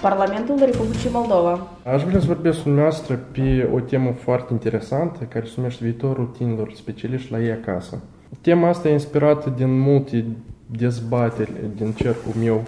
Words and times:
Parlamentul 0.00 0.58
Republicii 0.64 1.10
Moldova. 1.12 1.66
Aș 1.94 2.02
vrea 2.02 2.20
să 2.20 2.26
vorbesc 2.26 2.56
cu 2.56 2.62
dumneavoastră 2.64 3.20
pe 3.32 3.68
o 3.74 3.80
temă 3.80 4.10
foarte 4.10 4.52
interesantă 4.52 5.24
care 5.24 5.44
se 5.44 5.52
numește 5.56 5.84
viitorul 5.84 6.26
tinerilor 6.36 6.72
specialiști 6.74 7.32
la 7.32 7.40
ei 7.40 7.50
acasă. 7.50 8.02
Tema 8.40 8.68
asta 8.68 8.88
e 8.88 8.92
inspirată 8.92 9.52
din 9.56 9.80
multe 9.80 10.24
dezbateri 10.66 11.52
din 11.76 11.92
cercul 11.92 12.32
meu 12.42 12.62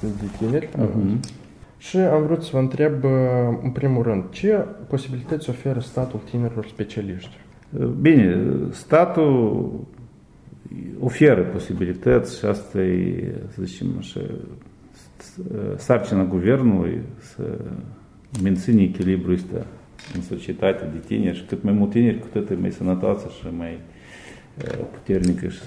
de 0.00 0.26
tineri. 0.38 0.68
Uh-huh. 0.68 1.30
Și 1.78 1.96
am 1.96 2.22
vrut 2.22 2.42
să 2.42 2.50
vă 2.52 2.58
întreb, 2.58 3.04
în 3.62 3.70
primul 3.70 4.02
rând, 4.02 4.24
ce 4.30 4.64
posibilități 4.88 5.50
oferă 5.50 5.80
statul 5.80 6.20
tinerilor 6.30 6.66
specialiști? 6.66 7.40
Bine, 8.00 8.38
statul 8.70 9.70
e, 12.80 13.34
zicem 13.64 13.86
așa, 13.98 14.20
sarcina 15.76 16.24
guvernului 16.24 17.00
să 17.18 17.58
menține 18.42 18.82
echilibrul 18.82 19.34
ăsta 19.34 19.66
în 20.14 20.20
societate 20.20 20.88
de 20.92 20.98
tineri 21.06 21.36
și 21.36 21.44
cât 21.44 21.62
mai 21.62 21.72
mult 21.72 21.90
tineri, 21.90 22.18
cu 22.18 22.26
atât 22.36 22.60
mai 22.60 22.70
sănătoasă 22.70 23.28
și 23.38 23.46
mai 23.56 23.78
puternică 24.92 25.48
și 25.48 25.60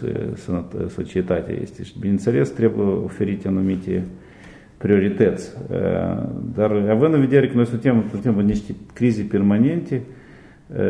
societatea 0.87 1.55
este. 1.61 1.83
Și 1.83 1.93
bineînțeles 1.99 2.49
trebuie 2.49 2.85
oferite 2.85 3.47
anumite 3.47 4.03
priorități. 4.77 5.51
Dar 6.55 6.71
având 6.71 7.13
în 7.13 7.19
vedere 7.19 7.47
că 7.47 7.55
noi 7.55 7.65
suntem, 7.65 8.03
suntem 8.11 8.37
în 8.37 8.45
niște 8.45 8.75
crize 8.93 9.21
permanente, 9.21 10.01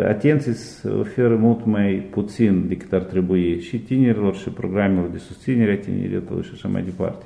Atenții 0.08 0.54
se 0.54 0.90
oferă 0.90 1.36
mult 1.36 1.66
mai 1.66 2.08
puțin 2.12 2.66
decât 2.68 2.94
ar 2.94 3.02
trebui 3.02 3.60
și 3.60 3.80
tinerilor 3.80 4.36
și 4.36 4.50
programelor 4.50 5.10
de 5.10 5.18
susținere 5.18 5.72
a 5.72 5.78
tineretului 5.78 6.44
și 6.44 6.52
așa 6.54 6.68
mai 6.68 6.82
departe. 6.84 7.26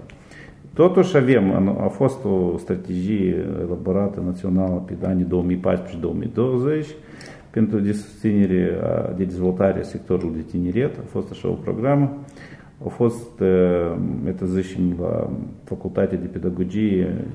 Totuși 0.74 1.18
avem, 1.18 1.78
a 1.82 1.88
fost 1.88 2.26
o 2.26 2.58
strategie 2.58 3.46
elaborată 3.66 4.22
națională 4.26 4.84
pe 4.86 5.06
anii 5.06 5.60
2014-2020 6.84 6.86
pentru 7.50 7.80
de 7.80 7.92
susținere 7.92 8.80
de 9.18 9.24
dezvoltare 9.24 9.80
a 9.80 9.84
sectorului 9.84 10.36
de 10.36 10.58
tineret, 10.58 10.98
a 10.98 11.06
fost 11.06 11.32
așa 11.32 11.48
o 11.48 11.54
programă. 11.54 12.18
Au 12.84 12.90
fost, 12.90 13.38
să 14.36 14.46
zicem, 14.46 14.96
la 15.02 15.30
facultatea 15.64 16.18
de 16.18 16.28
pedagogie 16.28 17.26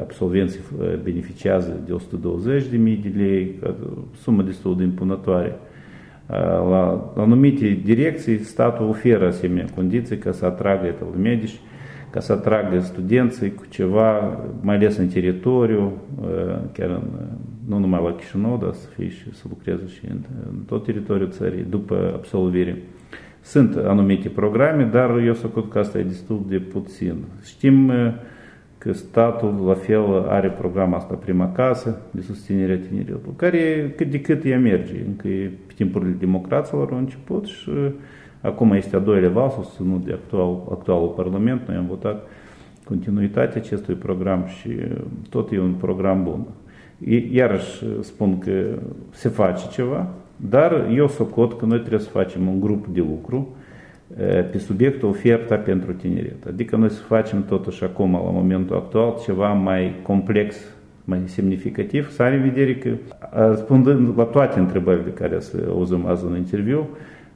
absolvenții 0.00 0.60
beneficiază 1.02 1.80
de 1.86 1.92
120.000 1.92 3.02
de 3.02 3.12
lei, 3.16 3.60
sumă 4.20 4.42
destul 4.42 4.76
de 4.76 4.82
impunătoare. 4.82 5.56
La 6.70 7.12
anumite 7.16 7.80
direcții, 7.84 8.38
statul 8.38 8.88
oferă 8.88 9.26
asemenea 9.26 9.66
condiții 9.74 10.18
ca 10.18 10.32
să 10.32 10.44
atragă 10.44 10.94
medici 11.16 11.60
ca 12.10 12.20
să 12.20 12.32
atragă 12.32 12.80
studenții 12.80 13.54
cu 13.54 13.64
ceva, 13.68 14.38
mai 14.60 14.74
ales 14.74 14.96
în 14.96 15.08
teritoriu, 15.08 15.92
chiar 16.72 16.88
în, 16.88 17.02
nu 17.68 17.78
numai 17.78 18.02
la 18.04 18.14
Chișinău, 18.14 18.58
dar 18.62 18.72
să 18.72 18.88
fie 18.96 19.08
și 19.08 19.34
să 19.34 19.44
lucreze 19.48 19.86
și 19.86 20.00
în, 20.10 20.18
în 20.50 20.56
tot 20.66 20.84
teritoriul 20.84 21.30
țării 21.30 21.66
după 21.68 22.12
absolvire. 22.14 22.82
Sunt 23.40 23.76
anumite 23.76 24.28
programe, 24.28 24.84
dar 24.84 25.18
eu 25.18 25.34
să 25.34 25.46
cred 25.46 25.64
că 25.70 25.78
asta 25.78 25.98
e 25.98 26.02
destul 26.02 26.44
de 26.48 26.58
puțin. 26.58 27.14
Știm 27.44 27.92
că 28.78 28.92
statul 28.92 29.64
la 29.66 29.74
fel 29.74 30.28
are 30.28 30.48
programul 30.48 30.96
asta 30.96 31.14
prima 31.14 31.52
casă 31.52 32.00
de 32.10 32.20
susținere 32.20 32.72
a 32.72 32.88
tinerilor, 32.88 33.20
care 33.36 33.94
cât 33.96 34.10
de 34.10 34.20
cât 34.20 34.44
ea 34.44 34.58
merge, 34.58 35.04
încă 35.06 35.28
e 35.28 35.50
pe 35.66 35.72
timpurile 35.76 36.16
democraților 36.18 36.88
au 36.92 36.98
început 36.98 37.46
și 37.46 37.70
Acum 38.40 38.72
este 38.72 38.96
a 38.96 38.98
doilea 38.98 39.30
val 39.30 39.50
susținut 39.50 40.04
de 40.04 40.12
actual, 40.12 40.58
actualul 40.70 41.08
Parlament. 41.08 41.60
Noi 41.66 41.76
am 41.76 41.86
votat 41.86 42.26
continuitatea 42.84 43.60
acestui 43.60 43.94
program 43.94 44.44
și 44.46 44.68
tot 45.28 45.52
e 45.52 45.60
un 45.60 45.72
program 45.72 46.24
bun. 46.24 46.46
Iarăși 47.32 47.84
spun 48.00 48.38
că 48.38 48.78
se 49.10 49.28
face 49.28 49.68
ceva, 49.70 50.06
dar 50.36 50.88
eu 50.94 51.08
socot 51.08 51.58
că 51.58 51.64
noi 51.64 51.78
trebuie 51.78 52.00
să 52.00 52.08
facem 52.08 52.48
un 52.48 52.60
grup 52.60 52.86
de 52.86 53.00
lucru 53.00 53.56
pe 54.51 54.57
subiectul 54.57 55.09
oferta 55.09 55.55
pentru 55.55 55.93
tineret. 55.93 56.45
Adică 56.47 56.75
noi 56.75 56.89
să 56.89 57.01
facem 57.01 57.45
totuși 57.45 57.83
acum, 57.83 58.11
la 58.11 58.19
momentul 58.19 58.75
actual, 58.75 59.13
ceva 59.23 59.53
mai 59.53 59.95
complex, 60.01 60.55
mai 61.03 61.21
semnificativ, 61.25 62.11
să 62.11 62.23
are 62.23 62.35
în 62.35 62.41
vedere 62.41 62.75
că, 62.75 62.89
răspundând 63.31 64.17
la 64.17 64.23
toate 64.23 64.59
întrebările 64.59 65.09
care 65.09 65.39
să 65.39 65.57
auzim 65.69 66.05
azi 66.05 66.25
în 66.25 66.35
interviu, 66.35 66.87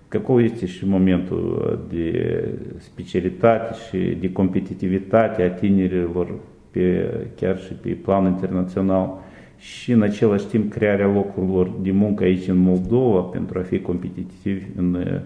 какой 0.07 0.43
este 0.43 0.65
și 0.65 0.87
momentul 0.87 1.79
de 1.89 2.43
specialitate 2.77 3.73
și 3.89 3.97
de 4.19 4.31
competitivitate 4.31 5.41
a 5.41 5.49
tinerilor 5.49 6.27
pe, 6.71 7.13
chiar 7.35 7.59
și 7.59 7.73
pe 7.73 7.89
plan 7.89 8.25
internațional 8.25 9.25
și 9.57 9.91
în 9.91 10.01
același 10.01 10.45
timp 10.45 10.71
crearea 10.71 11.07
locurilor 11.07 11.71
de 11.81 11.91
muncă 11.91 12.23
aici 12.23 12.47
în 12.47 12.57
Moldova 12.57 13.19
pentru 13.19 13.59
a 13.59 13.61
fi 13.61 13.79
competitivi 13.79 14.65
în, 14.75 15.21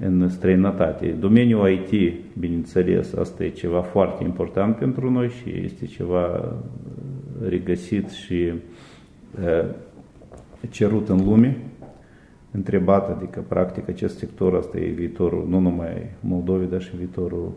în 0.00 0.28
străinătate. 0.28 1.06
Domeniul 1.06 1.70
IT, 1.70 2.14
bineînțeles, 2.38 3.14
asta 3.14 3.44
e 3.44 3.48
ceva 3.48 3.80
foarte 3.80 4.24
important 4.24 4.76
pentru 4.76 5.10
noi 5.10 5.28
și 5.28 5.62
este 5.64 5.86
ceva 5.86 6.54
regăsit 7.48 8.10
și 8.10 8.52
cerut 10.70 11.08
în 11.08 11.24
lume 11.24 11.56
întrebat, 12.50 13.16
adică 13.16 13.44
practic 13.48 13.88
acest 13.88 14.18
sector 14.18 14.54
asta 14.54 14.78
e 14.78 14.86
viitorul 14.86 15.46
nu 15.48 15.58
numai 15.58 16.06
Moldovei, 16.20 16.68
dar 16.68 16.82
și 16.82 16.96
viitorul 16.96 17.52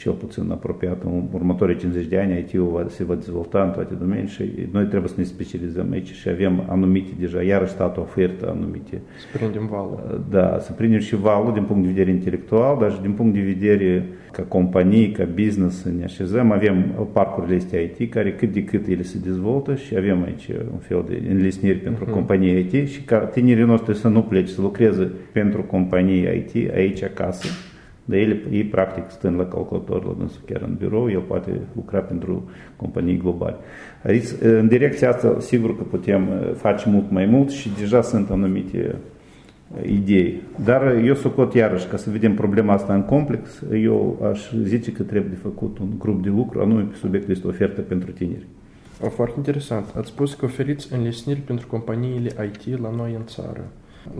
cel 0.00 0.12
puțin 0.12 0.50
apropiat 0.50 1.02
în 1.04 1.22
următorii 1.32 1.76
50 1.76 2.06
de 2.06 2.18
ani, 2.18 2.38
IT-ul 2.38 2.86
se 2.88 3.04
va 3.04 3.14
dezvolta 3.14 3.62
în 3.62 3.70
toate 3.70 3.94
domenii 3.94 4.26
și 4.26 4.42
noi 4.70 4.84
trebuie 4.84 5.08
să 5.08 5.14
ne 5.18 5.24
specializăm 5.24 5.88
aici 5.92 6.12
și 6.12 6.28
avem 6.28 6.64
anumite 6.68 7.10
deja, 7.18 7.42
iarăși 7.42 7.72
statul 7.72 8.02
ofertă 8.02 8.54
anumite. 8.56 9.00
Să 9.18 9.38
prindem 9.38 9.66
valul. 9.66 10.24
Da, 10.30 10.56
să 10.60 10.72
prindem 10.72 10.98
și 10.98 11.16
valul 11.16 11.52
din 11.52 11.62
punct 11.62 11.82
de 11.82 11.88
vedere 11.88 12.10
intelectual, 12.10 12.78
dar 12.80 12.92
și 12.92 13.00
din 13.00 13.12
punct 13.12 13.34
de 13.34 13.40
vedere 13.40 14.06
ca 14.32 14.42
companii, 14.42 15.10
ca 15.10 15.28
business 15.34 15.82
să 15.82 15.88
ne 15.98 16.04
așezăm. 16.04 16.52
Avem 16.52 16.84
parcurile 17.12 17.56
astea 17.56 17.80
IT 17.80 18.10
care 18.10 18.32
cât 18.32 18.52
de 18.52 18.64
cât 18.64 18.86
ele 18.86 19.02
se 19.02 19.18
dezvoltă 19.18 19.74
și 19.74 19.96
avem 19.96 20.22
aici 20.22 20.48
un 20.72 20.78
fel 20.78 21.04
de 21.08 21.22
înlesniri 21.30 21.78
pentru 21.78 22.04
uh-huh. 22.04 22.12
companii 22.12 22.58
IT 22.58 22.88
și 22.88 23.00
ca 23.02 23.18
tinerii 23.18 23.64
noștri 23.64 23.96
să 23.96 24.08
nu 24.08 24.22
plece, 24.22 24.52
să 24.52 24.60
lucreze 24.60 25.10
pentru 25.32 25.62
companii 25.62 26.22
IT 26.22 26.74
aici 26.74 27.02
acasă 27.02 27.46
dar 28.10 28.18
el, 28.18 28.40
ei 28.50 28.64
practic 28.64 29.10
stând 29.10 29.38
la 29.38 29.44
calculator, 29.44 30.04
la 30.04 30.14
dânsul 30.18 30.40
chiar 30.46 30.62
în 30.62 30.74
birou, 30.78 31.10
el 31.10 31.20
poate 31.20 31.50
lucra 31.74 31.98
pentru 31.98 32.50
companii 32.76 33.16
globale. 33.16 33.56
Adică, 34.02 34.58
în 34.58 34.68
direcția 34.68 35.08
asta, 35.08 35.36
sigur 35.38 35.76
că 35.76 35.82
putem 35.82 36.28
uh, 36.28 36.54
face 36.54 36.88
mult 36.88 37.10
mai 37.10 37.26
mult 37.26 37.50
și 37.50 37.70
deja 37.78 38.02
sunt 38.02 38.30
anumite 38.30 38.94
uh, 39.74 39.90
idei. 39.90 40.40
Dar 40.64 41.02
eu 41.04 41.14
socot 41.14 41.54
iarăși, 41.54 41.86
ca 41.86 41.96
să 41.96 42.10
vedem 42.10 42.34
problema 42.34 42.72
asta 42.72 42.94
în 42.94 43.02
complex, 43.02 43.62
eu 43.82 44.28
aș 44.30 44.52
zice 44.62 44.92
că 44.92 45.02
trebuie 45.02 45.30
de 45.30 45.38
făcut 45.42 45.78
un 45.78 45.88
grup 45.98 46.22
de 46.22 46.28
lucru, 46.28 46.60
anume 46.60 46.82
pe 46.82 46.96
subiectul 46.96 47.34
este 47.34 47.46
ofertă 47.46 47.80
pentru 47.80 48.10
tineri. 48.10 48.46
Foarte 49.14 49.34
interesant. 49.36 49.84
Ați 49.96 50.08
spus 50.08 50.34
că 50.34 50.44
oferiți 50.44 50.92
înlesniri 50.92 51.40
pentru 51.40 51.66
companiile 51.66 52.30
IT 52.52 52.80
la 52.80 52.90
noi 52.96 53.14
în 53.14 53.24
țară. 53.26 53.70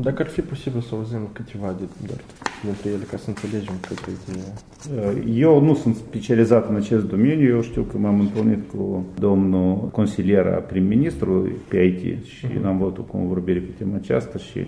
Dacă 0.00 0.22
ar 0.22 0.28
fi 0.28 0.40
posibil 0.40 0.80
să 0.80 0.94
auzim 0.94 1.28
câteva 1.32 1.74
de, 1.78 1.84
doar 2.06 2.20
dintre 2.64 2.90
ele 2.90 3.04
ca 3.10 3.16
să 3.16 3.28
înțelegem 3.28 3.74
cât 3.88 3.98
e. 3.98 5.30
Eu 5.30 5.62
nu 5.62 5.74
sunt 5.74 5.94
specializat 5.96 6.68
în 6.68 6.74
acest 6.74 7.08
domeniu, 7.08 7.48
eu 7.48 7.60
știu 7.60 7.82
că 7.82 7.98
m-am 7.98 8.20
întâlnit 8.20 8.70
cu 8.70 9.04
domnul 9.18 9.88
consilier 9.92 10.46
a 10.46 10.58
prim-ministrului 10.58 11.52
pe 11.68 11.82
IT 11.82 12.24
și 12.24 12.46
uh-huh. 12.46 12.64
am 12.64 12.74
avut 12.82 12.98
o 12.98 13.02
convorbire 13.02 13.58
pe 13.58 13.70
tema 13.78 13.96
aceasta 13.96 14.38
și 14.38 14.66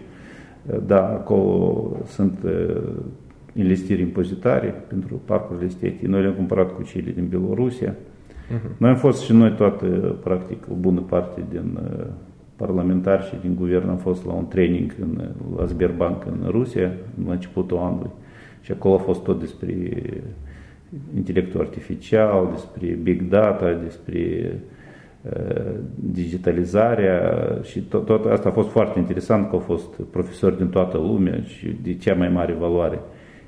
da, 0.87 1.09
acolo 1.09 1.91
sunt 2.07 2.39
investiri 3.53 4.01
impozitare 4.01 4.85
pentru 4.89 5.21
parcurile 5.25 5.67
estetii. 5.67 6.09
Noi 6.09 6.21
le-am 6.21 6.35
cumpărat 6.35 6.75
cu 6.75 6.83
cele 6.83 7.11
din 7.11 7.27
Belorusia. 7.29 7.95
Uh-huh. 7.95 8.77
Noi 8.77 8.91
am 8.91 8.97
fost 8.97 9.23
și 9.23 9.33
noi 9.33 9.53
toate, 9.53 9.87
practic, 10.23 10.65
o 10.71 10.75
bună 10.75 11.01
parte 11.01 11.43
din 11.51 11.79
parlamentari 12.67 13.25
și 13.25 13.35
din 13.41 13.55
guvern 13.55 13.89
am 13.89 13.97
fost 13.97 14.27
la 14.27 14.33
un 14.33 14.49
training 14.49 14.95
în, 15.01 15.29
la 15.57 15.67
Sberbank 15.67 16.25
în 16.27 16.51
Rusia, 16.51 16.91
la 17.27 17.33
începutul 17.33 17.77
anului. 17.79 18.11
Și 18.61 18.73
acolo 18.73 18.95
a 18.95 18.99
fost 18.99 19.23
tot 19.23 19.41
despre 19.41 19.75
intelectul 21.17 21.61
artificial, 21.61 22.49
despre 22.53 22.99
big 23.03 23.29
data, 23.29 23.73
despre 23.73 24.53
uh, 25.23 25.75
digitalizarea 25.95 27.21
și 27.63 27.81
tot, 27.81 28.05
tot 28.07 28.25
asta 28.25 28.49
a 28.49 28.53
fost 28.53 28.69
foarte 28.69 28.99
interesant 28.99 29.49
că 29.49 29.55
au 29.55 29.61
fost 29.61 29.95
profesori 30.11 30.57
din 30.57 30.69
toată 30.69 30.97
lumea 30.97 31.41
și 31.43 31.77
de 31.83 31.95
cea 31.95 32.15
mai 32.15 32.29
mare 32.29 32.53
valoare. 32.53 33.01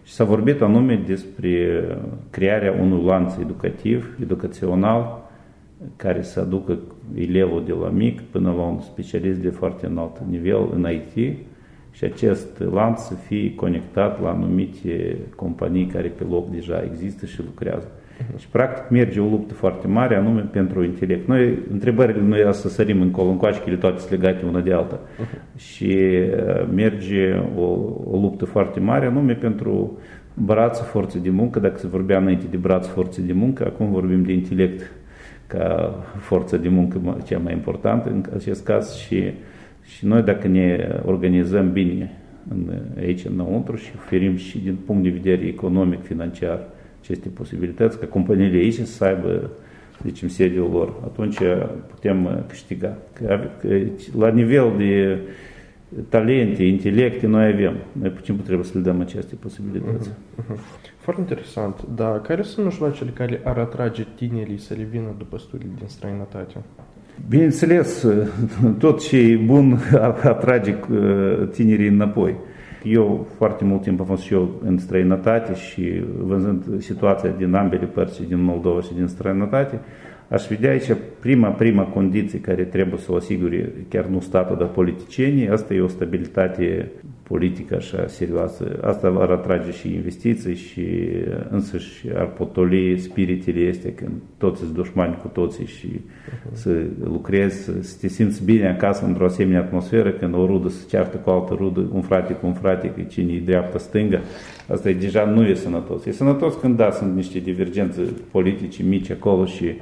Și 0.04 0.12
s-a 0.12 0.24
vorbit 0.24 0.60
anume 0.60 1.02
despre 1.06 1.84
crearea 2.30 2.72
unui 2.80 3.04
lanț 3.04 3.36
educativ, 3.36 4.16
educațional, 4.22 5.23
care 5.96 6.22
să 6.22 6.40
aducă 6.40 6.78
elevul 7.14 7.62
de 7.66 7.72
la 7.72 7.88
mic 7.88 8.20
până 8.20 8.52
la 8.56 8.62
un 8.62 8.80
specialist 8.80 9.40
de 9.40 9.48
foarte 9.48 9.86
înalt 9.86 10.20
nivel 10.28 10.68
în 10.74 10.86
IT 10.90 11.36
și 11.90 12.04
acest 12.04 12.62
lanț 12.72 13.00
să 13.00 13.14
fie 13.14 13.54
conectat 13.54 14.22
la 14.22 14.28
anumite 14.28 15.16
companii 15.36 15.86
care 15.86 16.08
pe 16.08 16.24
loc 16.30 16.50
deja 16.50 16.82
există 16.90 17.26
și 17.26 17.40
lucrează. 17.44 17.86
Uh-huh. 17.86 18.38
Și 18.38 18.48
practic 18.48 18.90
merge 18.90 19.20
o 19.20 19.28
luptă 19.28 19.54
foarte 19.54 19.86
mare 19.86 20.16
anume 20.16 20.40
pentru 20.40 20.84
intelect. 20.84 21.28
Noi, 21.28 21.58
întrebările 21.72 22.20
noi 22.20 22.54
să 22.54 22.68
sărim 22.68 23.00
încolo 23.00 23.28
încoace, 23.28 23.58
că 23.58 23.64
ele 23.66 23.76
toate 23.76 23.98
sunt 23.98 24.10
legate 24.10 24.44
una 24.46 24.60
de 24.60 24.72
alta. 24.72 24.98
Uh-huh. 24.98 25.56
Și 25.56 25.96
uh, 25.96 26.66
merge 26.74 27.42
o, 27.56 27.62
o 28.10 28.18
luptă 28.20 28.44
foarte 28.44 28.80
mare 28.80 29.06
anume 29.06 29.32
pentru 29.32 29.98
brață 30.34 30.82
forță 30.82 31.18
de 31.18 31.30
muncă. 31.30 31.58
Dacă 31.58 31.78
se 31.78 31.86
vorbea 31.86 32.18
înainte 32.18 32.46
de 32.50 32.56
brață 32.56 32.88
forță 32.88 33.20
de 33.20 33.32
muncă, 33.32 33.64
acum 33.66 33.90
vorbim 33.90 34.22
de 34.22 34.32
intelect 34.32 34.92
ca 35.46 35.94
forță 36.18 36.56
de 36.56 36.68
muncă 36.68 37.18
cea 37.24 37.38
mai 37.38 37.52
importantă 37.52 38.08
în 38.08 38.24
acest 38.34 38.64
caz 38.64 38.94
și, 38.94 39.32
și 39.82 40.06
noi 40.06 40.22
dacă 40.22 40.48
ne 40.48 41.00
organizăm 41.04 41.72
bine 41.72 42.12
în, 42.50 42.72
aici 42.98 43.24
înăuntru 43.24 43.76
și 43.76 43.90
oferim 43.96 44.36
și 44.36 44.58
din 44.58 44.76
punct 44.86 45.02
de 45.02 45.08
vedere 45.08 45.46
economic, 45.46 46.02
financiar, 46.02 46.60
aceste 47.00 47.28
posibilități, 47.28 47.98
ca 47.98 48.06
companiile 48.06 48.56
aici 48.56 48.74
să 48.74 49.04
aibă 49.04 49.50
zicem, 50.02 50.28
sediul 50.28 50.70
lor, 50.70 50.94
atunci 51.04 51.38
putem 51.86 52.44
câștiga. 52.48 52.96
La 54.18 54.28
nivel 54.28 54.72
de 54.76 55.18
talente, 56.08 56.62
intelecte 56.64 57.26
noi 57.26 57.46
avem. 57.46 57.76
Noi 57.92 58.10
puțin 58.10 58.40
trebuie 58.42 58.64
să 58.64 58.72
le 58.74 58.80
dăm 58.80 59.00
aceste 59.00 59.34
posibilități. 59.34 60.10
Uh-huh, 60.10 60.42
uh-huh. 60.42 60.58
Foarte 60.98 61.20
interesant. 61.20 61.84
Dar 61.94 62.20
care 62.20 62.42
sunt 62.42 62.66
mijloacele 62.66 63.10
care 63.10 63.40
ar 63.44 63.58
atrage 63.58 64.06
tinerii 64.14 64.58
să 64.58 64.74
le 64.76 64.82
vină 64.90 65.14
după 65.18 65.38
studii 65.38 65.70
din 65.78 65.86
străinătate? 65.86 66.54
Bineînțeles, 67.28 68.06
tot 68.78 69.00
ce 69.00 69.16
e 69.16 69.36
bun 69.36 69.78
atrage 70.22 70.76
uh, 70.90 71.48
tinerii 71.50 71.88
înapoi. 71.88 72.34
Eu 72.82 73.26
foarte 73.36 73.64
mult 73.64 73.82
timp 73.82 74.00
am 74.00 74.06
fost 74.06 74.22
și 74.22 74.32
eu 74.32 74.60
în 74.64 74.78
străinătate 74.78 75.54
și 75.54 76.02
văzând 76.18 76.80
situația 76.82 77.30
din 77.30 77.54
ambele 77.54 77.84
părți, 77.86 78.22
din 78.22 78.42
Moldova 78.42 78.80
și 78.80 78.94
din 78.94 79.06
străinătate, 79.06 79.80
aș 80.28 80.46
vedea 80.46 80.70
aici 80.70 80.92
prima, 81.20 81.48
prima 81.48 81.82
condiție 81.82 82.40
care 82.40 82.64
trebuie 82.64 83.00
să 83.00 83.12
o 83.12 83.16
asigure 83.16 83.72
chiar 83.88 84.04
nu 84.04 84.20
statul, 84.20 84.56
dar 84.56 84.68
politicienii, 84.68 85.48
asta 85.48 85.74
e 85.74 85.80
o 85.80 85.88
stabilitate 85.88 86.90
politică 87.24 87.74
așa 87.76 88.06
serioasă. 88.06 88.78
Asta 88.82 89.16
ar 89.18 89.30
atrage 89.30 89.70
și 89.70 89.94
investiții 89.94 90.54
și 90.54 90.86
însăși 91.50 92.06
ar 92.14 92.26
potoli 92.26 92.98
spiritele 92.98 93.60
este 93.60 93.92
când 93.92 94.12
toți 94.38 94.58
sunt 94.58 94.74
dușmani 94.74 95.18
cu 95.22 95.28
toții 95.28 95.66
și 95.66 95.88
uh-huh. 95.88 96.52
să 96.52 96.82
lucrezi, 97.04 97.64
să 97.64 97.96
te 98.00 98.08
simți 98.08 98.44
bine 98.44 98.68
acasă 98.68 99.04
într-o 99.04 99.24
asemenea 99.24 99.60
atmosferă 99.60 100.10
când 100.10 100.34
o 100.34 100.46
rudă 100.46 100.68
se 100.68 100.84
ceartă 100.88 101.16
cu 101.16 101.30
altă 101.30 101.54
rudă, 101.58 101.88
un 101.92 102.02
frate 102.02 102.32
cu 102.32 102.46
un 102.46 102.54
frate, 102.54 102.90
că 102.90 103.02
cine 103.02 103.32
e 103.32 103.40
dreapta, 103.44 103.78
stânga. 103.78 104.20
Asta 104.68 104.88
e 104.88 104.94
deja 104.94 105.24
nu 105.24 105.46
e 105.46 105.54
sănătos. 105.54 106.04
E 106.04 106.12
sănătos 106.12 106.54
când 106.54 106.76
da, 106.76 106.90
sunt 106.90 107.14
niște 107.14 107.38
divergențe 107.38 108.00
politice 108.30 108.82
mici 108.82 109.10
acolo 109.10 109.44
și 109.44 109.72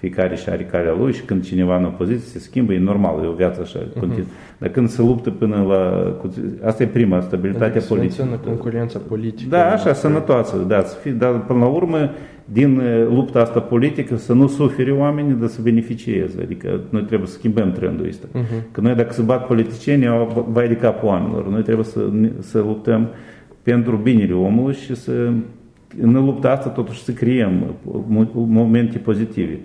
fiecare 0.00 0.36
și 0.36 0.48
are 0.48 0.64
calea 0.64 0.94
lui 0.98 1.12
și 1.12 1.22
când 1.22 1.44
cineva 1.44 1.76
în 1.76 1.84
opoziție 1.84 2.28
se 2.28 2.38
schimbă, 2.38 2.72
e 2.72 2.78
normal, 2.78 3.24
e 3.24 3.26
o 3.26 3.32
viață 3.32 3.60
așa 3.60 3.78
Uh-huh. 3.78 4.58
Dar 4.58 4.68
când 4.68 4.88
se 4.88 5.02
luptă 5.02 5.30
până 5.30 5.64
la... 5.68 6.12
Asta 6.66 6.82
e 6.82 6.86
prima, 6.86 7.20
stabilitatea 7.20 7.66
adică 7.66 7.84
politică. 7.94 8.22
Adică 8.22 8.38
concurența 8.44 8.98
politică. 9.08 9.48
Da, 9.48 9.70
așa, 9.70 9.92
sănătoasă, 9.92 10.56
da, 10.68 10.82
să 10.82 10.96
fie, 10.96 11.10
dar 11.10 11.44
până 11.44 11.58
la 11.58 11.66
urmă, 11.66 12.10
din 12.44 12.82
lupta 13.08 13.40
asta 13.40 13.60
politică, 13.60 14.16
să 14.16 14.32
nu 14.32 14.46
suferi 14.46 14.90
oamenii, 14.90 15.34
dar 15.34 15.48
să 15.48 15.60
beneficieze. 15.62 16.40
Adică 16.42 16.80
noi 16.90 17.02
trebuie 17.02 17.28
să 17.28 17.34
schimbăm 17.34 17.72
trendul 17.72 18.06
ăsta. 18.06 18.26
Uh-huh. 18.26 18.72
Că 18.72 18.80
noi 18.80 18.94
dacă 18.94 19.12
se 19.12 19.22
bat 19.22 19.46
politicienii, 19.46 20.08
vai 20.48 20.68
de 20.68 20.76
capul 20.76 21.08
oamenilor. 21.08 21.48
Noi 21.48 21.62
trebuie 21.62 21.84
să, 21.84 22.00
să 22.38 22.58
luptăm 22.58 23.08
pentru 23.62 23.96
binele 23.96 24.32
omului 24.32 24.74
și 24.74 24.94
să 24.94 25.12
în 26.00 26.24
lupta 26.24 26.50
asta 26.50 26.68
totuși 26.68 27.02
să 27.02 27.12
creăm 27.12 27.74
momente 28.32 28.98
pozitive 28.98 29.58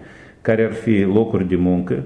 care 0.46 0.66
ar 0.66 0.74
fi 0.74 1.02
locuri 1.02 1.48
de 1.48 1.56
muncă, 1.56 2.04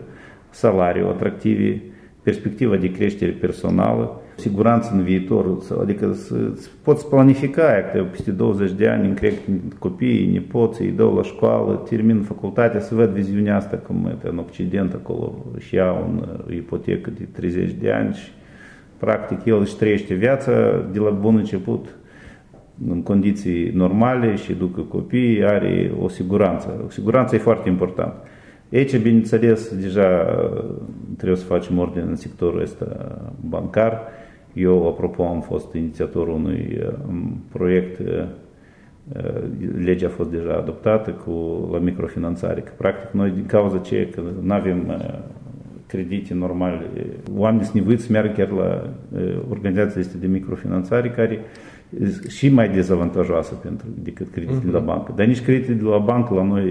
salariu 0.50 1.08
atractive, 1.08 1.82
perspectiva 2.24 2.76
de 2.76 2.92
creștere 2.92 3.32
personală, 3.32 4.22
siguranță 4.36 4.92
în 4.94 5.04
viitor, 5.04 5.58
adică 5.82 6.14
să, 6.14 6.36
să 6.56 6.70
poți 6.84 7.10
planifica 7.10 7.90
că 7.94 8.04
peste 8.12 8.32
20 8.32 8.72
de 8.72 8.88
ani 8.88 9.08
încreg 9.08 9.34
copiii, 9.80 10.32
nepoții, 10.32 10.86
îi 10.86 10.92
dau 10.92 11.16
la 11.16 11.24
școală, 11.24 11.86
termin 11.90 12.22
facultatea, 12.22 12.80
să 12.80 12.96
văd 12.96 13.10
viziunea 13.10 13.56
asta 13.56 13.78
cum 13.78 14.06
e 14.06 14.28
în 14.30 14.38
Occident 14.38 14.94
acolo 14.94 15.46
și 15.58 15.76
iau 15.76 16.08
un 16.10 16.26
ipotecă 16.56 17.10
de 17.18 17.28
30 17.32 17.72
de 17.72 17.92
ani 17.92 18.14
și 18.14 18.30
practic 18.98 19.46
el 19.46 19.60
își 19.60 19.76
trăiește 19.76 20.14
viața 20.14 20.52
de 20.92 21.00
la 21.00 21.10
bun 21.10 21.36
început 21.36 21.99
în 22.88 23.04
condiții 23.04 23.72
normale 23.74 24.36
și 24.36 24.54
ducă 24.54 24.82
copii, 24.82 25.46
are 25.46 25.92
o 26.02 26.08
siguranță. 26.08 26.84
O 26.86 26.90
siguranță 26.90 27.36
e 27.36 27.40
foarte 27.40 27.70
importantă. 27.70 28.24
Aici, 28.74 28.98
bineînțeles, 28.98 29.76
deja 29.76 30.26
trebuie 31.18 31.38
să 31.38 31.46
facem 31.46 31.78
ordine 31.78 32.04
în 32.04 32.16
sectorul 32.16 32.62
ăsta 32.62 33.18
bancar. 33.50 34.02
Eu, 34.54 34.88
apropo, 34.88 35.24
am 35.24 35.42
fost 35.42 35.74
inițiatorul 35.74 36.34
unui 36.34 36.82
um, 37.08 37.42
proiect, 37.52 38.00
uh, 38.00 38.26
uh, 39.16 39.42
legea 39.84 40.08
a 40.08 40.10
fost 40.10 40.30
deja 40.32 40.54
adoptată 40.54 41.12
cu, 41.12 41.32
la 41.72 41.78
microfinanțare, 41.78 42.62
că 42.62 42.72
practic 42.78 43.12
noi 43.12 43.30
din 43.30 43.46
cauza 43.46 43.78
ce 43.78 44.10
că 44.16 44.22
nu 44.42 44.54
avem 44.54 44.86
uh, 44.88 45.20
credite 45.88 46.34
normale, 46.34 46.82
oamenii 47.36 47.66
sunt 47.66 47.76
nevoiți 47.76 48.04
să 48.04 48.12
meargă 48.12 48.32
chiar 48.32 48.50
la 48.50 48.90
organizațiile 49.50 50.20
de 50.20 50.28
microfinanțare 50.28 51.10
care 51.10 51.40
și 52.28 52.50
mai 52.50 52.70
dezavantajoasă 52.70 53.54
pentru, 53.54 53.88
decât 54.02 54.30
creditele 54.30 54.70
uh-huh. 54.70 54.74
la 54.74 54.80
bancă. 54.80 55.14
Dar 55.16 55.26
nici 55.26 55.42
creditele 55.42 55.78
de 55.78 55.84
la 55.84 55.98
bancă 55.98 56.34
la 56.34 56.44
noi, 56.44 56.64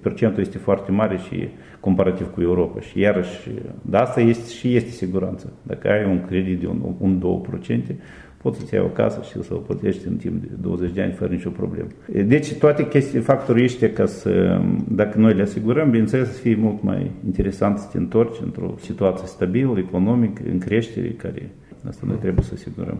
procentul 0.00 0.40
este 0.40 0.58
foarte 0.58 0.90
mare 0.90 1.16
și 1.16 1.48
comparativ 1.80 2.32
cu 2.34 2.40
Europa. 2.40 2.80
Și 2.80 2.98
iarăși, 2.98 3.50
dar 3.82 4.02
asta 4.02 4.20
este 4.20 4.50
și 4.50 4.76
este 4.76 4.90
siguranță. 4.90 5.52
Dacă 5.62 5.88
ai 5.88 6.04
un 6.04 6.24
credit 6.26 6.60
de 6.60 6.66
un, 6.66 6.94
un 6.98 7.42
2%, 7.90 7.94
poți 8.42 8.58
să-ți 8.58 8.74
iei 8.74 8.82
o 8.82 8.88
casă 8.88 9.20
și 9.22 9.42
să 9.42 9.54
o 9.54 9.56
plătești 9.56 10.08
în 10.08 10.16
timp 10.16 10.42
de 10.42 10.48
20 10.60 10.92
de 10.92 11.02
ani 11.02 11.12
fără 11.12 11.32
nicio 11.32 11.50
problemă. 11.50 11.88
Deci 12.24 12.54
toate 12.54 12.88
chestii, 12.88 13.20
factorii 13.20 13.64
ăștia, 13.64 13.90
ca 13.92 14.06
să, 14.06 14.60
dacă 14.88 15.18
noi 15.18 15.34
le 15.34 15.42
asigurăm, 15.42 15.90
bineînțeles, 15.90 16.32
să 16.32 16.40
fie 16.40 16.56
mult 16.60 16.82
mai 16.82 17.10
interesant 17.24 17.78
să 17.78 17.88
te 17.92 17.98
întorci 17.98 18.40
într-o 18.44 18.74
situație 18.80 19.26
stabilă, 19.26 19.74
economică, 19.78 20.42
în 20.50 20.58
creștere, 20.58 21.08
care 21.08 21.50
Asta 21.86 22.06
noi 22.06 22.16
trebuie 22.16 22.44
să 22.44 22.54
asigurăm. 22.54 22.98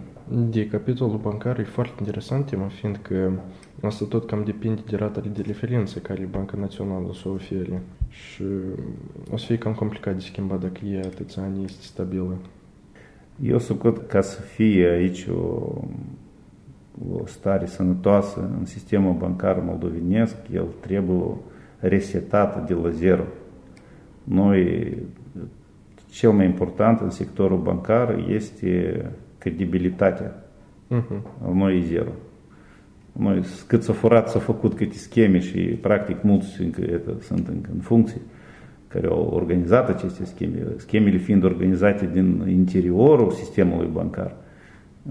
De 0.50 0.66
capitolul 0.66 1.18
bancar 1.18 1.58
e 1.58 1.62
foarte 1.62 1.94
interesant 1.98 2.46
tema, 2.46 2.66
fiindcă 2.66 3.40
asta 3.80 4.04
tot 4.08 4.26
cam 4.26 4.44
depinde 4.44 4.80
de 4.88 4.96
rata 4.96 5.20
de 5.20 5.42
referință 5.42 5.98
care 5.98 6.28
Banca 6.30 6.56
Națională 6.56 7.10
să 7.14 7.28
o 7.28 7.30
ofere. 7.30 7.82
Și 8.08 8.42
o 9.30 9.36
să 9.36 9.46
fie 9.46 9.58
cam 9.58 9.72
complicat 9.74 10.14
de 10.14 10.20
schimbat 10.20 10.60
dacă 10.60 10.80
e 10.84 10.98
atâția 10.98 11.42
ani 11.42 11.64
este 11.64 11.82
stabilă. 11.82 12.36
Eu 13.42 13.58
sunt 13.58 14.06
ca 14.06 14.20
să 14.20 14.40
fie 14.40 14.88
aici 14.88 15.26
o, 15.26 15.72
o 17.12 17.26
stare 17.26 17.66
sănătoasă 17.66 18.50
în 18.58 18.64
sistemul 18.64 19.12
bancar 19.12 19.62
moldovenesc, 19.64 20.36
el 20.52 20.66
trebuie 20.80 21.34
resetat 21.78 22.66
de 22.66 22.74
la 22.74 22.90
zero. 22.90 23.24
Noi 24.24 24.92
cel 26.10 26.30
mai 26.30 26.44
important 26.44 27.00
în 27.00 27.10
sectorul 27.10 27.58
bancar 27.58 28.24
este 28.28 29.04
credibilitatea 29.38 30.44
mhm. 30.86 31.22
uh-huh. 31.22 31.52
noi 31.52 31.82
zero. 31.82 32.10
Noi, 33.12 33.42
cât 33.66 33.82
s-a 33.82 33.92
furat, 33.92 34.28
s-a 34.28 34.38
făcut 34.38 34.74
câte 34.74 34.96
scheme 34.96 35.38
și 35.38 35.58
practic 35.58 36.22
mulți 36.22 36.62
încă, 36.62 36.80
etă, 36.80 37.16
sunt 37.20 37.48
încă 37.48 37.70
în 37.74 37.80
funcție 37.80 38.20
care 38.88 39.06
au 39.06 39.30
organizat 39.34 39.88
aceste 39.88 40.24
scheme, 40.24 40.66
schemele 40.76 41.16
fiind 41.16 41.44
organizate 41.44 42.10
din 42.12 42.44
interiorul 42.48 43.30
sistemului 43.30 43.88
bancar. 43.92 44.34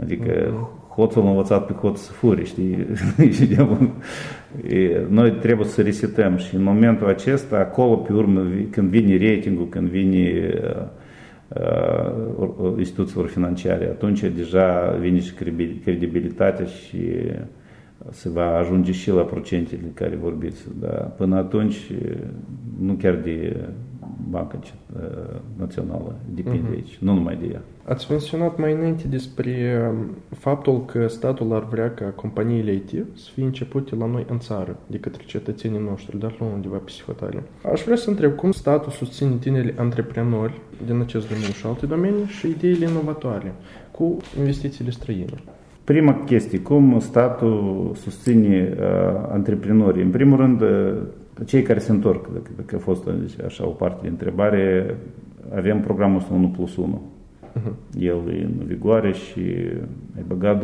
Adică 0.01 0.49
mhm 0.51 0.87
hoțul 0.97 1.25
a 1.25 1.29
învățat 1.29 1.65
pe 1.65 1.73
hoț 1.73 1.99
să 1.99 2.11
fure, 2.11 2.43
știi? 2.43 2.87
Noi 5.09 5.31
trebuie 5.31 5.67
să 5.67 5.81
resetăm 5.81 6.37
și 6.37 6.55
în 6.55 6.63
momentul 6.63 7.07
acesta, 7.07 7.57
acolo 7.57 7.95
pe 7.95 8.13
urmă, 8.13 8.45
când 8.69 8.89
vine 8.89 9.29
ratingul, 9.29 9.69
când 9.69 9.87
vine 9.87 10.53
uh, 11.47 12.73
instituțiilor 12.77 13.27
financiare, 13.27 13.85
atunci 13.85 14.23
deja 14.23 14.97
vine 14.99 15.19
și 15.19 15.33
credibilitatea 15.83 16.65
și 16.65 16.97
se 18.11 18.29
va 18.29 18.57
ajunge 18.57 18.91
și 18.91 19.11
la 19.11 19.21
procentele 19.21 19.91
care 19.93 20.15
vorbiți. 20.21 20.63
Dar 20.79 21.11
până 21.17 21.35
atunci, 21.35 21.91
nu 22.79 22.93
chiar 22.93 23.15
de 23.15 23.55
Banca 24.29 24.59
Națională 25.57 26.15
depinde 26.33 26.67
uh-huh. 26.67 26.74
aici, 26.74 26.97
nu 26.97 27.13
numai 27.13 27.36
de 27.36 27.50
ea. 27.53 27.62
Ați 27.83 28.07
menționat 28.09 28.57
mai 28.57 28.74
înainte 28.74 29.07
despre 29.07 29.81
faptul 30.29 30.86
că 30.86 31.07
statul 31.07 31.53
ar 31.53 31.67
vrea 31.69 31.93
ca 31.93 32.05
companiile 32.05 32.74
IT 32.74 32.89
să 33.13 33.29
fie 33.33 33.43
începute 33.43 33.95
la 33.95 34.05
noi 34.05 34.25
în 34.29 34.39
țară 34.39 34.77
de 34.88 34.97
către 34.97 35.24
cetățenii 35.25 35.81
noștri, 35.89 36.19
dar 36.19 36.36
nu 36.39 36.51
undeva 36.53 36.75
pe 36.75 36.83
psihotale. 36.86 37.43
Aș 37.71 37.83
vrea 37.83 37.95
să 37.95 38.09
întreb 38.09 38.36
cum 38.36 38.51
statul 38.51 38.91
susține 38.91 39.36
tinerii 39.39 39.74
antreprenori 39.77 40.62
din 40.86 41.00
acest 41.00 41.27
domeniu 41.27 41.53
și 41.53 41.65
alte 41.65 41.86
domenii 41.86 42.25
și 42.25 42.47
ideile 42.47 42.89
inovatoare. 42.89 43.53
cu 43.91 44.17
investițiile 44.38 44.91
străine. 44.91 45.33
Prima 45.83 46.13
chestie, 46.25 46.59
cum 46.59 47.00
statul 47.00 47.91
susține 47.95 48.77
uh, 48.79 48.86
antreprenorii? 49.31 50.03
În 50.03 50.09
primul 50.09 50.38
rând, 50.38 50.62
uh, 50.62 50.93
cei 51.46 51.62
care 51.62 51.79
se 51.79 51.91
întorc, 51.91 52.34
dacă, 52.34 52.50
dacă 52.56 52.75
a 52.75 52.79
fost 52.79 53.06
deci, 53.06 53.46
așa 53.46 53.67
o 53.67 53.70
parte 53.70 54.00
de 54.01 54.08
întrebare, 54.08 54.96
avem 55.56 55.79
programul 55.79 56.17
ăsta 56.17 56.34
1 56.34 56.48
plus 56.48 56.77
1. 56.77 57.01
Uh-huh. 57.58 58.00
El 58.00 58.15
e 58.29 58.44
în 58.44 58.65
vigoare 58.65 59.12
și 59.12 59.41
ai 60.15 60.24
băgat 60.27 60.63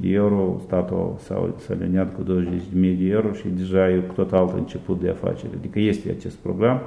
de 0.00 0.08
euro, 0.08 0.60
statul 0.62 1.14
s-a, 1.18 1.54
s-a 1.56 1.74
aliniat 1.80 2.14
cu 2.14 2.22
20.000 2.22 2.26
de 2.80 3.06
euro 3.08 3.32
și 3.32 3.48
deja 3.56 3.90
e 3.90 3.96
cu 3.96 4.14
tot 4.14 4.32
alt 4.32 4.56
început 4.56 5.00
de 5.00 5.08
afacere. 5.08 5.52
Adică 5.58 5.80
este 5.80 6.14
acest 6.18 6.36
program. 6.36 6.80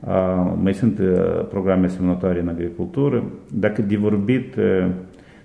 Uh, 0.00 0.52
mai 0.62 0.74
sunt 0.74 0.98
uh, 0.98 1.46
programe 1.48 1.86
asemănătoare 1.86 2.40
în 2.40 2.48
agricultură. 2.48 3.24
Dacă 3.52 3.82
de 3.82 3.96
vorbit, 3.96 4.56
uh, 4.56 4.86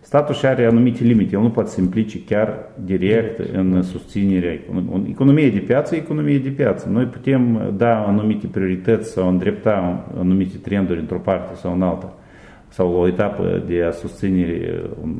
statul 0.04 0.36
și 0.36 0.46
are 0.46 0.66
anumite 0.66 1.04
limite. 1.04 1.36
El 1.36 1.42
nu 1.42 1.50
poate 1.50 1.70
să 1.70 1.82
implice 1.82 2.24
chiar 2.24 2.58
direct 2.86 3.40
în 3.54 3.82
susținerea 3.82 4.54
economiei. 4.54 5.10
Economie 5.12 5.50
de 5.50 5.60
piață, 5.60 5.96
economie 5.96 6.38
de 6.38 6.50
piață. 6.50 6.90
Noi 6.92 7.06
putem 7.06 7.74
da 7.78 8.06
anumite 8.08 8.48
priorități 8.48 9.12
sau 9.12 9.28
îndrepta 9.28 10.06
anumite 10.20 10.58
trenduri 10.58 11.00
într-o 11.00 11.18
parte 11.18 11.56
sau 11.56 11.74
în 11.74 11.82
alta 11.82 12.14
sau 12.74 12.94
o 12.94 13.08
etapă 13.08 13.64
de 13.68 13.84
a 13.84 13.92
susține 13.92 14.46
un 15.04 15.16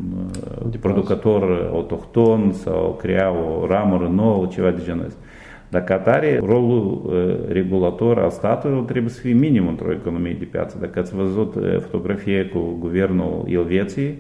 de 0.70 0.78
producător 0.78 1.70
autohton 1.72 2.52
sau 2.52 3.00
crea 3.02 3.32
o 3.32 3.68
ramură 3.68 4.08
nouă, 4.08 4.46
ceva 4.46 4.72
de 4.72 4.82
genul 4.84 5.06
ăsta. 5.06 5.20
Dacă 5.70 5.94
atare, 5.94 6.42
rolul 6.46 7.02
uh, 7.06 7.54
regulator 7.54 8.20
al 8.20 8.30
statului 8.30 8.84
trebuie 8.86 9.12
să 9.12 9.20
fie 9.22 9.34
minim 9.34 9.68
într-o 9.68 9.92
economie 9.92 10.36
de 10.40 10.46
piață. 10.46 10.78
Dacă 10.80 11.00
ați 11.00 11.16
văzut 11.16 11.56
uh, 11.56 11.80
fotografie 11.80 12.46
cu 12.46 12.78
guvernul 12.80 13.46
Elveției, 13.48 14.18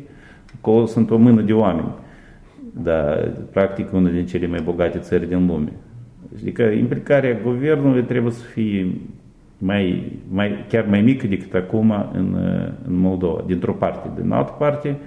acolo 0.57 0.85
sunt 0.85 1.11
o 1.11 1.17
mână 1.17 1.41
de 1.41 1.53
oameni. 1.53 1.91
Dar, 2.83 3.31
practic, 3.51 3.93
una 3.93 4.09
din 4.09 4.25
cele 4.25 4.47
mai 4.47 4.59
bogate 4.63 4.97
țări 4.97 5.27
din 5.27 5.45
lume. 5.45 5.71
Adică 6.41 6.63
implicarea 6.63 7.39
guvernului 7.43 8.03
trebuie 8.03 8.31
să 8.31 8.43
fie 8.43 8.87
mai, 9.57 10.11
mai, 10.29 10.65
chiar 10.69 10.85
mai 10.89 11.01
mică 11.01 11.27
decât 11.27 11.53
acum 11.53 11.91
în, 12.13 12.35
în 12.87 12.95
Moldova, 12.95 13.43
dintr-o 13.47 13.73
parte. 13.73 14.21
Din 14.21 14.31
altă 14.31 14.55
parte, 14.57 14.97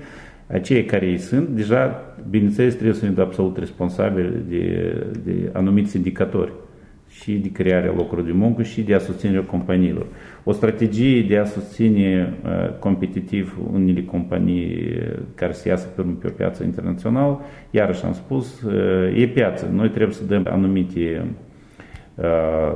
acei 0.47 0.85
care 0.85 1.07
ei 1.07 1.19
sunt, 1.19 1.49
deja, 1.49 2.15
bineînțeles, 2.31 2.75
trebuie 2.75 2.95
să 2.95 3.07
fie 3.07 3.23
absolut 3.23 3.57
responsabili 3.57 4.33
de, 4.49 4.95
de 5.25 5.50
anumiți 5.53 5.97
indicatori 5.97 6.53
și 7.21 7.33
de 7.33 7.51
crearea 7.53 7.93
locurilor 7.97 8.27
de 8.27 8.33
muncă 8.33 8.63
și 8.63 8.83
de 8.83 8.95
a 8.95 8.99
susține 8.99 9.39
companiilor. 9.39 10.07
O 10.45 10.53
strategie 10.53 11.23
de 11.23 11.39
a 11.39 11.45
susține 11.45 12.35
uh, 12.45 12.79
competitiv 12.79 13.59
unele 13.73 14.03
companii 14.03 14.89
care 15.35 15.53
se 15.53 15.69
iasă 15.69 15.87
pe, 15.87 16.03
pe 16.21 16.27
o 16.27 16.31
piață 16.31 16.65
internațională, 16.65 17.41
iarăși 17.71 18.05
am 18.05 18.13
spus, 18.13 18.63
uh, 18.63 19.21
e 19.21 19.27
piață. 19.27 19.71
Noi 19.73 19.89
trebuie 19.89 20.15
să 20.15 20.25
dăm 20.25 20.47
anumite 20.51 21.25
uh, 22.15 22.73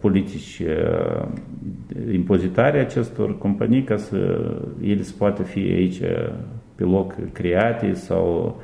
politici 0.00 0.62
impozitare 2.12 2.78
acestor 2.78 3.38
companii 3.38 3.82
ca 3.82 3.96
să 3.96 4.40
ele 4.82 5.02
să 5.02 5.12
poată 5.18 5.42
fi 5.42 5.58
aici 5.58 6.00
pe 6.74 6.84
loc 6.84 7.14
create 7.32 7.92
sau 7.92 8.60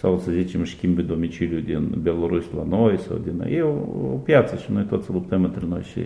sau 0.00 0.18
să 0.18 0.30
zicem 0.30 0.64
schimbi 0.64 1.02
domiciliu 1.02 1.58
din 1.58 1.94
Belarus 2.02 2.44
la 2.56 2.64
noi 2.68 2.98
sau 2.98 3.20
din 3.24 3.54
e 3.54 3.60
o, 3.60 3.74
o 4.12 4.16
piață 4.24 4.56
și 4.56 4.72
noi 4.72 4.82
toți 4.82 5.10
luptăm 5.10 5.44
între 5.44 5.64
noi 5.68 5.82
și 5.82 6.00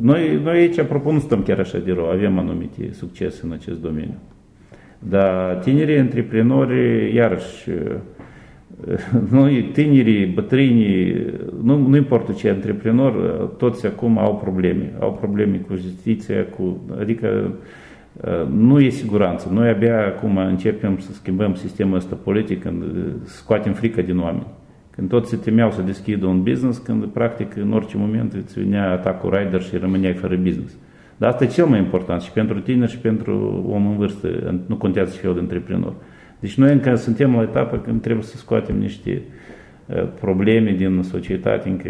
noi, 0.00 0.40
noi 0.42 0.58
aici, 0.58 0.78
apropo, 0.78 1.12
nu 1.12 1.18
stăm 1.18 1.42
chiar 1.42 1.58
așa 1.58 1.78
de 1.78 1.92
rău, 1.92 2.04
avem 2.04 2.38
anumite 2.38 2.92
succese 2.92 3.40
în 3.44 3.52
acest 3.52 3.80
domeniu. 3.80 4.18
Dar 4.98 5.54
tinerii 5.54 5.98
antreprenori, 5.98 7.14
iarăși, 7.14 7.68
noi, 9.30 9.70
tinerii, 9.72 10.26
bătrânii, 10.26 11.26
nu, 11.62 11.76
nu 11.88 11.96
importă 11.96 12.32
ce 12.32 12.48
antreprenor, 12.48 13.12
toți 13.58 13.86
acum 13.86 14.18
au 14.18 14.36
probleme. 14.36 14.92
Au 15.00 15.12
probleme 15.12 15.56
cu 15.56 15.74
justiția, 15.74 16.44
cu, 16.44 16.80
adică 17.00 17.52
nu 18.50 18.80
e 18.80 18.88
siguranță. 18.88 19.48
Noi 19.52 19.68
abia 19.68 20.06
acum 20.06 20.36
începem 20.36 20.98
să 20.98 21.12
schimbăm 21.12 21.54
sistemul 21.54 21.96
ăsta 21.96 22.18
politic 22.24 22.62
când 22.62 22.84
scoatem 23.24 23.72
frică 23.72 24.02
din 24.02 24.18
oameni. 24.18 24.46
Când 24.90 25.08
toți 25.08 25.30
se 25.30 25.36
temeau 25.36 25.70
să 25.70 25.82
deschidă 25.82 26.26
un 26.26 26.42
business, 26.42 26.78
când 26.78 27.04
practic 27.04 27.56
în 27.56 27.72
orice 27.72 27.96
moment 27.96 28.32
îți 28.32 28.60
venea 28.60 28.90
atacul 28.90 29.34
rider 29.36 29.62
și 29.62 29.76
rămâneai 29.76 30.12
fără 30.12 30.36
business. 30.36 30.76
Dar 31.16 31.30
asta 31.30 31.44
e 31.44 31.46
cel 31.46 31.66
mai 31.66 31.78
important 31.78 32.20
și 32.20 32.30
pentru 32.30 32.60
tine 32.60 32.86
și 32.86 32.98
pentru 32.98 33.64
om 33.68 33.86
în 33.86 33.96
vârstă. 33.96 34.60
Nu 34.66 34.76
contează 34.76 35.12
ce 35.14 35.18
fel 35.18 35.34
de 35.34 35.40
antreprenor. 35.40 35.92
Deci 36.40 36.54
noi 36.54 36.72
încă 36.72 36.94
suntem 36.94 37.34
la 37.34 37.42
etapa 37.42 37.78
când 37.78 38.00
trebuie 38.00 38.24
să 38.24 38.36
scoatem 38.36 38.78
niște 38.78 39.10
uh, 39.10 39.43
probleme 40.20 40.70
din 40.72 41.02
societate 41.02 41.68
încă 41.68 41.88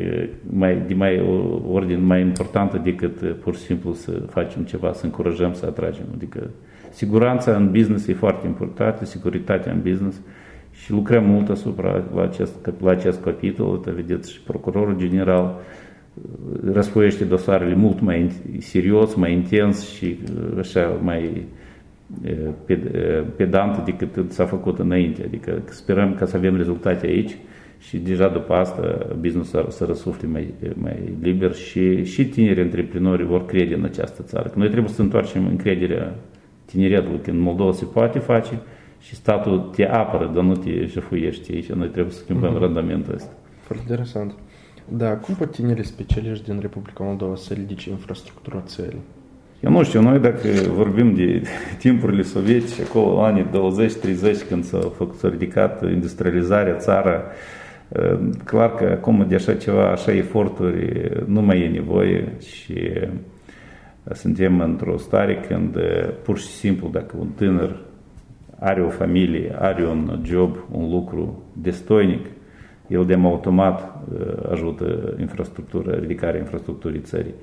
mai, 0.50 0.82
de 0.86 0.94
mai 0.94 1.20
o 1.20 1.60
ordine 1.72 2.00
mai 2.00 2.20
importantă 2.20 2.80
decât 2.84 3.20
uh, 3.20 3.34
pur 3.42 3.54
și 3.54 3.60
simplu 3.60 3.92
să 3.92 4.10
facem 4.10 4.62
ceva, 4.62 4.92
să 4.92 5.04
încurajăm, 5.04 5.52
să 5.52 5.66
atragem. 5.66 6.04
Adică 6.14 6.50
siguranța 6.90 7.56
în 7.56 7.70
business 7.70 8.06
e 8.06 8.12
foarte 8.12 8.46
importantă, 8.46 9.04
securitatea 9.04 9.72
în 9.72 9.80
business 9.82 10.20
și 10.72 10.90
lucrăm 10.90 11.24
mult 11.24 11.48
asupra 11.48 12.04
la 12.14 12.22
acest, 12.22 12.70
la 12.80 12.90
acest 12.90 13.22
capitol. 13.22 13.70
Uite, 13.70 13.90
vedeți, 13.90 14.32
și 14.32 14.40
procurorul 14.40 14.96
general 14.96 15.54
uh, 16.14 16.72
răspoiește 16.72 17.24
dosarele 17.24 17.74
mult 17.74 18.00
mai 18.00 18.30
serios, 18.58 19.14
mai 19.14 19.32
intens 19.32 19.88
și 19.88 20.18
uh, 20.34 20.58
așa 20.58 20.98
mai 21.02 21.46
uh, 22.24 23.22
pedant 23.36 23.84
decât 23.84 24.32
s-a 24.32 24.44
făcut 24.44 24.78
înainte. 24.78 25.22
Adică 25.24 25.62
sperăm 25.64 26.14
ca 26.14 26.26
să 26.26 26.36
avem 26.36 26.56
rezultate 26.56 27.06
aici 27.06 27.36
și 27.88 27.96
deja 27.96 28.28
după 28.28 28.54
asta 28.54 29.06
business 29.20 29.50
să 29.68 29.84
răsufle 29.86 30.28
mai, 30.28 30.54
mai 30.74 31.12
liber 31.22 31.54
și, 31.54 32.04
și 32.04 32.24
tinerii 32.24 32.62
antreprenori 32.62 33.24
vor 33.24 33.46
crede 33.46 33.74
în 33.74 33.84
această 33.84 34.22
țară. 34.22 34.48
Că 34.48 34.58
noi 34.58 34.68
trebuie 34.68 34.92
să 34.92 35.02
întoarcem 35.02 35.46
încrederea 35.46 36.14
tineretului, 36.64 37.20
că 37.20 37.30
în 37.30 37.38
Moldova 37.38 37.72
se 37.72 37.84
poate 37.84 38.18
face, 38.18 38.60
și 39.06 39.14
statul 39.14 39.70
te 39.74 39.86
apără, 39.86 40.30
dar 40.34 40.42
nu 40.42 40.54
te 40.56 40.86
jefuiește 40.86 41.52
aici. 41.52 41.72
Noi 41.72 41.88
trebuie 41.88 42.12
să 42.12 42.18
schimbăm 42.18 42.56
mm-hmm. 42.56 42.60
randamentul 42.60 43.14
ăsta. 43.14 43.32
Foarte 43.60 43.84
interesant. 43.88 44.34
Da, 44.88 45.16
cum 45.16 45.34
pot 45.34 45.50
tinerii 45.50 45.84
specialiști 45.84 46.44
din 46.44 46.58
Republica 46.60 47.04
Moldova 47.04 47.34
să 47.36 47.54
ridice 47.54 47.90
infrastructura 47.90 48.62
țării? 48.66 49.00
Eu 49.60 49.70
nu 49.70 49.82
știu, 49.82 50.02
noi 50.02 50.18
dacă 50.18 50.48
vorbim 50.74 51.14
de 51.14 51.42
timpurile 51.78 52.22
sovietice, 52.22 52.82
acolo 52.82 53.24
anii 53.24 53.44
20-30, 53.44 54.48
când 54.48 54.64
s-a, 54.64 54.78
făcut, 54.96 55.18
s-a 55.18 55.28
ridicat 55.28 55.90
industrializarea 55.90 56.76
țara, 56.76 57.10
ă, 57.10 57.22
clar 58.44 58.74
că 58.74 58.84
acum 58.84 59.24
de 59.28 59.34
așa 59.34 59.54
ceva, 59.54 59.90
așa 59.90 60.12
eforturi 60.12 61.10
nu 61.26 61.42
mai 61.42 61.60
e 61.60 61.68
nevoie 61.68 62.32
și 62.40 62.90
suntem 64.12 64.60
într-o 64.60 64.96
stare 64.96 65.40
când 65.48 65.76
pur 66.22 66.38
și 66.38 66.46
simplu 66.46 66.88
dacă 66.88 67.16
un 67.18 67.28
tânăr 67.36 67.76
are 68.58 68.82
o 68.82 68.88
familie, 68.88 69.56
are 69.58 69.86
un 69.86 70.20
job, 70.22 70.56
un 70.70 70.90
lucru 70.90 71.42
destoinic, 71.52 72.26
el 72.88 73.04
de 73.04 73.18
automat 73.22 74.02
uh, 74.12 74.50
ajută 74.50 75.14
infrastructura, 75.20 75.98
ridicarea 75.98 76.40
infrastructurii 76.40 77.00
țării. 77.00 77.34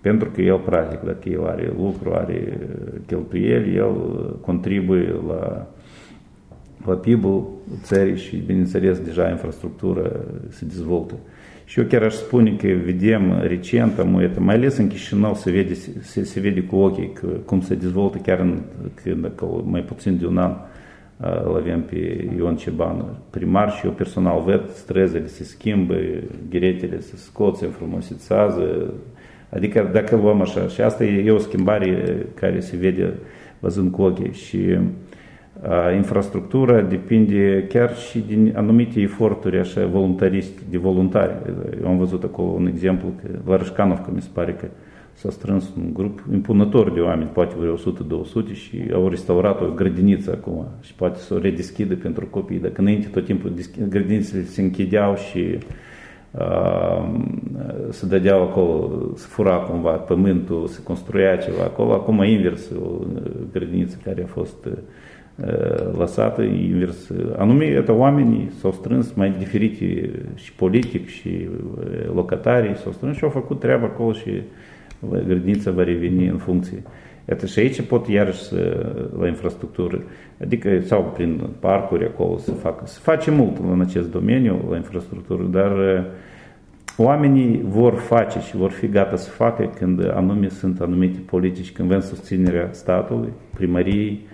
Pentru 0.00 0.30
că 0.30 0.40
el, 0.40 0.58
practic, 0.58 1.00
dacă 1.00 1.28
el 1.28 1.46
are 1.46 1.72
lucru, 1.76 2.12
are 2.12 2.58
uh, 2.60 3.00
cheltuieli, 3.06 3.76
el 3.76 3.94
contribuie 4.40 5.14
la, 5.28 5.66
la 6.86 6.94
PIB-ul 6.94 7.46
țării 7.82 8.16
și, 8.16 8.36
bineînțeles, 8.36 8.98
deja 8.98 9.28
infrastructura 9.28 10.10
se 10.48 10.64
dezvoltă. 10.64 11.14
Și 11.64 11.78
eu 11.78 11.86
chiar 11.86 12.02
aș 12.02 12.14
spune 12.14 12.56
că 12.56 12.66
vedem 12.84 13.40
recent, 13.40 13.98
amuietă, 13.98 14.40
mai 14.40 14.54
ales 14.54 14.76
în 14.76 14.88
Chișinău 14.88 15.34
se 15.34 15.50
vede, 15.50 15.74
se, 16.00 16.24
se 16.24 16.40
vede 16.40 16.60
cu 16.62 16.76
ochii 16.76 17.12
că, 17.12 17.26
cum 17.26 17.60
se 17.60 17.74
dezvoltă 17.74 18.18
chiar 18.18 18.38
în, 18.38 18.58
când, 18.94 19.32
mai 19.64 19.80
puțin 19.80 20.18
de 20.18 20.26
un 20.26 20.38
an 20.38 20.54
îl 21.44 21.56
avem 21.56 21.82
pe 21.82 22.28
Ion 22.36 22.56
Cebanu, 22.56 23.04
primar 23.30 23.72
și 23.72 23.86
eu 23.86 23.92
personal 23.92 24.42
văd 24.44 24.70
străzile 24.70 25.26
se 25.26 25.44
schimbă, 25.44 25.94
ghiretele 26.50 27.00
se 27.00 27.16
scot, 27.16 27.56
se 27.56 27.64
înfrumusețează, 27.64 28.94
adică 29.48 29.90
dacă 29.92 30.16
luăm 30.16 30.40
așa, 30.40 30.66
și 30.66 30.80
asta 30.80 31.04
e, 31.04 31.24
e 31.24 31.30
o 31.30 31.38
schimbare 31.38 32.16
care 32.34 32.60
se 32.60 32.76
vede 32.76 33.12
văzând 33.58 33.90
cu 33.90 34.02
ochii 34.02 34.32
și 34.32 34.58
infrastructura 35.96 36.80
depinde 36.80 37.66
chiar 37.68 37.96
și 37.96 38.18
din 38.18 38.52
anumite 38.56 39.00
eforturi 39.00 39.58
așa 39.58 39.86
voluntariști, 39.86 40.62
de 40.70 40.78
voluntari. 40.78 41.32
Eu 41.82 41.88
am 41.88 41.98
văzut 41.98 42.22
acolo 42.22 42.48
un 42.48 42.66
exemplu, 42.66 43.08
că 43.22 43.28
la 43.50 43.56
Rășcanovca 43.56 44.10
mi 44.14 44.20
se 44.20 44.28
pare 44.32 44.52
că 44.52 44.66
s-a 45.12 45.30
strâns 45.30 45.72
un 45.76 45.92
grup 45.92 46.24
impunător 46.32 46.90
de 46.90 47.00
oameni, 47.00 47.30
poate 47.32 47.54
vreo 47.58 47.76
100-200 47.76 48.52
și 48.52 48.82
au 48.94 49.08
restaurat 49.08 49.60
o 49.60 49.66
grădiniță 49.74 50.30
acum 50.30 50.66
și 50.80 50.94
poate 50.94 51.18
să 51.18 51.34
o 51.34 51.38
redeschidă 51.38 51.94
pentru 51.94 52.26
copii. 52.26 52.58
Dacă 52.58 52.80
înainte 52.80 53.06
tot 53.06 53.24
timpul 53.24 53.52
grădinițele 53.88 54.42
se 54.42 54.62
închideau 54.62 55.14
și 55.16 55.58
uh, 56.30 57.14
se 57.90 58.06
dădeau 58.06 58.42
acolo, 58.42 58.90
se 59.14 59.26
fura 59.28 59.56
cumva 59.56 59.90
pământul, 59.90 60.66
se 60.66 60.82
construia 60.82 61.36
ceva 61.36 61.62
acolo, 61.62 61.92
acum 61.92 62.22
invers, 62.22 62.70
o 62.70 62.98
grădiniță 63.52 63.98
care 64.04 64.22
a 64.22 64.26
fost 64.26 64.68
lăsată 65.98 66.42
invers. 66.42 67.10
Anume, 67.36 67.64
iată, 67.64 67.92
oamenii 67.92 68.50
s-au 68.60 68.72
strâns 68.72 69.12
mai 69.12 69.34
diferite 69.38 70.10
și 70.34 70.52
politic 70.52 71.08
și 71.08 71.48
locatarii 72.14 72.76
s-au 72.76 72.92
strâns 72.92 73.16
și 73.16 73.24
au 73.24 73.30
făcut 73.30 73.60
treaba 73.60 73.84
acolo 73.84 74.12
și 74.12 74.30
grădinița 75.26 75.70
va 75.70 75.82
reveni 75.82 76.26
în 76.26 76.36
funcție. 76.36 76.82
Iată, 77.28 77.46
și 77.46 77.58
aici 77.58 77.80
pot 77.80 78.08
iarăși 78.08 78.42
să, 78.42 78.86
la 79.18 79.26
infrastructură, 79.26 80.02
adică 80.40 80.80
sau 80.80 81.12
prin 81.14 81.40
parcuri 81.58 82.04
acolo 82.04 82.38
să 82.38 82.52
facă. 82.52 82.82
Se 82.86 82.98
face 83.02 83.30
mult 83.30 83.56
în 83.72 83.80
acest 83.80 84.10
domeniu, 84.10 84.66
la 84.70 84.76
infrastructură, 84.76 85.42
dar 85.42 86.04
oamenii 86.96 87.64
vor 87.64 87.94
face 87.94 88.40
și 88.40 88.56
vor 88.56 88.70
fi 88.70 88.88
gata 88.88 89.16
să 89.16 89.30
facă 89.30 89.70
când 89.78 90.12
anume 90.14 90.48
sunt 90.48 90.80
anumite 90.80 91.18
politici, 91.26 91.72
când 91.72 91.88
avem 91.90 92.00
susținerea 92.00 92.68
statului, 92.72 93.32
primăriei, 93.54 94.26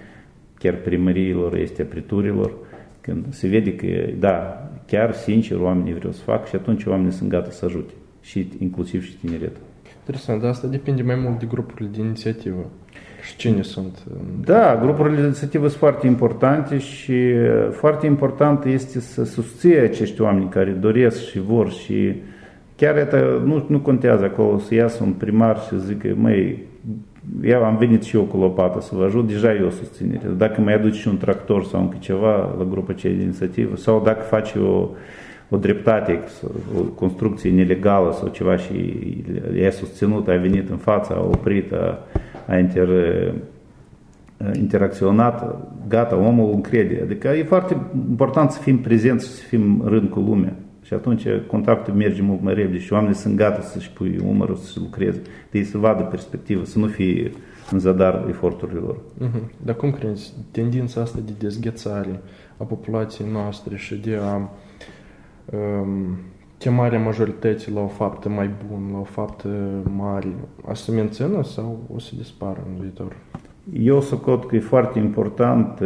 chiar 0.58 0.74
primăriilor, 0.74 1.56
este 1.56 1.82
priturilor, 1.82 2.52
când 3.00 3.24
se 3.28 3.48
vede 3.48 3.74
că, 3.74 3.86
da, 4.18 4.62
chiar 4.86 5.12
sincer 5.12 5.58
oamenii 5.60 5.94
vreau 5.94 6.12
să 6.12 6.22
fac 6.22 6.48
și 6.48 6.54
atunci 6.54 6.84
oamenii 6.84 7.12
sunt 7.12 7.28
gata 7.28 7.50
să 7.50 7.64
ajute, 7.64 7.92
și 8.20 8.48
inclusiv 8.58 9.04
și 9.04 9.16
tineretul. 9.16 9.62
Interesant, 9.98 10.40
dar 10.40 10.50
asta 10.50 10.66
depinde 10.66 11.02
mai 11.02 11.14
mult 11.14 11.38
de 11.38 11.46
grupurile 11.48 11.88
de 11.94 12.00
inițiativă. 12.00 12.70
Și 13.22 13.36
cine 13.36 13.62
sunt? 13.62 14.04
Da, 14.44 14.78
grupurile 14.82 15.16
de 15.16 15.22
inițiativă 15.22 15.66
sunt 15.66 15.78
foarte 15.78 16.06
importante 16.06 16.78
și 16.78 17.14
foarte 17.70 18.06
important 18.06 18.64
este 18.64 19.00
să 19.00 19.24
susții 19.24 19.78
acești 19.78 20.20
oameni 20.20 20.48
care 20.48 20.70
doresc 20.70 21.24
și 21.24 21.40
vor 21.40 21.70
și 21.70 22.14
chiar 22.76 22.96
asta 22.96 23.42
nu, 23.44 23.64
nu 23.68 23.80
contează 23.80 24.24
acolo 24.24 24.58
să 24.58 24.74
iasă 24.74 25.02
un 25.02 25.12
primar 25.12 25.58
și 25.58 25.68
să 25.68 25.76
zică, 25.76 26.14
măi, 26.16 26.58
eu 27.42 27.64
am 27.64 27.76
venit 27.76 28.02
și 28.02 28.16
eu 28.16 28.22
cu 28.22 28.36
lopată 28.36 28.80
să 28.80 28.94
vă 28.94 29.04
ajut, 29.04 29.26
deja 29.26 29.54
eu 29.54 29.70
susținere. 29.70 30.28
Dacă 30.36 30.60
mai 30.60 30.74
aduci 30.74 30.94
și 30.94 31.08
un 31.08 31.16
tractor 31.16 31.64
sau 31.64 31.80
încă 31.80 31.96
ceva 32.00 32.54
la 32.58 32.64
grupa 32.64 32.92
cei 32.92 33.14
de 33.14 33.22
inițiativă 33.22 33.76
sau 33.76 34.02
dacă 34.04 34.22
faci 34.22 34.54
o, 34.54 34.88
o 35.48 35.56
dreptate, 35.56 36.20
o 36.78 36.80
construcție 36.82 37.50
nelegală 37.50 38.12
sau 38.12 38.28
ceva 38.28 38.56
și 38.56 38.96
e 39.54 39.70
susținut, 39.70 40.28
a 40.28 40.36
venit 40.36 40.70
în 40.70 40.76
fața, 40.76 41.14
a 41.14 41.20
oprit, 41.20 41.72
a, 41.72 41.98
a 42.46 42.58
inter, 42.58 42.88
interacționat, 44.52 45.56
gata, 45.88 46.16
omul 46.16 46.52
încrede. 46.54 47.00
Adică 47.02 47.28
e 47.28 47.42
foarte 47.42 47.76
important 48.08 48.50
să 48.50 48.60
fim 48.60 48.78
prezenți 48.78 49.26
și 49.26 49.32
să 49.32 49.42
fim 49.42 49.82
rând 49.84 50.08
cu 50.08 50.20
lumea. 50.20 50.52
Și 50.88 50.94
atunci 50.94 51.26
contactul 51.46 51.94
merge 51.94 52.22
mult 52.22 52.42
mai 52.42 52.54
repede 52.54 52.78
și 52.78 52.92
oamenii 52.92 53.14
sunt 53.14 53.36
gata 53.36 53.60
să-și 53.60 53.90
pui 53.90 54.20
umărul, 54.24 54.56
să 54.56 54.78
lucreze. 54.80 55.22
De 55.50 55.62
să 55.62 55.78
vadă 55.78 56.02
perspectivă, 56.02 56.64
să 56.64 56.78
nu 56.78 56.86
fie 56.86 57.30
în 57.70 57.78
zadar 57.78 58.24
eforturile 58.28 58.78
lor. 58.78 58.96
Uh-huh. 58.96 59.62
Dar 59.64 59.74
cum 59.74 59.90
crezi, 59.90 60.32
tendința 60.50 61.00
asta 61.00 61.18
de 61.24 61.32
dezghețare 61.38 62.20
a 62.56 62.64
populației 62.64 63.28
noastre 63.32 63.76
și 63.76 63.94
de 63.94 64.18
a 64.22 64.36
um, 65.56 66.18
chemarea 66.58 66.98
majorității 66.98 67.72
la 67.72 67.80
o 67.80 67.86
faptă 67.86 68.28
mai 68.28 68.50
bună, 68.68 68.92
la 68.92 68.98
o 68.98 69.04
faptă 69.04 69.48
mare, 69.96 70.34
a 70.68 70.74
să 70.74 70.92
mențină 70.92 71.42
sau 71.44 71.78
o 71.94 71.98
să 71.98 72.12
dispară 72.16 72.66
în 72.66 72.80
viitor? 72.80 73.16
Eu 73.72 74.00
socot 74.00 74.46
că 74.46 74.56
e 74.56 74.60
foarte 74.60 74.98
important 74.98 75.80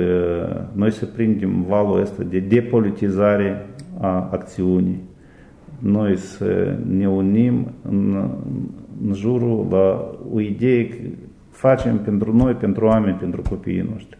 noi 0.73 0.91
să 0.91 1.07
prindem 1.07 1.63
valul 1.63 2.01
ăsta 2.01 2.23
de 2.23 2.39
depolitizare 2.39 3.67
a 4.01 4.29
acțiunii. 4.33 5.01
Noi 5.79 6.17
să 6.17 6.77
ne 6.89 7.09
unim 7.09 7.73
în, 7.89 8.31
în 9.07 9.15
jurul 9.15 9.67
la 9.71 10.11
o 10.35 10.41
idee 10.41 10.89
că 10.89 10.97
facem 11.51 11.99
pentru 11.99 12.37
noi, 12.37 12.53
pentru 12.53 12.85
oameni, 12.85 13.17
pentru 13.17 13.43
copiii 13.49 13.89
noștri. 13.93 14.19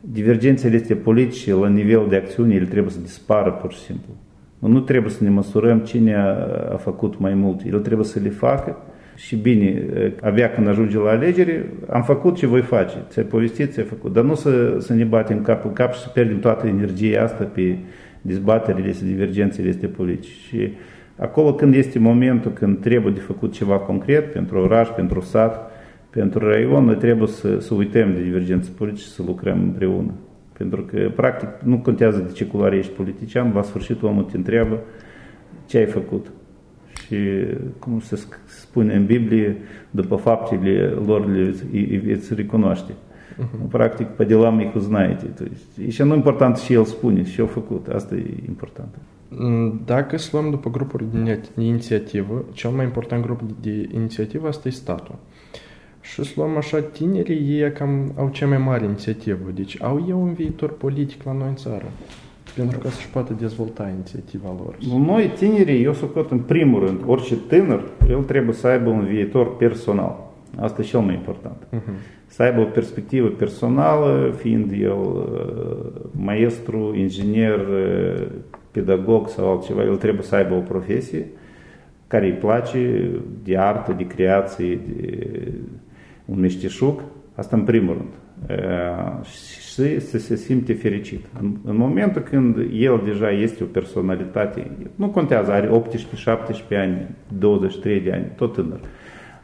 Divergențele 0.00 0.74
este 0.74 0.94
politice 0.94 1.54
la 1.54 1.68
nivel 1.68 2.06
de 2.08 2.16
acțiune, 2.16 2.54
ele 2.54 2.64
trebuie 2.64 2.92
să 2.92 3.00
dispară 3.00 3.50
pur 3.50 3.72
și 3.72 3.78
simplu. 3.78 4.12
Nu 4.58 4.80
trebuie 4.80 5.10
să 5.10 5.24
ne 5.24 5.30
măsurăm 5.30 5.78
cine 5.78 6.14
a, 6.14 6.26
a 6.72 6.76
făcut 6.76 7.18
mai 7.18 7.34
mult, 7.34 7.62
el 7.64 7.80
trebuie 7.80 8.06
să 8.06 8.20
le 8.22 8.28
facă 8.28 8.76
și 9.16 9.36
bine, 9.36 9.86
abia 10.22 10.50
când 10.50 10.68
ajunge 10.68 10.98
la 10.98 11.10
alegere, 11.10 11.72
am 11.90 12.02
făcut 12.02 12.36
ce 12.36 12.46
voi 12.46 12.60
face, 12.60 12.96
ți-ai 13.08 13.24
povestit, 13.24 13.72
ți-ai 13.72 13.86
făcut, 13.86 14.12
dar 14.12 14.24
nu 14.24 14.34
să, 14.34 14.76
să 14.78 14.94
ne 14.94 15.04
batem 15.04 15.42
cap 15.42 15.64
în 15.64 15.72
cap 15.72 15.92
și 15.92 16.00
să 16.00 16.08
pierdem 16.08 16.38
toată 16.38 16.66
energia 16.66 17.22
asta 17.22 17.44
pe 17.44 17.76
dezbaterile 18.22 18.92
și 18.92 19.04
divergențele 19.04 19.68
este 19.68 19.86
politice. 19.86 20.30
Și 20.30 20.72
acolo 21.16 21.54
când 21.54 21.74
este 21.74 21.98
momentul 21.98 22.50
când 22.50 22.80
trebuie 22.80 23.12
de 23.12 23.20
făcut 23.20 23.52
ceva 23.52 23.78
concret 23.78 24.32
pentru 24.32 24.58
oraș, 24.58 24.88
pentru 24.88 25.20
sat, 25.20 25.70
pentru 26.10 26.48
raion, 26.48 26.84
noi 26.84 26.96
trebuie 26.96 27.28
să, 27.28 27.58
să 27.60 27.74
uităm 27.74 28.12
de 28.12 28.22
divergențe 28.22 28.70
politice 28.76 29.02
și 29.02 29.10
să 29.10 29.22
lucrăm 29.26 29.62
împreună. 29.62 30.12
Pentru 30.52 30.82
că, 30.82 31.10
practic, 31.16 31.48
nu 31.64 31.78
contează 31.78 32.18
de 32.18 32.32
ce 32.32 32.44
culoare 32.46 32.76
ești 32.76 32.92
politician, 32.92 33.52
la 33.54 33.62
sfârșit 33.62 34.02
omul 34.02 34.22
te 34.22 34.36
întreabă 34.36 34.80
ce 35.66 35.78
ai 35.78 35.86
făcut. 35.86 36.26
Și, 37.06 37.16
cum 37.78 38.00
se 38.00 38.18
spune 38.44 38.94
în 38.94 39.06
Biblie, 39.06 39.56
după 39.90 40.16
faptele 40.16 40.86
lor 41.06 41.30
le 41.30 41.54
veți 42.04 42.34
recunoaște. 42.34 42.92
Uh-huh. 43.38 43.68
Practic, 43.68 44.06
pe 44.06 44.24
делам 44.24 44.60
их 44.60 44.74
узнаете. 44.74 45.26
То 45.26 45.44
есть, 45.44 45.94
și 45.94 46.02
nu 46.02 46.14
important 46.14 46.56
și 46.56 46.72
el 46.72 46.84
spune, 46.84 47.24
și 47.24 47.40
eu 47.40 47.46
făcut. 47.46 47.86
Asta 47.86 48.14
e 48.14 48.34
important. 48.48 48.94
Dacă 49.84 50.16
să 50.16 50.28
luăm 50.32 50.50
după 50.50 50.70
grupuri 50.70 51.04
de 51.54 51.62
inițiativă, 51.62 52.44
cel 52.52 52.70
mai 52.70 52.84
important 52.84 53.24
grup 53.24 53.40
de 53.60 53.88
inițiativă 53.94 54.48
asta 54.48 54.68
e 54.68 54.70
statul. 54.70 55.14
Și 56.00 56.24
să 56.24 56.32
luăm 56.36 56.56
așa, 56.56 56.80
tinerii 56.80 57.60
ei 57.60 57.72
cam 57.72 58.12
au 58.16 58.28
cea 58.28 58.46
mai 58.46 58.58
mare 58.58 58.84
inițiativă. 58.84 59.50
Deci 59.54 59.82
au 59.82 60.04
eu 60.08 60.22
un 60.22 60.32
viitor 60.32 60.70
politic 60.70 61.22
la 61.22 61.32
noi 61.32 61.48
în 61.48 61.54
țară. 61.54 61.84
Pentru 62.56 62.78
ca 62.78 62.88
să-și 62.88 63.08
poată 63.08 63.32
dezvolta 63.38 63.90
inițiativa 63.94 64.54
lor. 64.62 64.76
Noi, 64.98 65.30
tinerii, 65.38 65.82
eu 65.82 65.92
socot 65.92 66.30
în 66.30 66.38
primul 66.38 66.84
rând, 66.86 67.00
orice 67.06 67.36
tânăr, 67.36 67.82
el 68.08 68.22
trebuie 68.22 68.54
să 68.54 68.66
aibă 68.66 68.90
un 68.90 69.04
viitor 69.04 69.56
personal. 69.56 70.26
Asta 70.56 70.82
e 70.82 70.84
cel 70.84 71.00
mai 71.00 71.14
important. 71.14 71.66
Uh-huh 71.72 72.17
să 72.28 72.42
aibă 72.42 72.60
o 72.60 72.64
perspectivă 72.64 73.28
personală, 73.28 74.34
fiind 74.36 74.72
el 74.72 75.28
maestru, 76.10 76.94
inginer, 76.96 77.60
pedagog 78.70 79.28
sau 79.28 79.50
altceva, 79.50 79.82
el 79.82 79.96
trebuie 79.96 80.22
să 80.22 80.34
aibă 80.34 80.54
o 80.54 80.60
profesie 80.60 81.26
care 82.08 82.26
îi 82.26 82.32
place, 82.32 83.10
de 83.44 83.58
artă, 83.58 83.92
de 83.92 84.06
creație, 84.06 84.78
de 84.86 85.28
un 86.24 86.40
meșteșug, 86.40 87.02
asta 87.34 87.56
în 87.56 87.62
primul 87.62 87.94
rând. 87.94 88.12
Și 89.24 90.00
să 90.00 90.18
se 90.18 90.36
simte 90.36 90.72
fericit. 90.72 91.24
În, 91.40 91.56
în 91.64 91.76
momentul 91.76 92.22
când 92.22 92.56
el 92.72 93.00
deja 93.04 93.30
este 93.30 93.62
o 93.62 93.66
personalitate, 93.66 94.70
nu 94.94 95.08
contează, 95.08 95.50
are 95.50 95.82
18-17 96.74 96.76
ani, 96.76 97.06
23 97.38 98.00
de 98.00 98.12
ani, 98.12 98.24
tot 98.36 98.52
tânăr, 98.52 98.80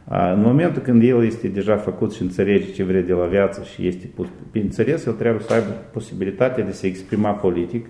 în 0.07 0.41
momentul 0.41 0.81
când 0.81 1.03
el 1.03 1.25
este 1.25 1.47
deja 1.47 1.75
făcut 1.75 2.13
și 2.13 2.21
înțelege 2.21 2.71
ce 2.71 2.83
vrea 2.83 3.01
de 3.01 3.13
la 3.13 3.25
viață 3.25 3.63
și 3.63 3.87
este 3.87 4.09
pus 4.15 4.27
pe 4.51 4.59
înțeles, 4.59 5.05
el 5.05 5.13
trebuie 5.13 5.41
să 5.41 5.53
aibă 5.53 5.69
posibilitatea 5.93 6.63
de 6.65 6.71
se 6.71 6.87
exprima 6.87 7.31
politic 7.31 7.85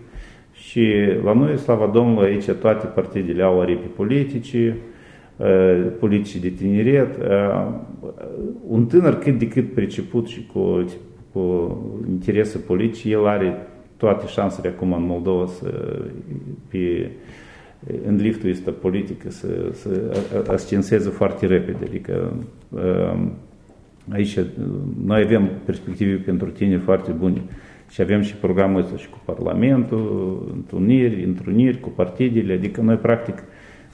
și 0.54 0.94
la 1.24 1.34
noi, 1.34 1.58
slava 1.58 1.88
Domnului, 1.94 2.30
aici 2.30 2.52
toate 2.52 2.86
partidele 2.86 3.44
au 3.44 3.62
aripi 3.62 3.88
politice, 3.88 4.78
politici 6.00 6.36
de 6.36 6.50
tineret. 6.50 7.18
Un 8.68 8.86
tânăr 8.86 9.18
cât 9.18 9.40
de 9.40 9.48
cât 9.48 9.74
priceput 9.74 10.28
și 10.28 10.46
cu, 10.54 10.86
cu 11.32 11.78
interese 12.10 12.58
politice, 12.58 13.10
el 13.10 13.28
are 13.28 13.68
toate 13.98 14.28
șansele 14.28 14.68
acum 14.68 14.94
în 14.94 15.06
Moldova 15.06 15.46
să 15.46 16.00
pe 16.68 17.12
în 18.08 18.16
liftul 18.16 18.50
ăsta 18.50 18.72
politică 18.72 19.32
să, 19.32 19.48
să 19.72 20.22
ascenseze 20.48 21.10
foarte 21.10 21.46
repede. 21.46 21.86
Adică 21.88 22.34
um, 22.70 23.32
aici 24.12 24.40
noi 25.06 25.22
avem 25.22 25.50
perspective 25.66 26.16
pentru 26.16 26.50
tine 26.50 26.78
foarte 26.78 27.12
bune 27.12 27.42
și 27.90 28.02
avem 28.02 28.22
și 28.22 28.36
programul 28.36 28.82
ăsta 28.82 28.98
și 28.98 29.10
cu 29.10 29.22
Parlamentul, 29.26 30.50
întâlniri, 30.54 31.24
întruniri 31.24 31.80
cu 31.80 31.90
partidele, 31.90 32.54
adică 32.54 32.82
noi 32.82 32.96
practic 32.96 33.44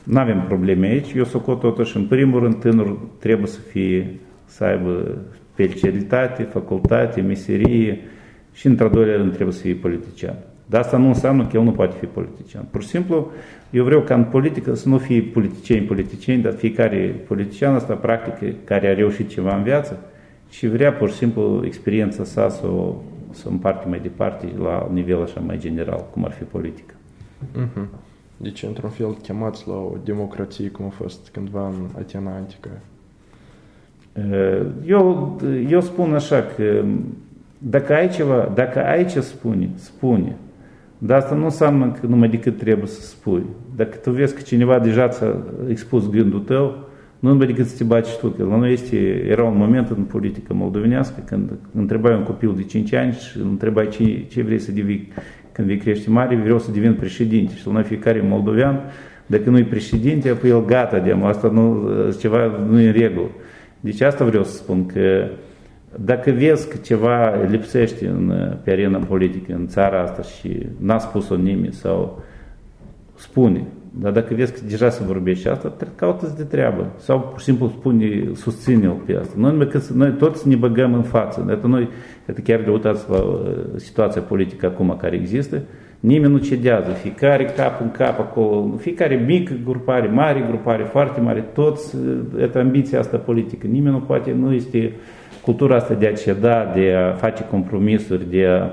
nu 0.04 0.20
avem 0.20 0.44
probleme 0.48 0.88
aici. 0.88 1.14
Eu 1.14 1.24
socot 1.24 1.60
totuși, 1.60 1.98
în 1.98 2.06
primul 2.06 2.40
rând, 2.40 2.60
tânărul 2.60 3.10
trebuie 3.20 3.48
să 3.48 3.60
fie, 3.60 4.16
să 4.46 4.64
aibă 4.64 5.18
specialitate, 5.54 6.44
facultate, 6.44 7.22
meserie 7.22 8.00
și, 8.54 8.68
într-al 8.68 8.90
doilea 8.90 9.16
rând, 9.16 9.34
trebuie 9.34 9.56
să 9.56 9.62
fie 9.62 9.74
politician. 9.74 10.36
Dar 10.72 10.82
asta 10.82 10.98
nu 10.98 11.08
înseamnă 11.08 11.46
că 11.46 11.58
el 11.58 11.64
nu 11.64 11.72
poate 11.72 11.96
fi 12.00 12.06
politician. 12.06 12.66
Pur 12.72 12.82
și 12.82 12.88
simplu, 12.88 13.32
eu 13.70 13.84
vreau 13.84 14.02
ca 14.02 14.16
în 14.16 14.24
politică 14.24 14.76
să 14.76 14.90
nu 14.90 14.98
fie 14.98 15.22
politicieni, 15.22 15.86
politicieni, 15.86 16.42
dar 16.42 16.54
fiecare 16.54 17.24
politician 17.28 17.76
asta 17.76 17.94
practică 17.94 18.56
care 18.64 18.88
a 18.88 18.94
reușit 18.94 19.30
ceva 19.30 19.56
în 19.56 19.64
viață 19.64 20.00
și 20.50 20.68
vrea 20.68 20.94
pur 20.94 21.10
și 21.10 21.16
simplu 21.16 21.62
experiența 21.66 22.24
sa 22.24 22.50
să 22.50 22.68
o 22.68 22.96
să 23.32 23.48
împarte 23.50 23.88
mai 23.90 24.00
departe 24.00 24.48
la 24.64 24.90
nivel 24.94 25.22
așa 25.22 25.40
mai 25.40 25.58
general, 25.58 26.06
cum 26.12 26.26
ar 26.26 26.32
fi 26.32 26.44
politica. 26.44 26.94
Uh-huh. 27.58 27.86
Deci, 28.38 28.64
într-un 28.64 28.90
fel, 28.90 29.14
chemați 29.22 29.68
la 29.68 29.74
o 29.74 29.96
democrație 30.04 30.70
cum 30.70 30.86
a 30.86 30.90
fost 30.90 31.30
cândva 31.32 31.68
în 31.68 31.88
Atena 31.98 32.36
Antică. 32.36 32.70
Eu, 34.86 35.40
eu 35.70 35.82
spun 35.82 36.14
așa 36.14 36.42
că 36.56 36.84
Dacă 37.58 37.94
ai 37.94 38.10
ceva, 38.10 38.52
dacă 38.56 38.86
ai 38.86 39.06
ce 39.06 39.20
spune, 39.20 39.70
spune. 39.76 40.36
Dar 41.04 41.18
asta 41.18 41.36
nu 41.36 41.44
înseamnă 41.44 41.92
că 42.00 42.08
numai 42.08 42.30
decât 42.30 42.58
trebuie 42.58 42.88
să 42.88 43.02
spui. 43.02 43.44
Dacă 43.76 43.98
tu 43.98 44.12
vezi 44.12 44.36
că 44.36 44.42
cineva 44.42 44.80
deja 44.80 45.08
ți-a 45.08 45.36
expus 45.70 46.10
gândul 46.10 46.40
tău, 46.40 46.88
nu 47.20 47.30
numai 47.30 47.48
decât 47.48 47.66
să 47.66 47.78
te 47.78 47.84
baci 47.84 48.16
tu. 48.20 48.28
Că 48.28 48.44
la 48.44 48.58
noi 48.58 48.72
este, 48.72 48.98
era 49.28 49.44
un 49.44 49.58
moment 49.58 49.90
în 49.90 50.04
politică 50.04 50.54
moldovenească 50.54 51.22
când 51.26 51.52
întrebai 51.76 52.14
un 52.14 52.24
copil 52.24 52.54
de 52.56 52.64
5 52.64 52.94
ani 52.94 53.14
și 53.14 53.38
îl 53.38 53.48
întrebai 53.50 53.88
ce, 53.88 54.26
ce 54.30 54.42
vrei 54.42 54.60
să 54.60 54.72
devii 54.72 55.12
când 55.52 55.68
vei 55.68 55.78
crește 55.78 56.10
mare, 56.10 56.36
vreau 56.36 56.60
să 56.60 56.72
devin 56.72 56.94
președinte. 56.94 57.54
Și 57.56 57.68
la 57.68 57.74
noi 57.74 57.84
fiecare 57.84 58.26
moldovean, 58.28 58.80
dacă 59.26 59.50
nu 59.50 59.58
e 59.58 59.64
președinte, 59.64 60.30
apoi 60.30 60.50
el 60.50 60.66
gata 60.66 61.00
de 61.00 61.18
asta 61.22 61.48
nu, 61.48 61.90
ceva 62.20 62.52
nu 62.70 62.80
e 62.80 62.88
în 62.88 62.94
regulă. 62.94 63.30
Deci 63.80 64.02
asta 64.02 64.26
vreau 64.26 64.44
să 64.44 64.56
spun 64.56 64.86
că 64.86 65.28
dacă 66.00 66.32
vezi 66.32 66.70
că 66.70 66.78
ceva 66.78 67.36
lipsește 67.50 68.08
în, 68.08 68.54
pe 68.64 68.72
arena 68.72 68.98
politică 68.98 69.54
în 69.54 69.68
țara 69.68 70.02
asta 70.02 70.22
și 70.22 70.68
n-a 70.78 70.98
spus-o 70.98 71.36
nimeni 71.36 71.74
sau 71.74 72.22
spune, 73.16 73.64
dar 74.00 74.12
dacă 74.12 74.34
vezi 74.34 74.54
că 74.54 74.60
deja 74.68 74.90
se 74.90 75.04
vorbește 75.04 75.50
asta, 75.50 75.74
caută 75.96 76.34
de 76.38 76.44
treabă. 76.44 76.88
Sau 76.98 77.20
pur 77.20 77.40
și 77.40 77.46
simplu 77.46 77.68
spune, 77.68 78.30
susține-l 78.34 79.02
pe 79.06 79.18
asta. 79.20 79.34
Noi, 79.38 79.68
că, 79.68 79.82
noi 79.94 80.12
toți 80.12 80.48
ne 80.48 80.56
băgăm 80.56 80.94
în 80.94 81.04
față. 81.04 81.46
Iată 81.50 81.68
noi, 81.68 81.90
iată 82.28 82.42
chiar 82.42 82.60
de 82.62 82.70
uitați 82.70 83.10
la 83.10 83.18
uh, 83.18 83.40
situația 83.76 84.22
politică 84.22 84.66
acum 84.66 84.98
care 85.02 85.16
există, 85.16 85.62
nimeni 86.00 86.32
nu 86.32 86.38
cedează. 86.38 86.90
Fiecare 86.90 87.46
cap 87.46 87.82
în 87.82 87.92
cap 87.92 88.20
acolo, 88.20 88.76
fiecare 88.78 89.24
mică 89.28 89.54
grupare, 89.66 90.08
mare 90.08 90.46
grupare, 90.48 90.84
foarte 90.84 91.22
mare, 91.22 91.40
toți, 91.54 91.96
iată 92.40 92.58
uh, 92.58 92.64
ambiția 92.64 93.00
asta 93.00 93.18
politică. 93.18 93.68
Nimeni 93.68 93.96
nu 93.96 94.02
poate, 94.02 94.36
nu 94.40 94.54
este 94.54 94.92
cultura 95.42 95.76
asta 95.76 95.94
de 95.94 96.08
a 96.08 96.14
ceda, 96.14 96.72
de 96.76 96.94
a 96.94 97.12
face 97.12 97.44
compromisuri, 97.44 98.30
de 98.30 98.46
a 98.46 98.70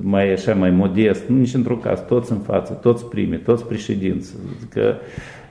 mai 0.00 0.32
așa, 0.32 0.54
mai 0.54 0.70
modest, 0.70 1.28
nu 1.28 1.36
nici 1.36 1.54
într-un 1.54 1.80
caz, 1.80 2.00
toți 2.00 2.32
în 2.32 2.38
față, 2.38 2.72
toți 2.72 3.08
primi, 3.08 3.36
toți 3.36 3.66
președinți. 3.66 4.34
Că 4.70 4.94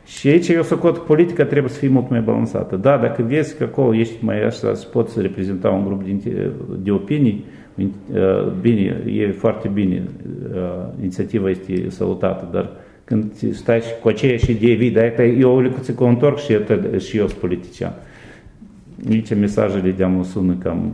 și 0.06 0.28
aici 0.28 0.48
eu 0.48 0.64
socot 0.64 0.98
politica 0.98 1.46
trebuie 1.46 1.72
să 1.72 1.78
fie 1.78 1.88
mult 1.88 2.10
mai 2.10 2.20
balansată. 2.20 2.76
Da, 2.76 2.98
dacă 2.98 3.26
vezi 3.28 3.58
că 3.58 3.64
acolo 3.64 3.96
ești 3.96 4.16
mai 4.20 4.44
așa, 4.44 4.72
poți 4.92 5.22
reprezenta 5.22 5.70
un 5.70 5.86
grup 5.86 6.04
de, 6.04 6.50
de 6.84 6.92
opinii, 6.92 7.46
bine, 8.62 9.04
e 9.06 9.32
foarte 9.32 9.68
bine, 9.68 10.04
inițiativa 11.00 11.50
este 11.50 11.90
salutată, 11.90 12.48
dar 12.52 12.70
când 13.04 13.32
stai 13.52 13.80
și 13.80 13.92
cu 14.02 14.08
aceeași 14.08 14.52
idee 14.52 14.76
vii, 14.76 14.92
dar 14.92 15.20
eu 15.20 15.60
le 15.60 15.72
cu 15.96 16.04
întorc 16.04 16.38
și, 16.40 16.54
eu, 16.54 16.62
și 17.00 17.18
eu 17.18 17.28
sunt 17.28 17.40
politician. 17.40 17.94
Nici 19.08 19.36
mesajele 19.36 19.92
de-am 19.92 20.24
sună 20.24 20.54
cam 20.54 20.94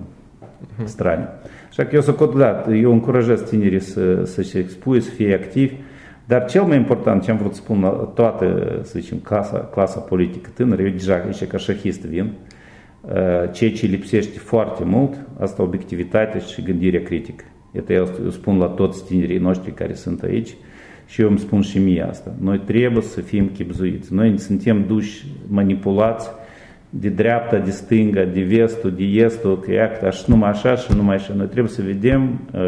strane. 0.83 1.29
Așa 1.69 1.85
că 1.85 1.95
eu 1.95 2.01
să 2.01 2.29
da, 2.37 2.73
eu 2.73 2.91
încurajez 2.91 3.41
tinerii 3.41 3.79
să, 3.79 4.23
să 4.23 4.41
se 4.41 4.59
expui, 4.59 5.01
să 5.01 5.09
fie 5.09 5.33
activi, 5.33 5.73
dar 6.25 6.45
cel 6.45 6.63
mai 6.63 6.77
important, 6.77 7.23
ce 7.23 7.31
am 7.31 7.37
vrut 7.37 7.53
să 7.53 7.61
spun 7.61 7.81
la 7.81 7.89
toată, 7.89 8.79
să 8.83 8.99
zicem, 8.99 9.17
clasa, 9.17 9.57
clasa 9.57 9.99
politică 9.99 10.49
tânără, 10.53 10.81
eu 10.81 10.89
deja 10.89 11.13
aici 11.13 11.45
ca 11.45 11.57
șahist 11.57 12.05
vin, 12.05 12.31
ceea 13.51 13.71
ce 13.71 13.85
lipsește 13.85 14.39
foarte 14.39 14.83
mult, 14.83 15.25
asta 15.39 15.63
obiectivitatea 15.63 16.39
și 16.39 16.61
gândirea 16.61 17.01
critică. 17.01 17.43
Iată, 17.75 17.93
eu 17.93 18.07
spun 18.29 18.57
la 18.57 18.65
toți 18.65 19.05
tinerii 19.05 19.37
noștri 19.37 19.71
care 19.71 19.93
sunt 19.93 20.21
aici 20.21 20.55
și 21.05 21.21
eu 21.21 21.29
îmi 21.29 21.39
spun 21.39 21.61
și 21.61 21.79
mie 21.79 22.01
asta. 22.09 22.33
Noi 22.39 22.59
trebuie 22.59 23.03
să 23.03 23.21
fim 23.21 23.49
chipzuiți. 23.53 24.13
Noi 24.13 24.39
suntem 24.39 24.83
duși, 24.87 25.25
manipulați 25.47 26.29
de 26.99 27.09
dreapta, 27.09 27.57
de 27.57 27.71
stânga, 27.71 28.23
de 28.23 28.41
vestul, 28.41 28.91
de 28.91 29.03
estul, 29.03 29.59
că 29.59 29.71
iată, 29.71 30.05
așa, 30.05 30.23
numai 30.27 30.49
așa 30.49 30.75
și 30.75 30.95
numai 30.95 31.15
așa. 31.15 31.33
Noi 31.33 31.45
trebuie 31.45 31.71
să 31.71 31.81
vedem 31.81 32.39
uh, 32.53 32.61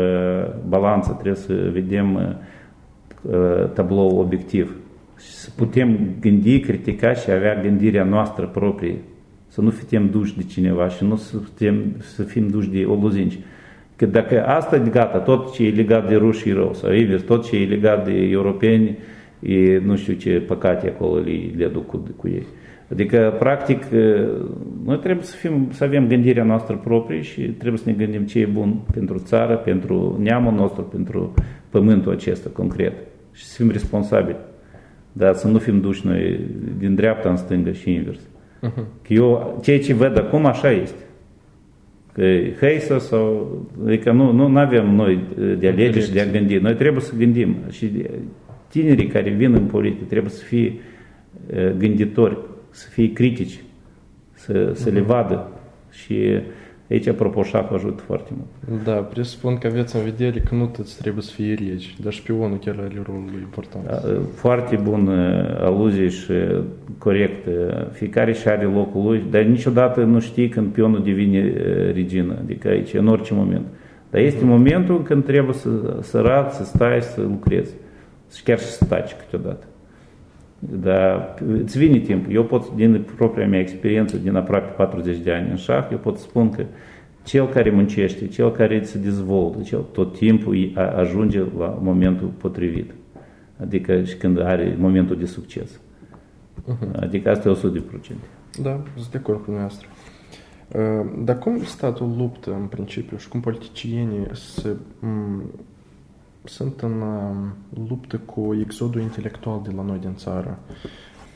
balanța, 0.67 1.11
trebuie 1.11 1.35
să 1.35 1.69
vedem 1.71 2.15
uh, 3.21 3.69
tablou 3.73 4.19
obiectiv 4.19 4.75
și 5.19 5.31
să 5.31 5.49
putem 5.55 5.99
gândi, 6.19 6.59
critica 6.59 7.13
și 7.13 7.31
avea 7.31 7.61
gândirea 7.61 8.03
noastră 8.03 8.45
proprie. 8.45 8.95
Să 9.47 9.61
nu 9.61 9.69
fim 9.69 10.09
duși 10.09 10.37
de 10.37 10.43
cineva 10.43 10.87
și 10.87 11.03
nu 11.03 11.15
să 11.15 11.37
fim, 11.55 11.95
să 11.99 12.23
fim 12.23 12.47
duși 12.47 12.69
de 12.69 12.85
oluzinci. 12.85 13.39
Că 13.95 14.05
dacă 14.05 14.45
asta 14.45 14.75
e 14.75 14.89
gata, 14.91 15.17
tot 15.17 15.53
ce 15.53 15.65
e 15.65 15.69
legat 15.69 16.07
de 16.09 16.15
ruși 16.15 16.49
e 16.49 16.53
rău, 16.53 16.73
sau 16.73 16.93
invers, 16.93 17.21
tot 17.21 17.49
ce 17.49 17.55
e 17.55 17.65
legat 17.65 18.05
de 18.05 18.11
europeni, 18.11 18.97
e 19.39 19.77
nu 19.77 19.95
știu 19.95 20.13
ce 20.13 20.39
păcate 20.39 20.87
acolo 20.87 21.19
le, 21.19 21.51
le 21.55 21.65
aduc 21.65 21.85
cu, 21.85 22.03
cu 22.15 22.27
ei. 22.27 22.45
Adică, 22.91 23.35
practic, 23.39 23.85
noi 24.85 24.97
trebuie 24.99 25.25
să, 25.25 25.35
fim, 25.35 25.67
să 25.71 25.83
avem 25.83 26.07
gândirea 26.07 26.43
noastră 26.43 26.81
proprie 26.83 27.21
și 27.21 27.41
trebuie 27.41 27.79
să 27.79 27.89
ne 27.89 27.95
gândim 27.95 28.21
ce 28.21 28.39
e 28.39 28.45
bun 28.45 28.75
pentru 28.93 29.17
țară, 29.17 29.55
pentru 29.55 30.19
neamul 30.21 30.53
nostru, 30.53 30.81
pentru 30.81 31.33
pământul 31.69 32.11
acesta 32.11 32.49
concret 32.53 32.93
și 33.33 33.45
să 33.45 33.61
fim 33.61 33.71
responsabili. 33.71 34.37
Dar 35.11 35.33
să 35.33 35.47
nu 35.47 35.57
fim 35.57 35.81
duși 35.81 36.07
noi 36.07 36.39
din 36.77 36.95
dreapta 36.95 37.29
în 37.29 37.35
stânga 37.35 37.71
și 37.71 37.93
invers. 37.93 38.19
Uh-huh. 38.19 38.83
Că 39.01 39.13
eu, 39.13 39.59
ceea 39.61 39.79
ce 39.79 39.93
văd 39.93 40.17
acum, 40.17 40.45
așa 40.45 40.71
este. 40.71 41.03
Că 42.11 42.23
heisa 42.59 42.97
sau... 42.97 43.57
Adică 43.85 44.11
nu, 44.11 44.31
nu 44.31 44.57
avem 44.57 44.95
noi 44.95 45.19
de 45.59 45.67
a 45.67 45.71
lege 45.71 45.99
și 45.99 46.11
de 46.11 46.21
a 46.21 46.25
gândi. 46.25 46.55
Noi 46.55 46.75
trebuie 46.75 47.01
să 47.01 47.13
gândim. 47.17 47.55
Și 47.69 47.91
tinerii 48.67 49.07
care 49.07 49.29
vin 49.29 49.53
în 49.53 49.65
politică 49.65 50.03
trebuie 50.07 50.31
să 50.31 50.43
fie 50.43 50.73
gânditori 51.77 52.37
să 52.69 52.89
fie 52.89 53.13
critici, 53.13 53.63
să, 54.33 54.71
să 54.73 54.89
le 54.89 55.01
vadă 55.01 55.47
și 55.91 56.39
aici 56.89 57.07
apropo 57.07 57.43
șahul 57.43 57.75
ajută 57.75 58.03
foarte 58.05 58.31
mult. 58.37 58.83
Da, 58.83 58.91
presupun 58.91 59.57
că 59.57 59.67
aveți 59.67 59.95
în 59.95 60.03
vedere 60.03 60.39
că 60.39 60.55
nu 60.55 60.65
toți 60.65 60.97
trebuie 61.01 61.23
să 61.23 61.31
fie 61.31 61.53
regi, 61.53 61.95
dar 62.01 62.13
șpionul 62.13 62.57
chiar 62.57 62.75
are 62.79 63.01
rolul 63.05 63.39
important. 63.39 63.85
Da, 63.85 64.01
foarte 64.33 64.75
bun 64.75 65.09
aluzie 65.59 66.07
și 66.07 66.33
corect. 66.97 67.47
Fiecare 67.91 68.33
și 68.33 68.47
are 68.47 68.65
locul 68.65 69.03
lui, 69.03 69.23
dar 69.29 69.41
niciodată 69.41 70.03
nu 70.03 70.19
știi 70.19 70.49
când 70.49 70.71
pionul 70.71 71.03
devine 71.03 71.53
regină, 71.93 72.35
adică 72.39 72.67
aici, 72.67 72.93
în 72.93 73.07
orice 73.07 73.33
moment. 73.33 73.65
Dar 74.09 74.21
este 74.21 74.43
mm. 74.43 74.49
momentul 74.49 75.03
când 75.03 75.25
trebuie 75.25 75.53
să, 75.53 75.69
să 76.01 76.19
rați, 76.19 76.57
să 76.57 76.63
stai, 76.63 77.01
să 77.01 77.21
lucrezi. 77.21 77.73
Și 78.35 78.43
chiar 78.43 78.59
și 78.59 78.65
să 78.65 78.85
taci 78.85 79.15
câteodată. 79.15 79.65
Dar 80.59 81.33
îți 81.47 81.77
vine 81.77 81.99
timp. 81.99 82.25
Eu 82.29 82.43
pot, 82.43 82.75
din 82.75 83.05
propria 83.15 83.47
mea 83.47 83.59
experiență, 83.59 84.17
din 84.17 84.35
aproape 84.35 84.71
40 84.71 85.17
de 85.17 85.31
ani 85.31 85.49
în 85.49 85.55
șah, 85.55 85.87
eu 85.91 85.97
pot 85.97 86.17
spun 86.17 86.49
că 86.49 86.65
cel 87.23 87.47
care 87.47 87.69
muncește, 87.69 88.27
cel 88.27 88.51
care 88.51 88.83
se 88.83 88.97
dezvoltă, 88.97 89.61
cel 89.61 89.81
tot 89.91 90.17
timpul 90.17 90.71
ajunge 90.95 91.39
la 91.57 91.79
momentul 91.81 92.27
potrivit. 92.27 92.91
Adică 93.61 94.03
și 94.03 94.15
când 94.15 94.41
are 94.41 94.75
momentul 94.79 95.17
de 95.17 95.25
succes. 95.25 95.79
Uh-huh. 96.59 96.99
Adică 96.99 97.29
asta 97.29 97.49
e 97.49 97.53
100%. 97.53 98.15
Da, 98.61 98.81
sunt 98.95 99.11
de 99.11 99.17
acord 99.17 99.43
cu 99.43 99.51
noastră. 99.51 99.87
Dar 101.23 101.37
cum 101.37 101.63
statul 101.63 102.15
luptă 102.17 102.55
în 102.59 102.65
principiu 102.65 103.17
și 103.17 103.27
cum 103.27 103.39
politicienii 103.39 104.27
se 104.33 104.75
sunt 106.43 106.81
în 106.81 107.03
luptă 107.89 108.17
cu 108.17 108.57
exodul 108.61 109.01
intelectual 109.01 109.61
de 109.63 109.71
la 109.75 109.81
noi 109.81 109.97
din 109.99 110.15
țară. 110.15 110.59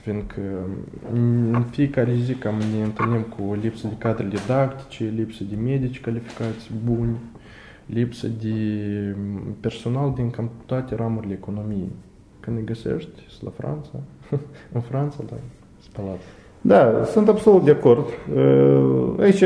Fiindcă 0.02 0.42
în 1.14 1.64
fiecare 1.70 2.16
zi 2.16 2.34
cam 2.34 2.56
ne 2.56 2.84
întâlnim 2.84 3.22
cu 3.22 3.58
lipsă 3.62 3.88
de 3.88 3.96
cadre 3.98 4.28
didactice, 4.28 5.14
lipsă 5.16 5.44
de 5.44 5.56
medici 5.56 6.02
calificați 6.02 6.72
buni, 6.86 7.18
lipsă 7.86 8.28
de 8.28 8.56
personal 9.60 10.14
din 10.16 10.30
cam 10.30 10.50
toate 10.66 10.96
ramurile 10.96 11.34
economiei. 11.34 11.92
Când 12.40 12.58
îi 12.58 12.64
găsești, 12.64 13.10
la 13.44 13.50
Franța, 13.50 13.92
în 14.76 14.82
Franța, 14.82 15.18
da, 15.30 15.36
spălat. 15.80 16.20
Da, 16.62 17.04
sunt 17.04 17.28
absolut 17.28 17.64
de 17.64 17.72
acord. 17.72 18.06
Aici 19.20 19.44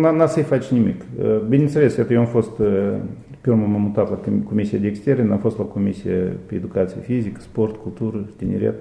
n-a 0.00 0.26
să-i 0.26 0.42
faci 0.42 0.66
nimic. 0.66 1.04
Bineînțeles, 1.48 1.96
eu 2.10 2.18
am 2.18 2.26
fost 2.26 2.50
pe 3.48 3.54
urmă 3.54 3.66
m-am 3.66 3.80
mutat 3.80 4.10
la 4.10 4.18
Comisia 4.44 4.78
de 4.78 4.86
Externe, 4.86 5.32
am 5.32 5.38
fost 5.38 5.58
la 5.58 5.64
Comisia 5.64 6.12
pe 6.46 6.54
Educație 6.54 7.00
Fizică, 7.00 7.40
Sport, 7.40 7.76
Cultură, 7.76 8.28
Tineret. 8.36 8.74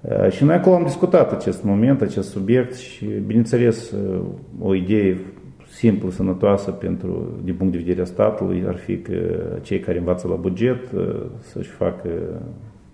Uh, 0.00 0.30
și 0.30 0.44
noi 0.44 0.54
acolo 0.54 0.74
am 0.74 0.82
discutat 0.82 1.32
acest 1.32 1.64
moment, 1.64 2.00
acest 2.00 2.30
subiect 2.30 2.74
și, 2.74 3.06
bineînțeles, 3.26 3.90
uh, 3.90 4.20
o 4.60 4.74
idee 4.74 5.16
simplă, 5.68 6.10
sănătoasă 6.10 6.70
pentru, 6.70 7.40
din 7.44 7.54
punct 7.54 7.72
de 7.72 7.78
vedere 7.78 8.00
a 8.00 8.04
statului 8.04 8.64
ar 8.66 8.76
fi 8.76 8.98
că 8.98 9.12
cei 9.62 9.80
care 9.80 9.98
învață 9.98 10.28
la 10.28 10.34
buget 10.34 10.92
uh, 10.92 11.22
să-și 11.40 11.70
facă 11.70 12.08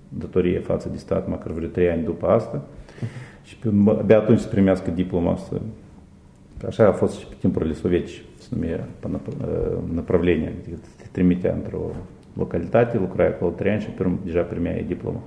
datorie 0.09 0.59
față 0.59 0.88
de 0.88 0.97
stat 0.97 1.29
măcar 1.29 1.53
vreo 1.53 1.68
trei 1.68 1.90
ani 1.90 2.05
după 2.05 2.27
asta 2.27 2.62
și 3.42 3.57
pe, 3.57 3.68
abia 3.88 4.18
atunci 4.18 4.38
să 4.38 4.49
primească 4.49 4.90
diploma 4.90 5.33
asta. 5.33 5.61
Așa 6.66 6.87
a 6.87 6.92
fost 6.92 7.18
și 7.18 7.27
pe 7.27 7.35
timpurile 7.40 7.73
sovietice 7.73 8.21
numea 8.52 8.88
направление, 9.93 10.54
adică 10.62 10.78
te 10.98 11.08
trimitea 11.12 11.54
într-o 11.54 11.91
localitate, 12.34 12.98
lucrai 12.98 13.28
acolo 13.28 13.52
trei 13.52 13.72
ani 13.72 13.82
și 13.82 13.89
pe 13.89 14.04
urmă 14.04 14.20
deja 14.24 14.41
primeai 14.41 14.86
diploma. 14.88 15.20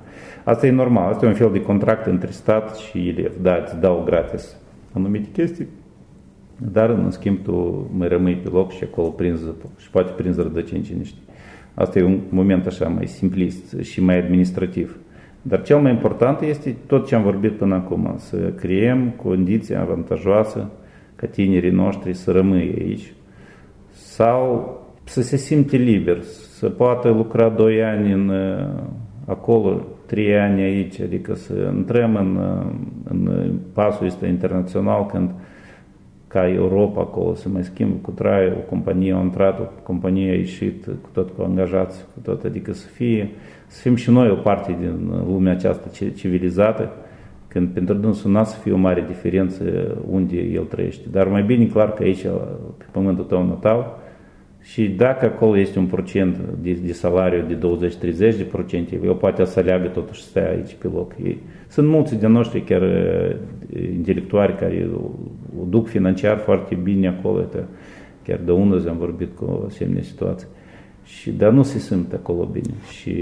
Asta 0.44 0.66
e 0.66 0.70
normal, 0.70 1.12
asta 1.12 1.24
e 1.24 1.28
un 1.28 1.34
fel 1.34 1.52
de 1.52 1.62
contract 1.62 2.06
între 2.06 2.30
stat 2.30 2.76
și 2.76 3.08
elev. 3.08 3.32
Da, 3.42 3.56
îți 3.56 3.80
dau 3.80 4.02
gratis 4.04 4.56
anumite 4.92 5.28
chestii 5.32 5.66
dar 6.72 6.90
în 6.90 7.10
schimb 7.10 7.38
tu 7.42 7.86
mai 7.96 8.08
rămâi 8.08 8.34
pe 8.34 8.48
loc 8.48 8.72
și 8.72 8.84
acolo 8.84 9.08
prins, 9.08 9.40
și 9.78 9.90
poate 9.90 10.12
prins 10.12 10.36
rădăcini 10.36 10.82
cine 10.82 11.02
știe. 11.02 11.22
Asta 11.74 11.98
e 11.98 12.02
un 12.02 12.20
moment 12.28 12.66
așa 12.66 12.88
mai 12.88 13.06
simplist 13.06 13.80
și 13.80 14.02
mai 14.02 14.18
administrativ. 14.18 14.98
Dar 15.42 15.62
cel 15.62 15.78
mai 15.78 15.90
important 15.92 16.40
este 16.40 16.76
tot 16.86 17.06
ce 17.06 17.14
am 17.14 17.22
vorbit 17.22 17.52
până 17.52 17.74
acum, 17.74 18.14
să 18.16 18.36
creăm 18.36 19.10
condiții 19.10 19.76
avantajoase 19.76 20.66
ca 21.15 21.27
tinerii 21.27 21.71
noștri 21.71 22.13
să 22.13 22.31
rămâie 22.31 22.73
aici. 22.79 23.13
Sau 23.91 24.73
să 25.03 25.21
se 25.21 25.37
simte 25.37 25.77
liber, 25.77 26.21
să 26.57 26.69
poată 26.69 27.09
lucra 27.09 27.49
2 27.49 27.83
ani 27.83 28.11
în, 28.11 28.31
acolo, 29.25 29.81
3 30.05 30.39
ani 30.39 30.61
aici, 30.61 31.01
adică 31.01 31.35
să 31.35 31.71
intrăm 31.75 32.15
în, 32.15 32.39
în 33.03 33.51
pasul 33.73 34.05
ăsta 34.05 34.27
internațional 34.27 35.05
când 35.05 35.29
ca 36.27 36.49
Europa 36.49 37.01
acolo 37.01 37.33
să 37.33 37.49
mai 37.49 37.63
schimbă 37.63 37.95
cu 38.01 38.11
trai, 38.11 38.47
o 38.47 38.69
companie 38.69 39.13
a 39.13 39.21
intrat, 39.21 39.59
o 39.59 39.63
companie 39.83 40.31
a 40.31 40.33
ieșit, 40.33 40.85
cu 40.85 41.09
tot 41.13 41.29
cu 41.29 41.41
angajați, 41.41 42.05
cu 42.13 42.19
tot, 42.19 42.43
adică 42.43 42.73
să 42.73 42.87
fie, 42.87 43.29
să 43.67 43.81
fim 43.81 43.95
și 43.95 44.11
noi 44.11 44.29
o 44.29 44.35
parte 44.35 44.75
din 44.79 45.11
lumea 45.27 45.53
aceasta 45.53 45.89
civilizată, 46.15 46.91
când 47.55 47.69
pentru 47.69 47.93
dânsul 47.93 48.31
n-a 48.31 48.43
să 48.43 48.59
fie 48.59 48.71
o 48.71 48.77
mare 48.77 49.05
diferență 49.07 49.63
unde 50.09 50.35
el 50.35 50.63
trăiește. 50.63 51.03
Dar 51.11 51.27
mai 51.27 51.43
bine 51.43 51.65
clar 51.65 51.93
că 51.93 52.03
aici, 52.03 52.21
pe 52.77 52.85
pământul 52.91 53.23
tău 53.23 53.45
natal, 53.47 53.97
și 54.61 54.89
dacă 54.89 55.25
acolo 55.25 55.57
este 55.57 55.79
un 55.79 55.85
procent 55.85 56.37
de, 56.61 56.71
de 56.71 56.91
salariu 56.91 57.43
de 57.47 57.87
20-30 58.11 58.17
de 58.17 58.47
procente, 58.51 58.99
el 59.03 59.13
poate 59.13 59.43
să 59.43 59.59
aleagă 59.59 59.87
totuși 59.87 60.21
să 60.21 60.27
stea 60.27 60.49
aici 60.49 60.73
pe 60.73 60.87
loc. 60.93 61.13
Sunt 61.67 61.87
mulți 61.87 62.19
de 62.19 62.27
noștri 62.27 62.61
chiar 62.61 62.83
intelectuari 63.93 64.55
care 64.55 64.89
o 65.61 65.65
duc 65.69 65.87
financiar 65.87 66.37
foarte 66.37 66.75
bine 66.75 67.07
acolo. 67.07 67.45
Chiar 68.23 68.39
de 68.45 68.51
unul 68.51 68.89
am 68.89 68.97
vorbit 68.97 69.35
cu 69.35 69.45
o 69.45 69.65
asemenea 69.65 70.01
situație. 70.01 70.47
Și, 71.05 71.31
dar 71.31 71.51
nu 71.51 71.63
se 71.63 71.79
simt 71.79 72.13
acolo 72.13 72.45
bine. 72.45 72.73
Și 72.91 73.15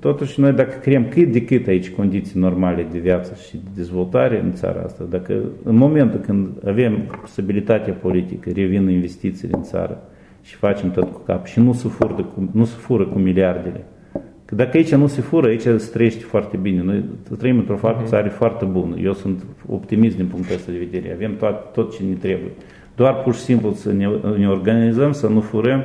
totuși 0.00 0.40
noi 0.40 0.52
dacă 0.52 0.78
creăm 0.78 1.08
cât 1.08 1.32
de 1.32 1.44
cât 1.44 1.66
aici 1.66 1.90
condiții 1.90 2.40
normale 2.40 2.86
de 2.92 2.98
viață 2.98 3.34
și 3.46 3.56
de 3.56 3.70
dezvoltare 3.74 4.40
în 4.40 4.52
țara 4.52 4.82
asta, 4.84 5.04
dacă 5.10 5.42
în 5.62 5.76
momentul 5.76 6.20
când 6.20 6.48
avem 6.66 6.98
stabilitatea 7.26 7.92
politică, 7.92 8.50
revin 8.54 8.88
investițiile 8.88 9.56
în 9.56 9.62
țară 9.62 10.02
și 10.42 10.54
facem 10.54 10.90
tot 10.90 11.12
cu 11.12 11.18
cap 11.18 11.46
și 11.46 11.60
nu 11.60 11.72
se 11.72 11.88
fură 11.88 12.14
cu, 12.14 12.48
nu 12.52 12.64
se 12.64 12.76
fură 12.76 13.06
cu 13.06 13.18
miliardele, 13.18 13.84
Că 14.44 14.54
dacă 14.54 14.76
aici 14.76 14.94
nu 14.94 15.06
se 15.06 15.20
fură, 15.20 15.46
aici 15.46 15.60
se 15.60 15.90
trăiește 15.92 16.22
foarte 16.24 16.56
bine. 16.56 16.82
Noi 16.82 17.04
trăim 17.38 17.58
într-o 17.58 17.78
uh-huh. 17.78 18.04
țară 18.04 18.28
foarte 18.28 18.64
bună. 18.64 18.96
Eu 19.02 19.12
sunt 19.12 19.44
optimist 19.68 20.16
din 20.16 20.26
punctul 20.26 20.54
ăsta 20.54 20.72
de 20.72 20.78
vedere. 20.78 21.14
Avem 21.14 21.36
tot, 21.36 21.72
tot 21.72 21.96
ce 21.96 22.02
ne 22.02 22.14
trebuie. 22.14 22.50
Doar 22.96 23.14
pur 23.22 23.34
și 23.34 23.40
simplu 23.40 23.72
să 23.72 23.92
ne, 23.92 24.08
ne 24.38 24.48
organizăm, 24.48 25.12
să 25.12 25.28
nu 25.28 25.40
furăm 25.40 25.84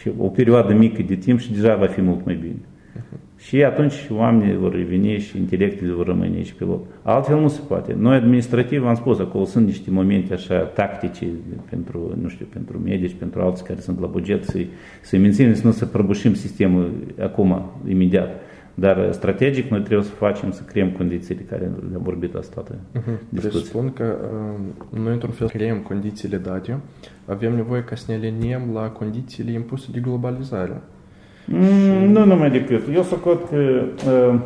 și 0.00 0.10
o 0.18 0.28
perioadă 0.28 0.74
mică 0.74 1.02
de 1.02 1.14
timp 1.14 1.38
și 1.38 1.52
deja 1.52 1.76
va 1.76 1.86
fi 1.86 2.00
mult 2.00 2.24
mai 2.24 2.34
bine. 2.34 2.58
Uh-huh. 2.96 3.28
Și 3.38 3.64
atunci 3.64 3.94
oamenii 4.10 4.56
vor 4.56 4.72
reveni 4.72 5.18
și 5.18 5.38
intelectele 5.38 5.92
vor 5.92 6.06
rămâne 6.06 6.36
aici 6.36 6.52
pe 6.52 6.64
loc. 6.64 6.86
Altfel 7.02 7.40
nu 7.40 7.48
se 7.48 7.60
poate. 7.68 7.96
Noi 7.98 8.16
administrativ 8.16 8.86
am 8.86 8.94
spus, 8.94 9.18
acolo 9.18 9.44
sunt 9.44 9.66
niște 9.66 9.90
momente 9.90 10.34
așa 10.34 10.58
tactice 10.58 11.26
pentru, 11.70 12.16
nu 12.22 12.28
știu, 12.28 12.46
pentru 12.52 12.80
medici, 12.84 13.14
pentru 13.18 13.40
alții 13.40 13.64
care 13.64 13.80
sunt 13.80 14.00
la 14.00 14.06
buget, 14.06 14.44
să-i, 14.44 14.68
să-i 15.00 15.18
menținem, 15.18 15.54
să 15.54 15.66
nu 15.66 15.72
să 15.72 15.86
prăbușim 15.86 16.34
sistemul 16.34 16.90
acum, 17.20 17.62
imediat. 17.88 18.30
Dar 18.80 19.12
strategic 19.12 19.70
noi 19.70 19.80
trebuie 19.80 20.06
să 20.06 20.12
facem, 20.12 20.50
să 20.50 20.62
creăm 20.62 20.90
condițiile 20.90 21.40
care 21.40 21.70
le-am 21.90 22.02
vorbit 22.02 22.34
asta 22.34 22.62
uh-huh. 22.62 23.18
discuție. 23.28 23.58
Presupun 23.58 23.92
că 23.92 24.16
uh, 24.92 25.00
noi 25.00 25.12
într-un 25.12 25.30
fel 25.30 25.48
creăm 25.48 25.78
condițiile 25.78 26.36
date, 26.36 26.78
avem 27.26 27.54
nevoie 27.54 27.82
ca 27.82 27.94
să 27.94 28.04
ne 28.08 28.14
aliniem 28.14 28.62
la 28.74 28.80
condițiile 28.80 29.52
impuse 29.52 29.88
de 29.92 30.00
globalizare. 30.00 30.80
Mm, 31.46 32.10
nu 32.10 32.24
numai 32.24 32.50
decât. 32.50 32.82
Eu 32.94 33.02
socot 33.02 33.48
că 33.48 33.56
uh, 33.56 34.40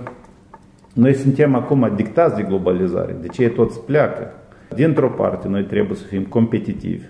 noi 0.95 1.15
suntem 1.15 1.55
acum 1.55 1.93
dictați 1.97 2.37
de 2.37 2.43
globalizare, 2.43 3.17
de 3.21 3.29
ce 3.29 3.49
toți 3.49 3.81
pleacă. 3.81 4.33
Dintr-o 4.75 5.09
parte, 5.09 5.49
noi 5.49 5.65
trebuie 5.65 5.97
să 5.97 6.05
fim 6.05 6.23
competitivi 6.23 7.05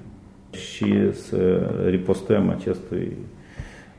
și 0.51 1.13
să 1.13 1.71
ripostăm 1.89 2.49
acestui 2.49 3.17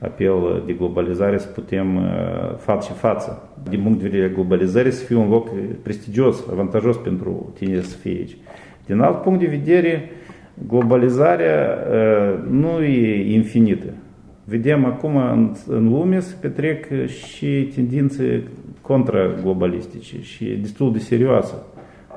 apel 0.04 0.64
de 0.66 0.74
globalizare, 0.74 1.38
să 1.38 1.48
putem 1.48 1.96
uh, 1.96 2.04
față 2.58 2.92
și 2.92 3.00
față. 3.00 3.50
Din 3.70 3.82
punct 3.82 4.02
de 4.02 4.08
vedere 4.08 4.32
globalizării, 4.34 4.92
să 4.92 5.06
fie 5.06 5.16
un 5.16 5.30
loc 5.30 5.50
prestigios, 5.84 6.44
avantajos 6.52 6.98
pentru 6.98 7.52
tine 7.56 7.82
să 7.82 7.98
fie 7.98 8.12
aici. 8.12 8.38
Din 8.86 9.00
alt 9.00 9.22
punct 9.22 9.40
de 9.40 9.46
vedere, 9.46 10.10
globalizarea 10.68 11.78
uh, 11.92 12.40
nu 12.50 12.84
e 12.84 13.34
infinită. 13.34 13.94
Vedem 14.46 14.86
acum 14.86 15.16
în, 15.16 15.52
în 15.68 15.90
lume 15.90 16.20
se 16.20 16.36
petrec 16.42 17.08
și 17.08 17.72
tendințe 17.76 18.44
contra-globalistice 18.82 20.22
și 20.22 20.46
destul 20.46 20.92
de 20.92 21.00
serioase. 21.00 21.54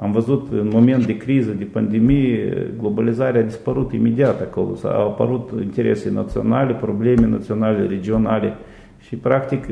Am 0.00 0.12
văzut 0.12 0.46
în 0.50 0.68
moment 0.72 1.06
de 1.06 1.16
criză, 1.16 1.50
de 1.50 1.64
pandemie, 1.64 2.72
globalizarea 2.78 3.40
a 3.40 3.44
dispărut 3.44 3.92
imediat 3.92 4.40
acolo. 4.40 4.76
Au 4.82 5.08
apărut 5.08 5.50
interese 5.62 6.10
naționale, 6.10 6.74
probleme 6.74 7.26
naționale, 7.26 7.86
regionale 7.86 8.54
și 8.98 9.16
practic 9.16 9.64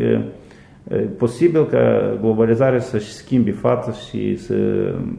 posibil 1.16 1.66
ca 1.66 2.16
globalizarea 2.20 2.78
să-și 2.78 3.12
schimbi 3.12 3.50
față 3.50 3.94
și 4.08 4.36
să, 4.36 4.56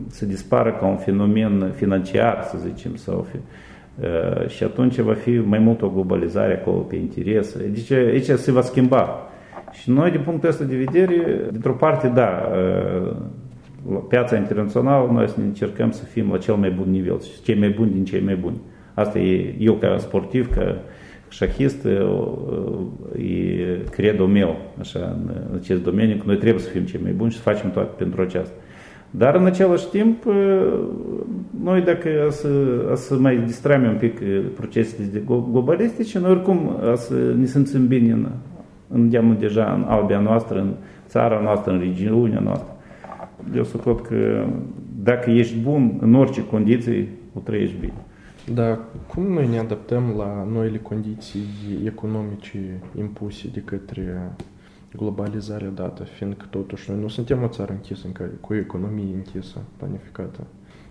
să 0.08 0.26
dispară 0.26 0.72
ca 0.80 0.86
un 0.86 0.98
fenomen 0.98 1.72
financiar, 1.76 2.44
să 2.44 2.58
zicem, 2.58 2.96
sau 2.96 3.28
Uh, 4.02 4.48
și 4.48 4.64
atunci 4.64 5.00
va 5.00 5.14
fi 5.14 5.42
mai 5.46 5.60
mult 5.60 5.82
o 5.82 5.90
globalizare 5.90 6.60
acolo 6.62 6.78
pe 6.78 6.96
interese. 6.96 7.68
Deci 7.68 7.92
aici 7.92 8.26
se 8.26 8.52
va 8.52 8.62
schimba. 8.62 9.30
Și 9.72 9.92
noi, 9.92 10.12
din 10.12 10.22
punctul 10.22 10.50
ăsta 10.50 10.64
de 10.64 10.76
vedere, 10.76 11.48
dintr-o 11.52 11.72
parte, 11.72 12.08
da, 12.08 12.52
uh, 12.52 13.16
piața 14.08 14.36
internațională, 14.36 15.12
noi 15.12 15.28
să 15.28 15.36
ne 15.38 15.46
încercăm 15.46 15.92
să 15.92 16.04
fim 16.04 16.32
la 16.32 16.38
cel 16.38 16.56
mai 16.56 16.70
bun 16.70 16.90
nivel, 16.90 17.22
cei 17.44 17.60
mai 17.60 17.70
buni 17.70 17.92
din 17.92 18.06
cei 18.06 18.22
mai 18.22 18.36
buni. 18.36 18.60
Asta 18.94 19.20
e 19.20 19.56
eu 19.60 19.74
ca 19.74 19.98
sportiv, 19.98 20.54
ca 20.54 20.76
șahist, 21.30 21.84
uh, 21.84 22.28
e 23.18 23.80
credo 23.90 24.26
meu 24.26 24.56
așa, 24.80 25.00
în 25.00 25.56
acest 25.60 25.84
domeniu, 25.84 26.16
că 26.16 26.24
noi 26.26 26.38
trebuie 26.38 26.64
să 26.64 26.70
fim 26.70 26.84
cei 26.84 27.00
mai 27.04 27.12
buni 27.12 27.32
și 27.32 27.38
să 27.38 27.44
facem 27.44 27.72
toate 27.72 27.92
pentru 27.98 28.22
aceasta. 28.22 28.54
Dar 29.12 29.36
în 29.36 29.46
același 29.46 29.90
timp, 29.90 30.24
noi 31.64 31.82
dacă 31.82 32.10
să, 32.30 32.50
să 32.96 33.16
mai 33.16 33.38
distrăm 33.38 33.84
un 33.84 33.96
pic 34.00 34.20
procesele 34.56 35.24
globalistice, 35.52 36.20
noi 36.20 36.32
oricum 36.32 36.78
să 36.96 37.14
ne 37.38 37.46
simțim 37.46 37.88
bine 37.88 38.12
în, 38.12 38.28
în 38.88 39.38
deja 39.40 39.74
în 39.74 39.86
albia 39.88 40.20
noastră, 40.20 40.60
în 40.60 40.74
țara 41.08 41.40
noastră, 41.44 41.72
în 41.72 41.80
regiunea 41.80 42.40
noastră. 42.40 42.75
Eu 43.54 43.64
să 43.64 43.78
cred 43.78 44.02
că 44.02 44.48
dacă 45.04 45.30
ești 45.30 45.60
bun 45.60 45.98
în 46.02 46.14
orice 46.14 46.46
condiții, 46.46 47.10
o 47.34 47.40
trăiești 47.40 47.78
bine. 47.80 48.06
Dar 48.54 48.80
cum 49.08 49.24
noi 49.24 49.48
ne 49.48 49.58
adaptăm 49.60 50.04
la 50.18 50.48
noile 50.52 50.78
condiții 50.78 51.46
economice 51.86 52.82
impuse 52.98 53.50
de 53.54 53.62
către 53.66 54.32
globalizarea 54.96 55.70
dată, 55.70 56.04
fiindcă 56.04 56.46
totuși 56.50 56.92
noi 56.92 57.00
nu 57.00 57.08
suntem 57.08 57.44
o 57.44 57.48
țară 57.48 57.72
închisă, 57.72 58.06
în 58.06 58.12
care, 58.12 58.30
cu 58.42 58.54
o 58.54 58.56
economie 58.56 59.16
închisă, 59.16 59.60
planificată. 59.78 60.40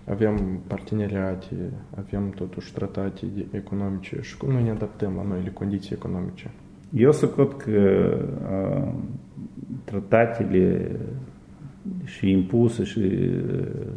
Avem 0.09 0.59
parteneriate, 0.67 1.55
avem 1.97 2.29
totuși 2.29 2.73
tratate 2.73 3.25
economice 3.51 4.17
și 4.21 4.37
cum 4.37 4.51
noi 4.51 4.63
ne 4.63 4.69
adaptăm 4.69 5.13
la 5.15 5.23
noile 5.27 5.49
condiții 5.49 5.95
economice? 5.95 6.51
Eu 6.93 7.11
să 7.11 7.27
cred 7.27 7.53
că 7.57 8.09
a, 8.45 8.93
tratatele 9.83 10.91
și 12.03 12.31
impuse 12.31 12.83
și, 12.83 13.01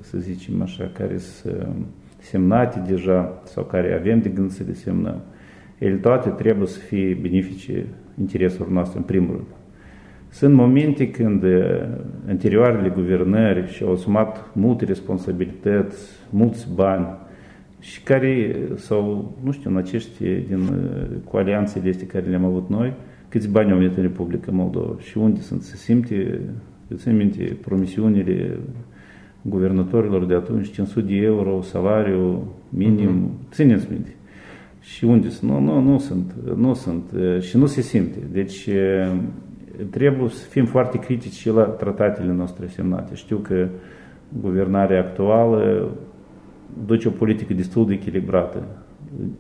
să 0.01 0.19
zicem 0.19 0.63
așa, 0.63 0.91
care 0.93 1.19
sunt 1.19 1.87
semnate 2.21 2.83
deja 2.87 3.43
sau 3.45 3.65
care 3.65 3.95
avem 3.95 4.21
de 4.21 4.29
gând 4.29 4.51
să 4.51 4.63
le 4.67 4.73
semnăm, 4.73 5.21
ele 5.79 5.95
toate 5.95 6.29
trebuie 6.29 6.67
să 6.67 6.79
fie 6.79 7.19
benefice 7.21 7.87
intereselor 8.21 8.69
noastre 8.69 8.99
în 8.99 9.05
primul 9.05 9.31
rând. 9.31 9.47
Sunt 10.31 10.55
momente 10.55 11.11
când 11.11 11.45
anterioarele 12.29 12.89
guvernări 12.89 13.73
și-au 13.73 13.93
asumat 13.93 14.51
multe 14.55 14.85
responsabilități, 14.85 16.09
mulți 16.31 16.75
bani 16.75 17.07
și 17.81 18.03
care, 18.03 18.57
sau 18.75 19.35
nu 19.43 19.51
știu, 19.51 19.71
în 19.71 19.77
acești 19.77 20.25
din 20.25 20.71
cu 21.25 21.37
alianțele 21.37 21.89
este 21.89 22.07
care 22.07 22.27
le-am 22.27 22.45
avut 22.45 22.69
noi, 22.69 22.93
câți 23.29 23.49
bani 23.49 23.71
au 23.71 23.79
venit 23.79 23.97
în 23.97 24.03
Republica 24.03 24.53
Moldova 24.53 25.01
și 25.01 25.19
unde 25.19 25.41
sunt, 25.41 25.63
se 25.63 25.77
simte, 25.77 26.41
eu 26.91 26.97
țin 26.97 27.17
minte, 27.17 27.57
promisiunile 27.61 28.59
guvernatorilor 29.43 30.27
de 30.27 30.35
atunci, 30.35 30.71
500 30.71 31.07
de 31.07 31.15
euro, 31.15 31.61
salariu 31.63 32.53
minim, 32.69 33.31
uh-huh. 33.31 33.51
țineți 33.51 33.87
minte. 33.91 34.15
Și 34.81 35.05
unde 35.05 35.29
sunt? 35.29 35.51
Nu, 35.51 35.61
nu, 35.61 35.81
nu 35.81 35.99
sunt, 35.99 36.35
nu 36.57 36.75
sunt 36.75 37.13
și 37.41 37.57
nu 37.57 37.67
se 37.67 37.81
simte. 37.81 38.19
Deci 38.33 38.69
trebuie 39.91 40.29
să 40.29 40.49
fim 40.49 40.65
foarte 40.65 40.99
critici 40.99 41.33
și 41.33 41.49
la 41.49 41.63
tratatele 41.63 42.33
noastre 42.33 42.67
semnate. 42.67 43.15
Știu 43.15 43.37
că 43.37 43.69
guvernarea 44.41 45.01
actuală 45.01 45.91
duce 46.87 47.09
o 47.09 47.11
politică 47.11 47.55
destul 47.55 47.87
de 47.87 47.93
echilibrată. 47.93 48.67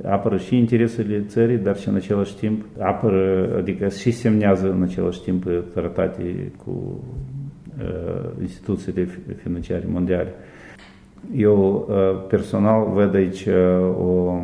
Apără 0.04 0.36
și 0.36 0.56
interesele 0.56 1.24
țării, 1.26 1.56
dar 1.56 1.76
și 1.76 1.88
în 1.88 1.94
același 1.94 2.36
timp 2.36 2.64
apără, 2.78 3.54
adică 3.58 3.88
și 3.88 4.10
semnează 4.10 4.70
în 4.70 4.82
același 4.82 5.22
timp 5.22 5.44
tratate 5.74 6.52
cu 6.64 6.70
uh, 6.70 7.37
instituțiile 8.40 9.08
financiare 9.42 9.84
mondiale. 9.88 10.34
Eu 11.36 11.86
uh, 11.88 12.26
personal 12.28 12.90
văd 12.92 13.14
aici 13.14 13.44
uh, 13.44 13.54
o 13.98 14.38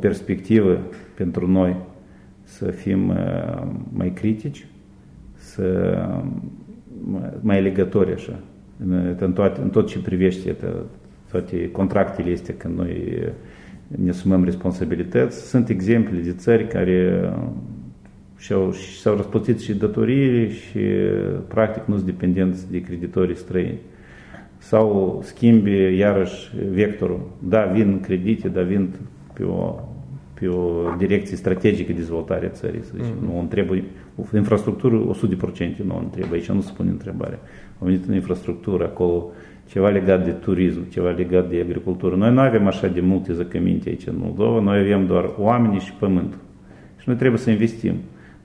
perspectivă 0.00 0.78
pentru 1.14 1.50
noi 1.50 1.76
să 2.42 2.64
fim 2.64 3.08
uh, 3.08 3.62
mai 3.92 4.12
critici, 4.12 4.66
să 5.34 5.98
mai 7.40 7.62
legători 7.62 8.12
așa, 8.12 8.38
în, 8.84 9.16
în, 9.18 9.32
toate, 9.32 9.60
în 9.60 9.70
tot 9.70 9.86
ce 9.86 9.98
privește 9.98 10.56
toate 11.30 11.70
contractele 11.70 12.30
este 12.30 12.54
când 12.54 12.78
noi 12.78 13.18
ne 13.86 14.10
asumăm 14.10 14.44
responsabilități. 14.44 15.48
Sunt 15.48 15.68
exemple 15.68 16.18
de 16.18 16.32
țări 16.32 16.66
care 16.66 17.30
și-au, 18.42 18.72
și-au 18.72 19.16
răsplătit 19.16 19.60
și 19.60 19.74
datoriile 19.74 20.50
și 20.50 20.78
practic 21.48 21.82
nu 21.86 21.94
sunt 21.94 22.06
dependenți 22.06 22.70
de 22.70 22.80
creditorii 22.80 23.36
străini. 23.36 23.78
Sau 24.58 25.20
schimbi 25.24 25.96
iarăși 25.96 26.50
vectorul. 26.70 27.20
Da, 27.38 27.64
vin 27.64 28.00
credite, 28.00 28.48
dar 28.48 28.62
vin 28.62 28.88
pe 29.32 29.44
o, 29.44 29.74
pe 30.40 30.48
o 30.48 30.94
direcție 30.98 31.36
strategică 31.36 31.92
de 31.92 31.98
dezvoltare 31.98 32.46
a 32.46 32.48
țării, 32.48 32.82
să 32.82 32.92
zicem. 32.96 33.16
Mm-hmm. 33.16 33.34
Nu 33.34 33.46
trebuie 33.48 33.84
infrastructură 34.34 35.16
100% 35.74 35.76
nu 35.84 36.08
trebuie, 36.10 36.38
aici 36.38 36.50
nu 36.50 36.60
se 36.60 36.72
pune 36.76 36.90
întrebare. 36.90 37.38
Am 37.78 37.86
venit 37.86 38.04
în 38.08 38.14
infrastructură, 38.14 38.84
acolo 38.84 39.30
ceva 39.66 39.88
legat 39.88 40.24
de 40.24 40.30
turism, 40.30 40.88
ceva 40.88 41.10
legat 41.10 41.48
de 41.48 41.60
agricultură. 41.60 42.16
Noi 42.16 42.32
nu 42.32 42.40
avem 42.40 42.66
așa 42.66 42.86
de 42.86 43.00
multe 43.00 43.32
zăcăminte 43.32 43.88
aici 43.88 44.06
în 44.06 44.14
Moldova, 44.18 44.60
noi 44.60 44.78
avem 44.78 45.06
doar 45.06 45.30
oameni 45.38 45.80
și 45.80 45.92
pământ. 45.92 46.34
Și 46.98 47.08
noi 47.08 47.16
trebuie 47.16 47.40
să 47.40 47.50
investim. 47.50 47.94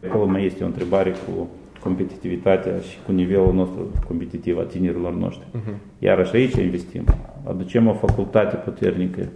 Acolo 0.10 0.26
mai 0.26 0.46
este 0.46 0.64
o 0.64 0.66
întrebare 0.66 1.10
cu 1.10 1.50
competitivitatea 1.80 2.80
și 2.80 2.98
cu 3.06 3.12
nivelul 3.12 3.54
nostru 3.54 3.92
competitiv 4.08 4.58
a 4.58 4.62
tinerilor 4.64 5.14
noștri. 5.14 5.48
Uh-huh. 5.48 5.76
Iar 6.00 6.20
așa 6.20 6.32
aici 6.34 6.56
investim. 6.56 7.04
Aducem 7.48 7.88
o 7.88 7.94
facultate 7.94 8.56
puternică, 8.56 9.28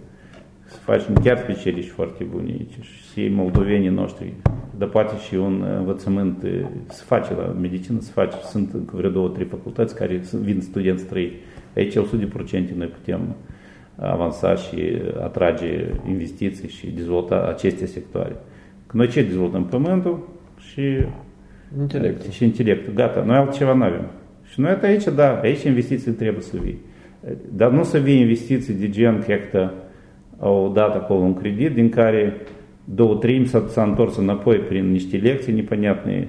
să 0.64 0.78
facem 0.78 1.14
chiar 1.14 1.38
specialiști 1.38 1.90
foarte 1.90 2.24
buni 2.24 2.50
aici 2.50 2.84
și 3.12 3.28
moldovenii 3.28 3.88
noștri, 3.88 4.32
dar 4.78 4.88
poate 4.88 5.14
și 5.28 5.34
un 5.34 5.64
învățământ 5.78 6.46
se 6.88 7.02
face 7.06 7.34
la 7.34 7.56
medicină, 7.60 8.00
se 8.00 8.10
face. 8.14 8.36
Sunt 8.44 8.72
încă 8.72 8.96
vreo 8.96 9.10
două, 9.10 9.28
trei 9.28 9.46
facultăți 9.46 9.94
care 9.94 10.20
vin 10.40 10.60
studenți 10.60 11.02
străini 11.02 11.32
Aici 11.76 11.96
100% 11.96 12.00
noi 12.74 12.86
putem 12.86 13.20
avansa 13.96 14.54
și 14.54 14.98
atrage 15.22 15.86
investiții 16.08 16.68
și 16.68 16.86
dezvolta 16.86 17.46
aceste 17.48 17.86
sectoare. 17.86 18.36
Noi 18.92 19.08
ce 19.08 19.22
dezvoltăm? 19.22 19.64
Pământul 19.64 20.28
și 20.70 20.82
intelectul. 21.80 22.30
Și 22.30 22.44
intelectul. 22.44 22.92
Gata, 22.94 23.22
noi 23.26 23.36
altceva 23.36 23.74
nu 23.74 23.82
avem. 23.82 24.10
Și 24.44 24.60
noi 24.60 24.78
aici, 24.82 25.04
da, 25.04 25.40
aici 25.42 25.62
investiții 25.62 26.12
trebuie 26.12 26.42
să 26.42 26.56
vii. 26.62 26.78
Dar 27.56 27.70
nu 27.70 27.82
să 27.82 27.98
vii 27.98 28.20
investiții 28.20 28.74
de 28.74 28.88
gen 28.88 29.24
că 29.50 29.70
au 30.38 30.72
dat 30.74 30.94
acolo 30.94 31.20
un 31.20 31.34
credit 31.34 31.74
din 31.74 31.88
care 31.88 32.36
două 32.84 33.14
treimi 33.14 33.46
s-a, 33.46 33.82
întors 33.82 34.16
înapoi 34.16 34.56
prin 34.56 34.90
niște 34.90 35.16
lecții 35.16 35.52
непонятные, 35.52 36.28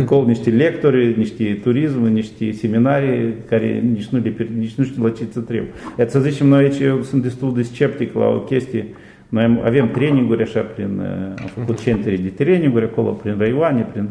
acolo 0.00 0.26
niște 0.26 0.50
lectori, 0.50 1.14
niște 1.16 1.58
turism, 1.62 2.02
niște 2.02 2.50
seminarii 2.50 3.34
care 3.48 3.82
nici 3.92 4.06
nu, 4.06 4.18
le, 4.18 4.48
nici 4.58 4.74
nu 4.74 4.84
știu 4.84 5.02
la 5.02 5.10
ce 5.10 5.24
să 5.30 5.40
trebuie. 5.40 5.70
Să 6.06 6.20
zicem, 6.20 6.46
noi 6.46 6.64
aici 6.64 6.78
eu 6.78 7.02
sunt 7.02 7.22
destul 7.22 7.54
de 7.54 7.62
sceptic 7.62 8.14
la 8.14 8.26
o 8.26 8.38
chestie. 8.38 8.86
Noi 9.28 9.60
avem 9.64 9.90
traininguri 9.90 10.42
așa 10.42 10.60
prin, 10.60 11.00
am 11.40 11.46
făcut 11.46 11.80
centre 11.80 12.16
de 12.16 12.28
traininguri 12.28 12.84
acolo 12.84 13.10
prin 13.10 13.34
raioane, 13.38 13.82
prin 13.92 14.08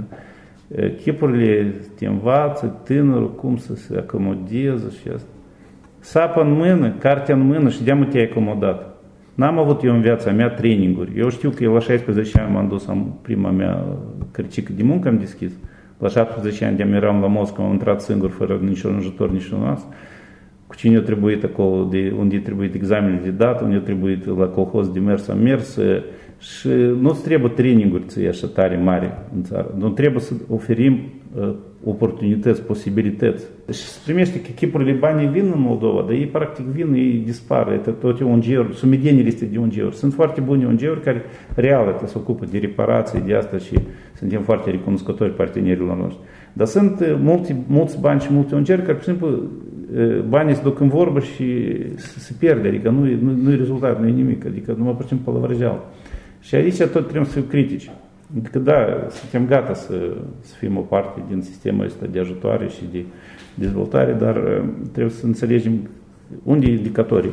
chipurile 1.01 1.73
te 1.95 2.06
învață 2.06 2.82
tânărul 2.84 3.36
cum 3.36 3.58
să 3.58 3.75
se 3.75 3.97
acomodeze 3.97 4.89
și 5.01 5.08
asta. 5.13 5.30
Sapă 5.99 6.41
în 6.41 6.51
mână, 6.51 6.89
cartea 6.89 7.36
în 7.36 7.41
mână 7.41 7.69
și 7.69 7.84
de 7.84 8.08
te-ai 8.10 8.23
acomodat. 8.32 8.95
N-am 9.36 9.58
avut 9.58 9.84
eu 9.84 9.93
în 9.93 10.01
viața 10.01 10.32
mea 10.32 10.49
traininguri. 10.49 11.12
Eu 11.15 11.30
știu 11.30 11.49
că 11.49 11.63
eu 11.63 11.73
la 11.73 11.80
16 11.80 12.39
ani 12.39 12.53
m-am 12.53 12.67
dus, 12.67 12.88
am 12.88 13.19
prima 13.21 13.49
mea 13.49 13.86
cărcică 14.32 14.71
de 14.75 14.84
muncă 14.84 15.08
am 15.08 15.17
deschis. 15.17 15.51
La 15.97 16.08
17 16.08 16.65
ani 16.65 16.77
de 16.77 16.84
eram 16.84 17.21
la 17.21 17.27
Moscova, 17.27 17.67
am 17.67 17.73
intrat 17.73 18.01
singur, 18.01 18.30
fără 18.30 18.60
niciun 18.62 18.95
ajutor, 18.95 19.32
niciun 19.32 19.60
nas 19.60 19.86
cu 20.67 20.75
cine 20.75 20.97
a 20.97 21.01
trebuit 21.01 21.43
acolo, 21.43 21.84
de, 21.84 22.13
unde 22.19 22.38
trebuie 22.38 22.41
trebuit 22.41 22.73
examenele 22.73 23.19
de 23.23 23.30
dat, 23.30 23.62
unde 23.62 23.75
a 23.75 23.80
trebuit 23.80 24.25
la 24.25 24.45
colhoz 24.45 24.89
de 24.89 24.99
mers, 24.99 25.27
am 25.27 25.39
mers 25.39 25.80
și 26.39 26.67
nu 27.01 27.12
trebuie 27.12 27.51
traininguri 27.51 28.03
ție 28.08 28.27
așa 28.27 28.47
tare 28.47 28.77
mare 28.77 29.17
în 29.36 29.43
țară, 29.43 29.73
nu 29.77 29.89
trebuie 29.89 30.21
să 30.21 30.34
oferim 30.49 30.99
uh, 31.39 31.53
oportunități, 31.84 32.62
posibilități. 32.62 33.45
Și 33.71 33.80
se 33.80 33.99
primește 34.06 34.41
că 34.41 34.49
chipurile 34.56 34.91
banii 34.91 35.27
vin 35.27 35.51
în 35.56 35.62
Moldova, 35.62 36.01
dar 36.01 36.12
ei 36.12 36.25
practic 36.25 36.65
vin, 36.65 36.93
ei 36.93 37.21
dispar, 37.25 37.71
este 37.71 37.91
toate 37.91 38.23
ONG-uri, 38.23 38.75
sumedenie 38.75 39.23
este 39.23 39.45
de 39.45 39.58
ONG-uri. 39.58 39.95
Sunt 39.95 40.13
foarte 40.13 40.41
bune 40.41 40.65
ONG-uri 40.65 41.01
care 41.01 41.21
real 41.56 42.01
se 42.06 42.17
ocupă 42.17 42.45
de 42.51 42.58
reparații, 42.58 43.23
de 43.25 43.34
asta 43.34 43.58
și 43.58 43.80
suntem 44.17 44.41
foarte 44.41 44.69
recunoscători 44.69 45.36
partenerilor 45.36 45.97
noștri. 45.97 46.23
Dar 46.53 46.67
sunt 46.67 47.17
mulți, 47.21 47.56
mulți 47.67 47.99
bani 47.99 48.21
și 48.21 48.27
multe 48.32 48.56
ONG-uri 48.56 48.82
care, 48.82 48.93
pur 48.93 49.01
și 49.01 49.10
simplu, 49.10 49.41
banii 50.28 50.56
se 50.56 50.62
duc 50.62 50.80
în 50.80 50.88
vorbă 50.88 51.19
și 51.19 51.78
se 51.97 52.34
pierde, 52.39 52.67
adică 52.67 52.89
nu, 52.89 53.00
nu, 53.00 53.36
nu 53.41 53.52
e 53.52 53.56
rezultat, 53.56 54.00
nu 54.02 54.08
e 54.08 54.12
nimic, 54.12 54.45
adică 54.45 54.76
numai 54.78 54.93
pur 54.93 55.02
și 55.02 55.08
simplu 55.08 55.32
pălăvrăjeală. 55.32 55.84
Și 56.39 56.56
aici 56.56 56.78
tot 56.78 57.08
trebuie 57.08 57.26
să 57.26 57.39
fim 57.39 57.47
critici. 57.47 57.91
Adică 58.39 58.60
da, 58.60 59.08
suntem 59.10 59.45
gata 59.45 59.73
să, 59.73 60.13
să 60.39 60.56
fim 60.60 60.78
o 60.78 60.82
parte 60.82 61.21
din 61.30 61.41
sistemul 61.41 61.86
ăsta 61.86 62.06
de 62.12 62.19
ajutoare 62.19 62.67
și 62.67 62.84
de 62.91 63.06
dezvoltare, 63.54 64.13
dar 64.13 64.36
uh, 64.36 64.63
trebuie 64.91 65.13
să 65.13 65.26
înțelegem 65.26 65.89
unde 66.43 66.65
e 66.65 66.71
indicatorii, 66.71 67.32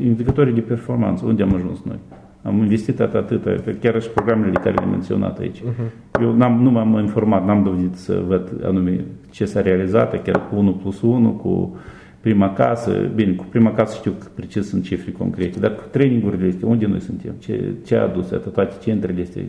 indicatorii 0.00 0.54
de 0.54 0.60
performanță, 0.60 1.24
unde 1.26 1.42
am 1.42 1.54
ajuns 1.54 1.82
noi. 1.82 1.98
Am 2.44 2.58
investit 2.58 3.00
atât, 3.00 3.78
chiar 3.80 4.02
și 4.02 4.08
programele 4.08 4.52
care 4.52 4.74
le-am 4.74 4.90
menționat 4.90 5.38
aici. 5.38 5.58
Uh-huh. 5.58 6.20
Eu 6.20 6.36
n-am, 6.36 6.62
nu 6.62 6.70
m-am 6.70 6.98
informat, 6.98 7.46
n-am 7.46 7.62
dovedit 7.62 7.94
să 7.94 8.22
văd 8.26 8.64
anume 8.64 9.04
ce 9.30 9.44
s-a 9.44 9.60
realizat, 9.60 10.22
chiar 10.22 10.48
cu 10.48 10.56
1 10.56 10.72
plus 10.72 11.02
1, 11.02 11.30
cu 11.30 11.76
prima 12.20 12.52
casă, 12.52 13.10
bine, 13.14 13.32
cu 13.32 13.44
prima 13.44 13.72
casă 13.72 13.96
știu 13.96 14.10
că 14.10 14.26
precis 14.34 14.68
sunt 14.68 14.84
cifre 14.84 15.10
concrete, 15.10 15.58
dar 15.58 15.74
cu 15.74 15.82
trainingurile 15.90 16.46
este, 16.46 16.66
unde 16.66 16.86
noi 16.86 17.00
suntem, 17.00 17.34
ce, 17.38 17.72
ce 17.86 17.96
a 17.96 18.02
adus, 18.02 18.28
toate 18.52 18.74
centrele 18.82 19.20
este 19.20 19.46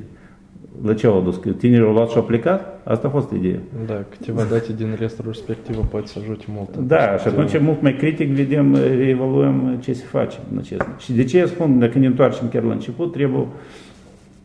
la 0.84 0.94
ce 0.94 1.08
au 1.08 1.18
adus? 1.18 1.36
Că 1.36 1.50
tinerii 1.50 1.86
au 1.86 1.94
luat 1.94 2.10
și 2.10 2.18
au 2.18 2.24
plecat? 2.24 2.82
Asta 2.84 3.08
a 3.08 3.10
fost 3.10 3.32
ideea. 3.32 3.60
Da, 3.86 4.04
câteva 4.10 4.44
date 4.44 4.74
din 4.74 4.96
restul 5.00 5.26
respectivă 5.28 5.88
poate 5.90 6.08
să 6.08 6.20
ajute 6.22 6.46
mult. 6.48 6.78
Da, 6.78 7.18
și 7.18 7.28
atunci 7.28 7.60
mult 7.60 7.82
mai 7.82 7.96
critic 7.96 8.30
vedem, 8.30 8.76
evaluăm 9.08 9.78
ce 9.82 9.94
se 9.94 10.06
face 10.06 10.38
în 10.52 10.58
acest. 10.58 10.82
Și 10.98 11.14
de 11.14 11.24
ce 11.24 11.46
spun, 11.46 11.80
dacă 11.80 11.98
ne 11.98 12.06
întoarcem 12.06 12.50
chiar 12.50 12.64
la 12.64 12.72
început, 12.72 13.12
trebuie 13.12 13.48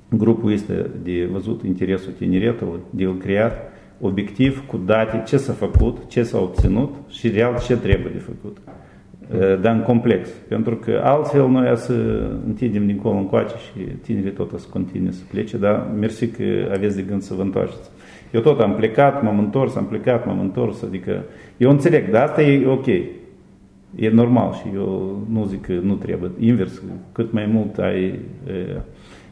grupul 0.08 0.52
este 0.52 0.90
de 1.02 1.28
văzut 1.32 1.62
interesul 1.62 2.12
tineretului, 2.18 2.80
de 2.90 3.02
el 3.02 3.16
creat, 3.16 3.52
obiectiv, 4.00 4.66
cu 4.66 4.80
date, 4.86 5.22
ce 5.26 5.36
s-a 5.36 5.52
făcut, 5.52 5.96
ce 6.08 6.22
s-a 6.22 6.38
obținut 6.38 6.94
și 7.08 7.28
real 7.28 7.58
ce 7.66 7.76
trebuie 7.76 8.12
de 8.12 8.18
făcut. 8.18 8.56
Dar 9.60 9.74
în 9.74 9.82
complex. 9.82 10.28
Pentru 10.48 10.76
că 10.76 11.00
altfel 11.04 11.48
noi 11.48 11.76
să 11.76 11.92
întindem 12.46 12.86
dincolo 12.86 13.16
încoace 13.16 13.54
și 13.54 13.84
tinerii 14.02 14.30
tot 14.30 14.58
să 14.58 14.66
continue 14.70 15.10
să 15.10 15.22
plece, 15.30 15.56
dar 15.56 15.86
mersi 15.98 16.28
că 16.28 16.42
aveți 16.72 16.96
de 16.96 17.02
gând 17.02 17.22
să 17.22 17.34
vă 17.34 17.42
întoarceți. 17.42 17.90
Eu 18.32 18.40
tot 18.40 18.60
am 18.60 18.74
plecat, 18.74 19.22
m-am 19.22 19.38
întors, 19.38 19.76
am 19.76 19.86
plecat, 19.86 20.26
m-am 20.26 20.40
întors, 20.40 20.82
adică 20.82 21.22
eu 21.56 21.70
înțeleg, 21.70 22.10
dar 22.10 22.22
asta 22.22 22.42
e 22.42 22.66
ok. 22.66 22.86
E 23.94 24.08
normal 24.12 24.52
și 24.52 24.64
eu 24.74 25.26
nu 25.30 25.44
zic 25.44 25.60
că 25.60 25.72
nu 25.82 25.94
trebuie. 25.94 26.30
Invers, 26.38 26.82
cât 27.12 27.32
mai 27.32 27.46
mult 27.46 27.78
ai 27.78 28.04
e, 28.04 28.18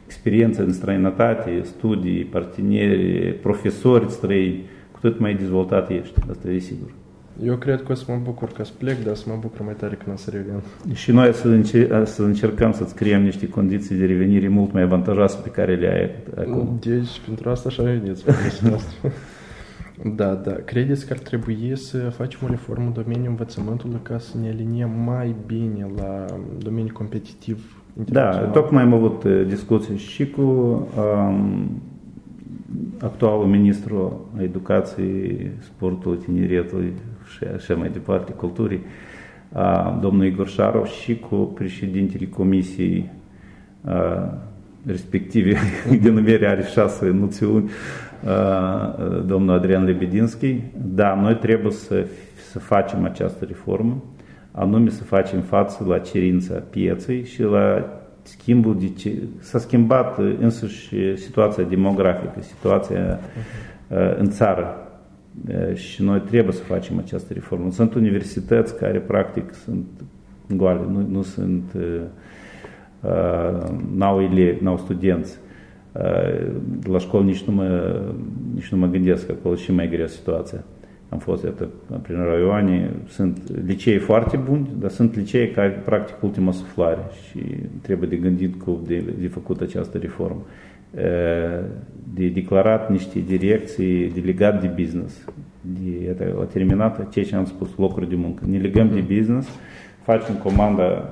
experiență 0.05 0.63
în 0.63 0.73
străinătate, 0.73 1.59
studii, 1.61 2.23
parteneri, 2.23 3.33
profesori 3.33 4.09
străini, 4.09 4.61
cu 4.91 4.99
cât 4.99 5.19
mai 5.19 5.33
dezvoltat 5.33 5.89
ești. 5.89 6.19
Asta 6.29 6.49
e 6.49 6.57
sigur. 6.57 6.98
Eu 7.43 7.55
cred 7.55 7.83
că 7.83 7.91
o 7.91 7.95
să 7.95 8.03
mă 8.07 8.19
bucur 8.23 8.51
că 8.51 8.63
să 8.63 8.71
plec, 8.77 9.03
dar 9.03 9.15
să 9.15 9.23
mă 9.27 9.37
bucur 9.39 9.65
mai 9.65 9.73
tare 9.73 9.95
când 9.95 10.15
o 10.15 10.17
să 10.17 10.29
revin. 10.29 10.53
Și 10.93 11.11
noi 11.11 11.33
să, 11.33 11.47
înce- 11.47 12.01
să 12.05 12.23
încercăm 12.23 12.71
să-ți 12.71 12.95
creăm 12.95 13.21
niște 13.21 13.47
condiții 13.49 13.95
de 13.95 14.05
revenire 14.05 14.47
mult 14.47 14.73
mai 14.73 14.81
avantajoase 14.81 15.37
pe 15.43 15.49
care 15.49 15.75
le 15.75 15.87
ai 15.87 16.09
acum. 16.43 16.77
Deci, 16.79 17.21
pentru 17.25 17.49
asta 17.49 17.69
așa 17.69 17.83
veniți. 17.83 18.23
Da, 20.15 20.33
da. 20.33 20.51
Credeți 20.51 21.05
că 21.07 21.13
ar 21.13 21.19
trebui 21.19 21.71
să 21.75 21.97
facem 21.97 22.39
o 22.43 22.47
reformă 22.49 22.85
în 22.85 23.03
domeniul 23.03 23.29
învățământului 23.29 23.99
ca 24.01 24.17
să 24.17 24.37
ne 24.41 24.49
aliniem 24.49 24.89
mai 25.05 25.35
bine 25.45 25.87
la 25.95 26.25
domeniul 26.57 26.93
competitiv 26.93 27.83
Da, 27.93 28.37
tocmai 28.37 28.83
am 28.83 28.93
avut 28.93 29.23
uh, 29.23 29.45
discuții 29.47 29.97
și 29.97 30.29
cu 30.29 30.41
um, 30.41 31.81
actualul 33.01 33.45
ministru 33.45 34.29
educației, 34.41 35.51
sportului, 35.59 36.17
tineretului 36.17 36.93
și 37.29 37.43
așa 37.55 37.75
mai 37.75 37.89
departe, 37.89 38.31
culturii, 38.31 38.81
domnul 40.01 40.25
Igor 40.25 40.47
Șarov 40.47 40.85
și 40.85 41.19
cu 41.19 41.35
președintele 41.35 42.25
comisiei 42.25 43.09
respective, 44.85 45.57
denumire 46.01 46.47
are 46.47 46.63
șase 46.63 47.09
noțiuni, 47.09 47.69
domnul 49.25 49.55
Adrian 49.55 49.83
Lebedinski. 49.83 50.55
Da, 50.93 51.19
noi 51.21 51.35
trebuie 51.35 51.71
să, 51.71 52.05
să 52.51 52.59
facem 52.59 53.03
această 53.03 53.45
reformă, 53.45 54.03
anume 54.51 54.89
să 54.89 55.03
facem 55.03 55.39
față 55.41 55.85
la 55.87 55.97
cerința 55.97 56.53
pieței 56.69 57.23
și 57.25 57.41
la 57.43 57.85
schimbul 58.21 58.79
de 58.79 58.89
ce, 58.89 59.13
s-a 59.39 59.59
schimbat 59.59 60.17
însuși 60.39 61.15
situația 61.15 61.63
demografică, 61.63 62.41
situația 62.41 63.19
uh, 63.87 64.17
în 64.17 64.29
țară 64.29 64.88
și 65.73 66.03
noi 66.03 66.19
trebuie 66.19 66.53
să 66.53 66.63
facem 66.63 66.97
această 66.97 67.33
reformă. 67.33 67.71
Sunt 67.71 67.93
universități 67.93 68.77
care 68.77 68.99
practic 68.99 69.53
sunt 69.53 69.85
goale, 70.55 70.79
nu, 70.91 71.05
nu 71.09 71.21
sunt, 71.21 71.63
uh, 71.75 72.01
n-au 73.95 74.21
elevi, 74.21 74.63
n-au 74.63 74.77
studenți. 74.77 75.37
Uh, 75.91 76.51
la 76.83 76.97
școală 76.97 77.25
nici 77.25 77.43
nu 77.43 77.53
mă, 77.53 77.99
nici 78.53 78.67
nu 78.67 78.77
mă 78.77 78.87
gândesc 78.87 79.25
că 79.25 79.31
acolo 79.39 79.55
și 79.55 79.71
mai 79.71 79.89
grea 79.89 80.07
situația. 80.07 80.63
Am 81.09 81.17
fost 81.17 81.43
iată, 81.43 81.69
prin 82.01 82.23
raioane, 82.23 82.91
sunt 83.07 83.65
licei 83.65 83.97
foarte 83.97 84.37
buni, 84.37 84.69
dar 84.79 84.89
sunt 84.89 85.15
licei 85.15 85.49
care 85.49 85.81
practic 85.85 86.15
ultima 86.21 86.51
suflare 86.51 87.01
și 87.27 87.39
trebuie 87.81 88.09
de 88.09 88.15
gândit 88.15 88.61
cum 88.61 88.79
de, 88.87 89.03
de 89.19 89.27
făcut 89.27 89.61
această 89.61 89.97
reformă 89.97 90.45
de 92.14 92.28
declarat 92.28 92.90
niște 92.90 93.18
direcții 93.18 94.10
de 94.10 94.20
legat 94.20 94.60
de 94.60 94.82
business. 94.82 95.24
De, 95.60 96.14
это, 96.14 96.40
a 96.40 96.44
terminat 96.44 97.08
ceea 97.10 97.24
ce 97.24 97.36
am 97.36 97.44
spus, 97.44 97.76
locuri 97.76 98.08
de 98.08 98.14
muncă. 98.14 98.44
Ne 98.46 98.58
legăm 98.58 98.88
mm-hmm. 98.88 98.94
de 98.94 99.00
mhm. 99.00 99.16
business, 99.16 99.48
facem 100.02 100.34
comanda 100.34 101.10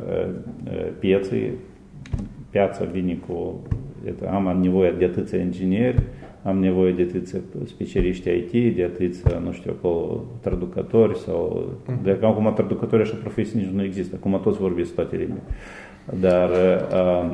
pieței, 0.98 1.50
piața 2.50 2.84
vine 2.84 3.18
cu, 3.26 3.60
это, 4.06 4.30
am 4.30 4.60
nevoie 4.60 4.94
de 4.98 5.04
atâția 5.04 5.38
ingineri, 5.38 6.02
am 6.42 6.58
nevoie 6.58 6.92
de 6.92 7.02
atâția 7.02 7.38
specialiști 7.64 8.28
IT, 8.28 8.76
de 8.76 8.84
atâția, 8.84 9.38
nu 9.38 9.52
știu, 9.52 9.72
acolo, 9.78 10.24
traducători 10.40 11.18
sau... 11.18 11.70
Mm-hmm. 11.82 12.02
De 12.02 12.18
acum 12.22 12.52
traducători 12.54 13.02
așa 13.02 13.16
profesii 13.20 13.58
nici 13.58 13.68
nu 13.68 13.84
există, 13.84 14.16
acum 14.18 14.40
toți 14.42 14.58
vorbesc 14.58 14.94
toate 14.94 15.16
limbi. 15.16 15.40
Dar 16.20 16.50
uh, 16.50 17.30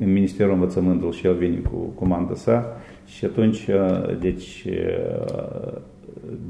în 0.00 0.12
Ministerul 0.12 0.52
Învățământului 0.52 1.16
și 1.16 1.26
el 1.26 1.34
vine 1.34 1.56
cu 1.56 1.76
comanda 1.76 2.34
sa 2.34 2.76
și 3.06 3.24
atunci, 3.24 3.68
deci, 4.20 4.66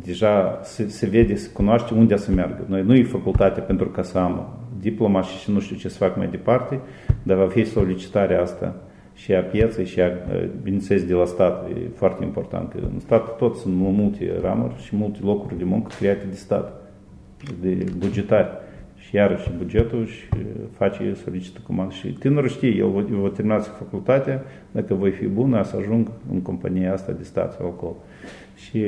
deja 0.05 0.61
se, 0.63 0.89
se 0.89 1.07
vede, 1.07 1.35
se 1.35 1.51
cunoaște 1.51 1.95
unde 1.95 2.17
să 2.17 2.31
meargă. 2.33 2.65
Noi 2.67 2.83
nu 2.83 2.95
e 2.95 3.05
facultate 3.05 3.61
pentru 3.61 3.89
ca 3.89 4.03
să 4.03 4.19
am 4.19 4.59
diploma 4.81 5.23
și, 5.23 5.39
și 5.39 5.51
nu 5.51 5.61
știu 5.61 5.77
ce 5.77 5.89
să 5.89 5.97
fac 5.97 6.17
mai 6.17 6.29
departe, 6.29 6.81
dar 7.23 7.37
va 7.37 7.49
fi 7.49 7.65
solicitarea 7.65 8.41
asta 8.41 8.75
și 9.15 9.33
a 9.33 9.41
pieței 9.41 9.85
și 9.85 10.01
a, 10.01 10.11
bineînțeles, 10.63 11.05
de 11.05 11.15
la 11.15 11.25
stat. 11.25 11.69
E 11.69 11.89
foarte 11.95 12.25
important 12.25 12.71
că 12.71 12.79
în 12.93 13.01
stat 13.01 13.37
tot 13.37 13.57
sunt 13.57 13.75
multe 13.77 14.39
ramuri 14.43 14.83
și 14.83 14.97
multe 14.97 15.19
locuri 15.23 15.59
de 15.59 15.65
muncă 15.65 15.91
create 15.99 16.27
de 16.29 16.37
stat, 16.37 16.73
de 17.61 17.87
bugetari 17.99 18.49
și 19.07 19.15
iarăși 19.15 19.51
bugetul 19.59 20.07
și 20.07 20.25
face, 20.73 21.15
solicită 21.25 21.61
comandă. 21.67 21.95
Și 21.95 22.09
tânărul 22.09 22.49
știe, 22.49 22.69
el 22.69 22.89
va, 22.89 23.05
va 23.09 23.29
termina 23.29 23.59
facultatea, 23.59 24.43
dacă 24.73 24.95
voi 24.95 25.11
fi 25.11 25.27
bun, 25.27 25.61
să 25.65 25.77
ajung 25.77 26.11
în 26.33 26.43
compania 26.43 26.93
asta 26.93 27.13
de 27.13 27.23
stat 27.23 27.53
sau 27.53 27.67
acolo. 27.67 27.97
Și 28.55 28.85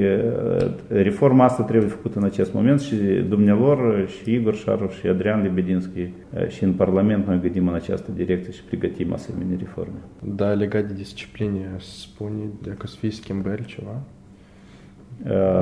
reforma 0.89 1.45
asta 1.45 1.63
trebuie 1.63 1.91
făcută 1.91 2.19
în 2.19 2.25
acest 2.25 2.53
moment 2.53 2.81
și 2.81 2.95
dumnealor, 3.29 4.09
și 4.09 4.33
Igor 4.33 4.55
Șarov, 4.55 4.93
și 4.93 5.07
Adrian 5.07 5.43
Lebedinski, 5.43 6.09
și 6.49 6.65
în 6.65 6.73
Parlament 6.73 7.27
noi 7.27 7.41
gândim 7.41 7.69
în 7.69 7.75
această 7.75 8.11
direcție 8.13 8.53
și 8.53 8.63
pregătim 8.63 9.13
asemenea 9.13 9.57
reforme. 9.59 9.99
Da, 10.35 10.53
legat 10.53 10.85
de 10.85 10.95
discipline, 10.95 11.75
spune 11.79 12.43
dacă 12.63 12.87
să 12.87 12.97
fie 12.99 13.11
schimbări 13.11 13.65
ceva? 13.65 14.01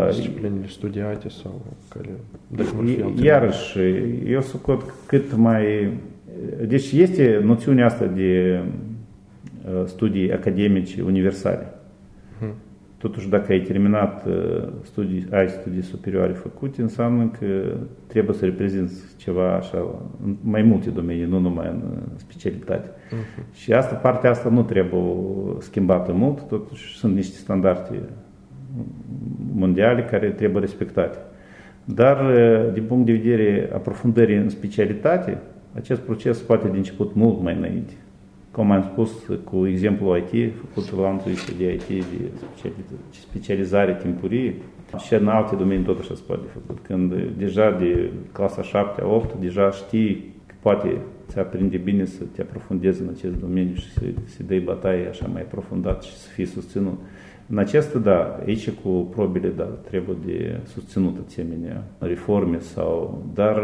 Disciplinele 0.09 0.66
studiate 0.66 1.28
sau 1.28 1.62
care, 1.88 2.09
dacă 2.48 2.70
vor 2.74 2.84
fi 2.84 3.24
Iarăși, 3.24 3.78
eu 4.26 4.40
scot 4.40 4.82
cât 5.07 5.36
mai... 5.36 5.92
Deci 6.66 6.92
este 6.92 7.40
noțiunea 7.44 7.86
asta 7.86 8.07
de 8.07 8.61
studii 9.84 10.32
academice 10.32 11.02
universale. 11.02 11.74
Hmm. 12.38 12.52
Totuși, 12.98 13.28
dacă 13.28 13.52
ai 13.52 13.61
terminat 13.61 14.26
studii, 14.82 15.26
ai 15.30 15.48
studii 15.48 15.82
superioare 15.82 16.32
făcute, 16.32 16.82
înseamnă 16.82 17.30
că 17.38 17.46
trebuie 18.07 18.36
să 18.36 18.44
reprezinți 18.44 19.16
ceva 19.16 19.54
așa, 19.54 19.78
în 20.24 20.36
mai 20.42 20.62
multe 20.62 20.90
domenii, 20.90 21.24
nu 21.24 21.38
numai 21.38 21.66
în 21.66 21.82
specialitate. 22.16 22.88
Uh-huh. 22.88 23.54
Și 23.54 23.72
asta, 23.72 23.94
partea 23.94 24.30
asta 24.30 24.48
nu 24.48 24.62
trebuie 24.62 25.02
schimbată 25.59 26.12
mult, 26.12 26.48
totuși 26.48 26.96
sunt 26.96 27.14
niște 27.14 27.36
standarde 27.36 28.00
mondiale 29.55 30.05
care 30.05 30.29
trebuie 30.29 30.61
respectate. 30.61 31.18
Dar, 31.85 32.18
din 32.72 32.83
punct 32.83 33.07
de 33.07 33.12
vedere 33.12 33.70
aprofundării 33.74 34.37
în 34.37 34.49
specialitate, 34.49 35.39
acest 35.74 36.01
proces 36.01 36.41
poate 36.41 36.68
de 36.68 36.77
început 36.77 37.14
mult 37.14 37.43
mai 37.43 37.57
înainte. 37.57 37.93
Cum 38.51 38.70
am 38.70 38.83
spus 38.83 39.11
cu 39.45 39.66
exemplu 39.66 40.16
IT, 40.16 40.53
făcut 40.55 41.01
la 41.01 41.09
intuiție 41.09 41.55
de 41.59 41.72
IT, 41.72 41.87
de 41.89 42.31
specializare 43.11 43.97
timpurie, 44.03 44.55
și 44.99 45.14
în 45.14 45.29
alte 45.29 45.57
domenii 45.57 45.85
tot 45.85 45.99
așa 46.01 46.14
se 46.14 46.22
poate 46.27 46.47
făcut. 46.53 46.79
Când 46.87 47.14
deja 47.39 47.70
de 47.70 48.11
clasa 48.33 48.62
7 48.62 49.03
8 49.03 49.35
deja 49.41 49.70
știi 49.70 50.35
că 50.47 50.55
poate 50.61 50.97
ți 51.29 51.39
aprinde 51.39 51.77
bine 51.77 52.05
să 52.05 52.22
te 52.35 52.41
aprofundezi 52.41 53.03
în 53.03 53.09
acest 53.16 53.41
domeniu 53.41 53.74
și 53.74 53.93
să, 53.93 54.03
să 54.24 54.43
dai 54.43 54.59
bătaie 54.59 55.09
așa 55.09 55.27
mai 55.33 55.43
aprofundat 55.43 56.03
și 56.03 56.16
să 56.16 56.29
fii 56.29 56.47
susținut. 56.47 56.99
În 57.49 57.59
acesta, 57.59 57.99
da, 57.99 58.38
aici 58.47 58.70
cu 58.70 58.88
probele, 58.88 59.49
da, 59.49 59.64
trebuie 59.64 60.16
de 60.26 60.61
susținut 60.64 61.16
asemenea 61.26 61.84
reforme 61.99 62.59
sau, 62.59 63.22
dar 63.34 63.61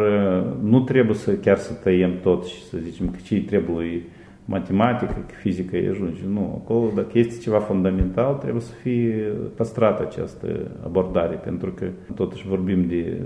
nu 0.62 0.80
trebuie 0.80 1.16
să 1.16 1.34
chiar 1.34 1.56
să 1.56 1.72
tăiem 1.72 2.12
tot 2.22 2.44
și 2.44 2.64
să 2.64 2.76
zicem 2.78 3.08
că 3.08 3.16
ce 3.24 3.44
trebuie 3.44 4.02
matematică, 4.44 5.24
că 5.26 5.34
fizică 5.34 5.76
e 5.76 5.88
ajunge. 5.88 6.20
Nu, 6.32 6.62
acolo 6.64 6.90
dacă 6.94 7.18
este 7.18 7.40
ceva 7.40 7.58
fundamental, 7.58 8.34
trebuie 8.34 8.62
să 8.62 8.72
fie 8.72 9.32
păstrată 9.56 10.02
această 10.02 10.46
abordare, 10.84 11.34
pentru 11.34 11.70
că 11.70 11.86
totuși 12.14 12.48
vorbim 12.48 12.86
de 12.86 13.22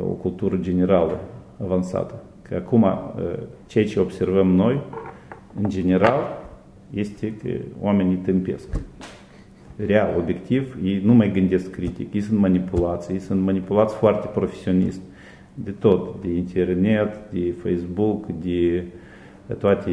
o 0.00 0.12
cultură 0.12 0.56
generală 0.56 1.20
avansată. 1.62 2.22
Că 2.42 2.54
acum 2.54 2.86
ceea 3.66 3.86
ce 3.86 4.00
observăm 4.00 4.48
noi, 4.48 4.80
în 5.62 5.68
general, 5.68 6.40
este 6.90 7.34
că 7.42 7.48
oamenii 7.80 8.16
tâmpesc 8.16 8.80
real, 9.76 10.14
obiectiv, 10.18 10.76
ei 10.84 11.02
nu 11.04 11.14
mai 11.14 11.32
gândesc 11.32 11.70
critic, 11.70 12.14
ei 12.14 12.20
sunt 12.20 12.38
manipulați, 12.38 13.12
ei 13.12 13.18
sunt 13.18 13.42
manipulați 13.42 13.94
foarte 13.94 14.28
profesionist 14.32 15.00
de 15.54 15.70
tot, 15.70 16.22
de 16.22 16.28
internet, 16.28 17.20
de 17.30 17.54
Facebook, 17.62 18.26
de 18.42 18.84
toate 19.58 19.90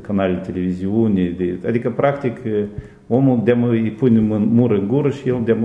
canalele 0.00 0.38
televiziune, 0.38 1.34
de, 1.36 1.58
adică 1.66 1.90
practic 1.90 2.36
omul 3.08 3.40
de 3.44 3.52
îi 3.52 3.90
pune 3.90 4.20
mură 4.38 4.74
în 4.74 4.88
gură 4.88 5.10
și 5.10 5.28
el 5.28 5.40
de 5.44 5.56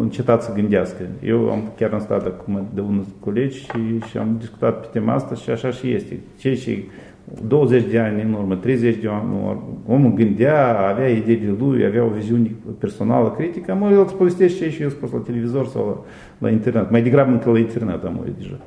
încetat 0.00 0.42
să 0.42 0.52
gândească. 0.54 1.02
Eu 1.24 1.50
am 1.50 1.72
chiar 1.76 1.92
am 1.92 2.00
stat 2.00 2.26
acum 2.26 2.66
de 2.74 2.80
unul 2.80 3.04
colegi 3.20 3.58
și, 3.58 4.08
și 4.10 4.18
am 4.18 4.36
discutat 4.38 4.80
pe 4.80 4.86
tema 4.92 5.14
asta 5.14 5.34
și 5.34 5.50
așa 5.50 5.70
și 5.70 5.92
este. 5.92 6.18
Cei 6.38 6.56
ce 6.56 6.84
20 7.48 7.84
de 7.90 7.98
ani 7.98 8.22
în 8.22 8.32
urmă, 8.32 8.54
30 8.54 8.96
de 8.96 9.08
ani 9.08 9.24
în 9.24 9.48
urmă, 9.48 9.80
omul 9.86 10.12
gândea, 10.12 10.88
avea 10.88 11.08
ideile 11.08 11.54
lui, 11.58 11.84
avea 11.84 12.04
o 12.04 12.08
viziune 12.08 12.50
personală, 12.78 13.30
critică, 13.30 13.74
mă, 13.74 13.90
el 13.90 14.00
îți 14.00 14.14
povestește 14.14 14.70
și 14.70 14.82
eu 14.82 14.88
spus 14.88 15.12
la 15.12 15.18
televizor 15.18 15.66
sau 15.66 15.86
la, 15.86 16.48
la 16.48 16.52
internet. 16.52 16.90
Mai 16.90 17.02
degrabă 17.02 17.30
încă 17.30 17.50
la 17.50 17.58
internet 17.58 18.04
am 18.04 18.34
deja. 18.38 18.58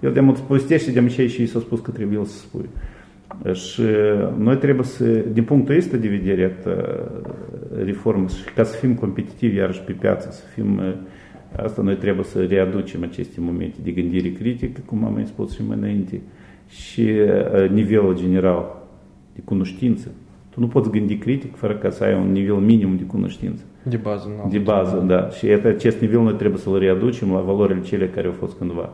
El 0.00 0.12
de 0.12 0.20
îți 0.20 0.42
povestește 0.42 0.90
de 0.90 1.06
ce 1.06 1.26
și 1.26 1.46
s-a 1.46 1.58
spus 1.58 1.80
că 1.80 1.90
trebuie 1.90 2.24
să 2.24 2.38
spui. 2.38 2.68
Și 3.52 3.82
noi 4.38 4.56
trebuie 4.56 4.84
să, 4.84 5.04
din 5.32 5.44
punctul 5.44 5.76
ăsta 5.76 5.96
de 5.96 6.08
vedere, 6.08 6.56
reformă, 7.84 8.28
și 8.28 8.52
ca 8.54 8.62
să 8.62 8.76
fim 8.76 8.94
competitivi 8.94 9.56
iarăși 9.56 9.80
pe 9.80 9.92
piață, 9.92 10.28
să 10.30 10.42
fim, 10.54 10.80
asta 11.56 11.82
noi 11.82 11.96
trebuie 11.96 12.24
să 12.24 12.42
readucem 12.42 13.02
aceste 13.02 13.40
momente 13.40 13.76
de 13.82 13.90
gândire 13.90 14.28
critică, 14.32 14.80
cum 14.86 15.04
am 15.04 15.12
mai 15.12 15.26
spus 15.26 15.54
și 15.54 15.62
mai 15.66 15.76
înainte, 15.76 16.20
și 16.70 17.10
nivelul 17.72 18.16
general 18.16 18.76
de 19.34 19.40
cunoștință. 19.44 20.08
Tu 20.50 20.60
nu 20.60 20.66
poți 20.66 20.90
gândi 20.90 21.16
critic 21.16 21.56
fără 21.56 21.76
ca 21.76 21.90
să 21.90 22.04
ai 22.04 22.14
un 22.14 22.32
nivel 22.32 22.54
minim 22.54 22.96
de 22.96 23.02
cunoștință. 23.02 23.62
De 23.82 23.96
bază, 23.96 24.28
nu. 24.28 24.50
De 24.50 24.58
bază, 24.58 25.04
da. 25.06 25.28
Și 25.28 25.46
acest 25.46 26.00
nivel 26.00 26.20
noi 26.20 26.34
trebuie 26.34 26.60
să-l 26.60 26.78
readucem 26.78 27.32
la 27.32 27.40
valorile 27.40 27.80
cele 27.80 28.08
care 28.08 28.26
au 28.26 28.32
fost 28.32 28.56
cândva. 28.58 28.90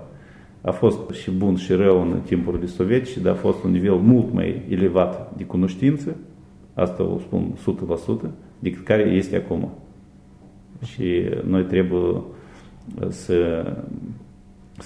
A 0.61 0.71
fost 0.71 1.11
și 1.11 1.31
bun 1.31 1.57
și 1.57 1.73
rău 1.73 2.01
în 2.01 2.21
timpurile 2.25 2.67
sovietice, 2.67 3.21
dar 3.21 3.33
a 3.33 3.37
fost 3.37 3.65
un 3.65 3.71
nivel 3.71 3.95
mult 3.95 4.33
mai 4.33 4.63
elevat 4.69 5.37
de 5.37 5.45
cunoștință, 5.45 6.17
asta 6.75 7.03
o 7.03 7.19
spun 7.19 7.55
100%, 8.27 8.29
decât 8.59 8.85
care 8.85 9.03
este 9.03 9.37
acum. 9.37 9.71
Și 10.85 11.23
noi 11.47 11.63
trebuie 11.63 12.23
să 13.09 13.67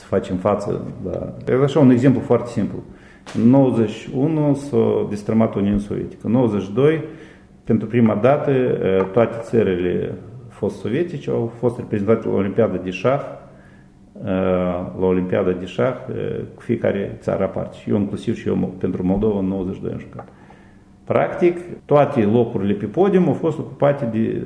să 0.00 0.06
facem 0.06 0.36
față. 0.36 0.84
Da. 1.04 1.32
E 1.52 1.62
așa 1.62 1.78
un 1.78 1.90
exemplu 1.90 2.20
foarte 2.20 2.50
simplu. 2.50 2.82
În 3.34 3.48
91 3.48 4.54
s-a 4.54 5.06
destrămat 5.08 5.54
Uniunea 5.54 5.78
Sovietică. 5.78 6.20
În 6.26 6.32
92, 6.32 7.04
pentru 7.64 7.86
prima 7.86 8.14
dată, 8.14 8.52
toate 9.12 9.36
țările 9.40 10.14
fost 10.48 10.78
sovietice 10.78 11.30
au 11.30 11.52
fost 11.58 11.78
reprezentate 11.78 12.28
la 12.28 12.34
Olimpiada 12.34 12.76
de 12.76 12.90
șah, 12.90 13.20
la 15.00 15.06
Olimpiada 15.06 15.50
de 15.50 15.64
șah, 15.64 15.94
cu 16.54 16.62
fiecare 16.62 17.16
țară 17.20 17.42
aparte. 17.42 17.76
Și 17.80 17.90
eu 17.90 17.96
inclusiv 17.96 18.36
și 18.36 18.48
eu 18.48 18.74
pentru 18.78 19.06
Moldova 19.06 19.38
în 19.38 19.46
92 19.46 19.92
am 19.92 19.98
jucat. 19.98 20.28
Practic, 21.10 21.58
toate 21.84 22.22
locurile 22.22 22.72
pe 22.72 22.84
podium 22.84 23.26
au 23.26 23.32
fost 23.32 23.58
ocupate 23.58 24.08
de 24.12 24.42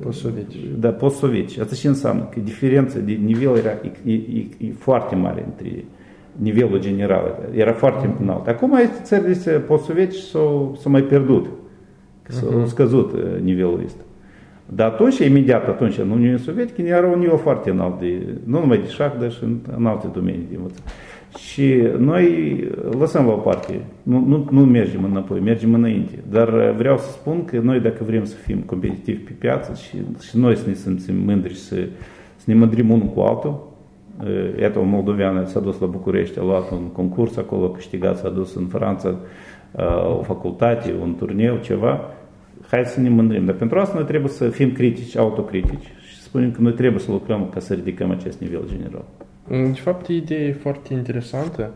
post-sovietici. 0.00 0.60
Da, 0.78 0.88
post-sovietici. 0.88 1.58
Asta 1.58 1.74
ce 1.74 1.88
înseamnă? 1.88 2.28
Că 2.30 2.40
diferența 2.40 2.98
de 2.98 3.12
nivel 3.12 3.56
era 3.56 3.70
e, 4.04 4.12
e, 4.12 4.46
e 4.58 4.72
foarte 4.78 5.14
mare 5.14 5.44
între 5.46 5.84
nivelul 6.32 6.80
general. 6.80 7.38
Era 7.54 7.72
foarte 7.72 8.06
mm. 8.06 8.16
înalt. 8.20 8.46
Acum 8.46 8.78
țările 9.02 9.58
post-sovietici 9.58 10.20
s-au, 10.20 10.76
s-au 10.80 10.90
mai 10.90 11.02
pierdut. 11.02 11.46
S-au 12.28 12.62
uh-huh. 12.62 12.66
scăzut 12.66 13.12
nivelul 13.42 13.80
ăsta. 13.84 14.02
Dar 14.66 14.88
atunci, 14.88 15.18
imediat 15.18 15.68
atunci, 15.68 15.98
în 15.98 16.10
Uniunea 16.10 16.38
Sovietică, 16.38 16.82
era 16.82 17.06
un 17.06 17.18
nivel 17.18 17.38
foarte 17.38 17.70
înalt, 17.70 17.98
de, 17.98 18.38
nu 18.44 18.60
numai 18.60 18.78
de 18.78 18.88
șah, 18.88 19.12
dar 19.20 19.32
și 19.32 19.42
în, 19.42 19.56
în 19.76 19.86
alte 19.86 20.06
domenii 20.12 20.46
de 20.50 20.56
învățământ. 20.56 20.92
Și 21.36 21.82
noi 21.98 22.56
lăsăm 22.98 23.26
la 23.26 23.32
o 23.32 23.36
parte, 23.36 23.80
nu, 24.02 24.24
nu, 24.26 24.48
nu 24.50 24.64
mergem 24.64 25.04
înapoi, 25.04 25.40
mergem 25.40 25.74
înainte. 25.74 26.18
Dar 26.30 26.70
vreau 26.76 26.98
să 26.98 27.10
spun 27.10 27.44
că 27.44 27.58
noi 27.58 27.80
dacă 27.80 28.04
vrem 28.04 28.24
să 28.24 28.36
fim 28.36 28.58
competitivi 28.58 29.18
pe 29.18 29.32
piață 29.38 29.74
și, 29.74 29.96
și 30.28 30.38
noi 30.38 30.56
să 30.56 30.68
ne 30.68 30.74
simțim 30.74 31.16
mândri 31.16 31.52
și 31.52 31.60
să, 31.60 31.76
să 32.36 32.44
ne 32.44 32.54
mândrim 32.54 32.90
unul 32.90 33.06
cu 33.06 33.20
altul, 33.20 33.72
Iată, 34.60 34.78
un 34.78 34.88
moldovean 34.88 35.46
s-a 35.46 35.60
dus 35.60 35.78
la 35.78 35.86
București, 35.86 36.38
a 36.38 36.42
luat 36.42 36.70
un 36.70 36.88
concurs 36.92 37.36
acolo, 37.36 37.64
a 37.64 37.70
câștigat, 37.70 38.16
s-a 38.16 38.28
dus 38.28 38.54
în 38.54 38.66
Franța 38.66 39.14
o 40.18 40.22
facultate, 40.22 40.94
un 41.02 41.14
turneu, 41.14 41.56
ceva. 41.56 42.00
Hai 42.70 42.84
să 42.84 43.00
ne 43.00 43.08
mândrim. 43.08 43.44
Dar 43.44 43.54
pentru 43.54 43.78
asta 43.78 43.94
noi 43.94 44.04
trebuie 44.04 44.30
să 44.30 44.48
fim 44.48 44.72
critici, 44.72 45.16
autocritici 45.16 45.84
și 45.84 46.03
să 46.03 46.03
spunem 46.34 46.52
că 46.52 46.60
noi 46.60 46.72
trebuie 46.72 47.00
să 47.00 47.10
lucrăm 47.10 47.48
ca 47.48 47.60
să 47.60 47.74
ridicăm 47.74 48.10
acest 48.10 48.40
nivel 48.40 48.62
general. 48.66 49.04
De 49.48 49.80
fapt, 49.80 50.06
ideea 50.06 50.40
e 50.40 50.52
foarte 50.52 50.92
interesantă, 50.94 51.70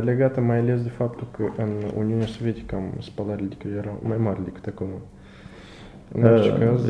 legată 0.00 0.40
mai 0.40 0.58
ales 0.58 0.82
de 0.82 0.88
faptul 0.88 1.26
că 1.36 1.62
în 1.62 1.68
Uniunea 1.98 2.26
Sovietică 2.26 2.82
spălările 2.98 3.46
de 3.48 3.54
creier 3.58 3.78
erau 3.78 4.00
mai 4.08 4.16
mari 4.16 4.44
decât 4.44 4.66
acum. 4.66 4.86
În 6.12 6.24
orice 6.24 6.50
uh, 6.50 6.58
caz, 6.58 6.88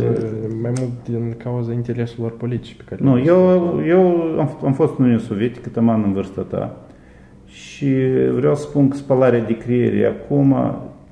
mai 0.62 0.72
mult 0.78 0.91
din 1.05 1.35
cauza 1.37 1.72
intereselor 1.72 2.37
politice 2.37 2.74
pe 2.76 2.83
care 2.89 3.01
Nu, 3.05 3.18
eu, 3.18 3.83
eu 3.87 4.01
am, 4.41 4.59
am 4.64 4.72
fost 4.72 4.99
în 4.99 5.05
Uniunea 5.05 5.24
Sovietică, 5.24 5.68
tăman 5.68 6.03
în 6.03 6.12
vârsta 6.12 6.43
ta 6.43 6.76
și 7.47 7.95
vreau 8.35 8.55
să 8.55 8.62
spun 8.62 8.89
că 8.89 8.97
spălarea 8.97 9.45
de 9.45 9.57
creiere 9.57 10.07
acum 10.07 10.57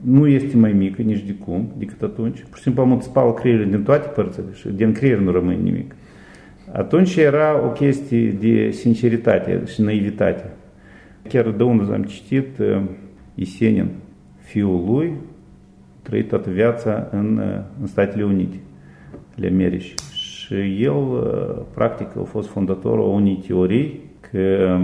nu 0.01 0.27
este 0.27 0.57
mai 0.57 0.73
mică 0.73 1.03
nici 1.03 1.23
de 1.23 1.33
cum 1.33 1.73
decât 1.79 2.03
atunci. 2.03 2.43
Pur 2.49 2.57
și 2.57 2.63
simplu 2.63 2.83
am 2.83 3.01
spală 3.01 3.33
creierile 3.33 3.71
din 3.71 3.83
toate 3.83 4.09
părțile 4.09 4.47
și 4.53 4.69
din 4.69 4.93
creier 4.93 5.19
nu 5.19 5.31
rămâne 5.31 5.59
nimic. 5.63 5.95
Atunci 6.73 7.17
era 7.17 7.65
o 7.65 7.69
chestie 7.69 8.31
de 8.31 8.71
sinceritate 8.71 9.63
și 9.67 9.81
naivitate. 9.81 10.51
Chiar 11.29 11.51
de 11.51 11.63
unde 11.63 11.95
am 11.95 12.03
citit, 12.03 12.47
Isenin, 13.35 13.89
fiul 14.39 14.85
lui, 14.87 15.13
trăit 16.03 16.29
toată 16.29 16.51
viața 16.51 17.09
în, 17.13 17.41
în 17.81 17.87
Statele 17.87 18.25
Unite 18.25 18.57
ale 19.37 19.49
Americii. 19.49 19.95
Și 20.13 20.83
el, 20.83 21.05
practic, 21.75 22.07
a 22.17 22.23
fost 22.23 22.49
fondatorul 22.49 23.15
unei 23.15 23.43
teorii 23.47 24.01
că 24.31 24.79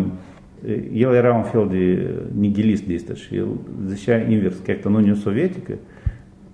Ел 0.66 1.14
и 1.14 1.18
Раунфилди 1.18 1.96
э, 1.98 2.28
нигилист 2.32 2.86
действующий, 2.86 3.44
защищая 3.86 4.26
инверс, 4.26 4.56
как-то 4.66 4.90
ну 4.90 4.98
не 4.98 5.14
советика, 5.14 5.78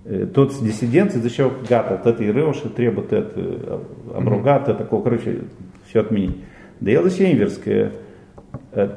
э, 0.05 0.27
Тот 0.31 0.53
диссидент 0.63 1.13
защищал 1.13 1.51
гата, 1.67 1.99
тот 2.03 2.21
и 2.21 2.31
рываши 2.31 2.69
требует 2.69 3.11
от 3.11 3.33
э, 3.35 3.79
обругата, 4.13 4.75
такого, 4.75 5.03
короче, 5.03 5.41
все 5.87 6.01
отменить. 6.01 6.37
Да 6.79 6.91
я 6.91 7.01
защищал 7.01 7.31
инверское, 7.31 7.91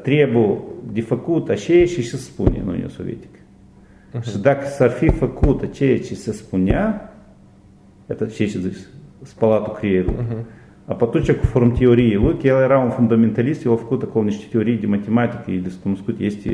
требу 0.05 0.81
дефаку, 0.83 1.41
тащея, 1.41 1.87
чище 1.87 2.19
спуни, 2.19 2.61
ну 2.61 2.75
не 2.75 2.91
советик. 2.91 3.31
так 4.43 4.67
сарфи 4.67 5.09
факу, 5.09 5.55
тащея, 5.55 5.99
чище 5.99 6.35
спуня, 6.35 7.11
это 8.07 8.31
чище 8.31 8.75
с 9.25 9.31
палату 9.31 9.73
крееру. 9.73 10.13
Uh-huh. 10.13 10.45
A 10.89 10.97
atunci, 11.01 11.33
conform 11.33 11.77
teoriei 11.77 12.15
lui, 12.15 12.37
că 12.41 12.47
el 12.47 12.63
era 12.63 12.79
un 12.79 12.91
fundamentalist, 12.91 13.65
el 13.65 13.73
a 13.73 13.77
făcut 13.77 14.03
acolo 14.03 14.25
niște 14.25 14.47
teorii 14.51 14.77
de 14.77 14.87
matematică, 14.87 15.51
el 15.51 15.63
cunoscut 15.83 16.19
este 16.19 16.51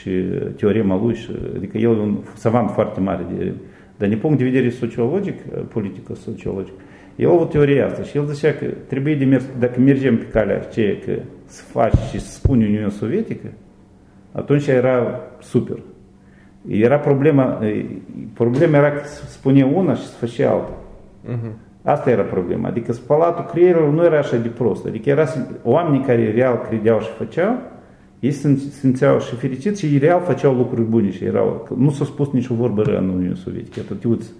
și 0.00 0.10
teorema 0.56 1.00
lui, 1.02 1.14
și, 1.14 1.30
adică 1.56 1.78
el 1.78 1.96
e 1.96 2.00
un 2.00 2.16
savant 2.34 2.70
foarte 2.70 3.00
mare. 3.00 3.26
De, 3.36 3.52
dar 3.96 4.08
din 4.08 4.18
punct 4.18 4.38
de 4.38 4.44
vedere 4.44 4.70
sociologic, 4.70 5.40
politică-sociologic, 5.68 6.72
el 7.16 7.28
a 7.28 7.32
avut 7.32 7.50
teoria 7.50 7.86
asta 7.86 8.02
și 8.02 8.16
el 8.16 8.26
zicea 8.26 8.52
că 8.52 8.66
trebuie 8.86 9.14
de 9.14 9.24
mers, 9.24 9.44
dacă 9.58 9.80
mergem 9.80 10.18
pe 10.18 10.24
calea 10.24 10.56
aceea 10.56 10.94
că 11.04 11.12
să 11.44 11.62
faci 11.62 11.98
și 12.10 12.20
să 12.20 12.32
spuni 12.32 12.64
Uniunea 12.64 12.88
Sovietică, 12.88 13.46
atunci 14.32 14.66
era 14.66 15.20
super. 15.40 15.76
Era 16.68 16.98
problema, 16.98 17.58
problema 18.32 18.76
era 18.76 18.90
că 18.90 19.00
spune 19.26 19.64
una 19.64 19.94
și 19.94 20.02
să 20.02 20.16
face 20.16 20.44
alta. 20.44 20.72
Uh-huh. 21.28 21.69
Asta 21.82 22.10
era 22.10 22.22
problema. 22.22 22.68
Adică 22.68 22.92
spălatul 22.92 23.44
creierului 23.44 23.94
nu 23.94 24.04
era 24.04 24.18
așa 24.18 24.36
de 24.36 24.48
prost. 24.48 24.86
Adică 24.86 25.10
era 25.10 25.26
oamenii 25.62 26.06
care 26.06 26.32
real 26.32 26.60
credeau 26.68 27.00
și 27.00 27.08
făceau, 27.08 27.58
ei 28.20 28.30
se 28.30 28.54
simțeau 28.54 29.20
și 29.20 29.34
fericiți 29.34 29.80
și 29.80 29.86
ei 29.86 29.98
real 29.98 30.20
făceau 30.20 30.54
lucruri 30.54 30.88
bune 30.88 31.10
și 31.10 31.24
erau, 31.24 31.68
nu 31.76 31.90
s-a 31.90 32.04
spus 32.04 32.30
nicio 32.30 32.54
vorbă 32.54 32.82
rău 32.82 32.96
în 32.96 33.08
Uniunea 33.08 33.34
Sovietică. 33.34 33.80
Atât 33.80 34.04
uiți 34.04 34.32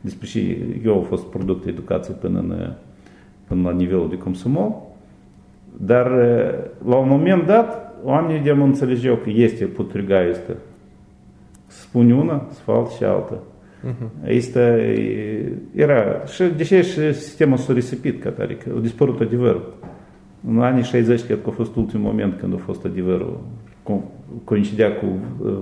despre 0.00 0.26
și 0.26 0.56
eu 0.84 0.94
am 0.94 1.02
fost 1.02 1.24
product 1.24 1.64
de 1.64 1.70
educație 1.70 2.14
până, 2.14 2.38
în, 2.38 2.72
până 3.46 3.62
la 3.62 3.76
nivelul 3.76 4.08
de 4.08 4.18
consumol, 4.18 4.74
dar 5.76 6.06
la 6.86 6.96
un 6.96 7.08
moment 7.08 7.46
dat 7.46 7.94
oamenii 8.04 8.42
de 8.42 8.50
înțelegeau 8.50 9.16
că 9.16 9.30
este 9.30 9.64
putriga 9.64 10.22
este. 10.22 10.56
Spune 11.66 12.14
una, 12.14 12.46
să 12.50 12.60
fac 12.60 12.90
și 12.90 13.04
alta. 13.04 13.38
Uh-huh. 13.84 14.36
Asta 14.38 14.60
era, 15.74 16.24
și 16.26 16.42
deși 16.42 16.74
și 16.74 17.12
sistemul 17.12 17.56
s-a 17.56 17.72
risipit 17.72 18.22
ca 18.22 18.30
tare, 18.30 18.54
că 18.54 18.70
a 18.76 18.80
dispărut 18.80 19.20
adevărul. 19.20 19.74
În 20.48 20.60
anii 20.60 20.82
60, 20.82 21.24
cred 21.24 21.38
că 21.42 21.48
a 21.48 21.52
fost 21.52 21.76
ultimul 21.76 22.10
moment 22.10 22.38
când 22.38 22.54
a 22.54 22.56
fost 22.56 22.84
adevărul, 22.84 23.40
coincidea 24.44 24.92
cu 24.92 25.06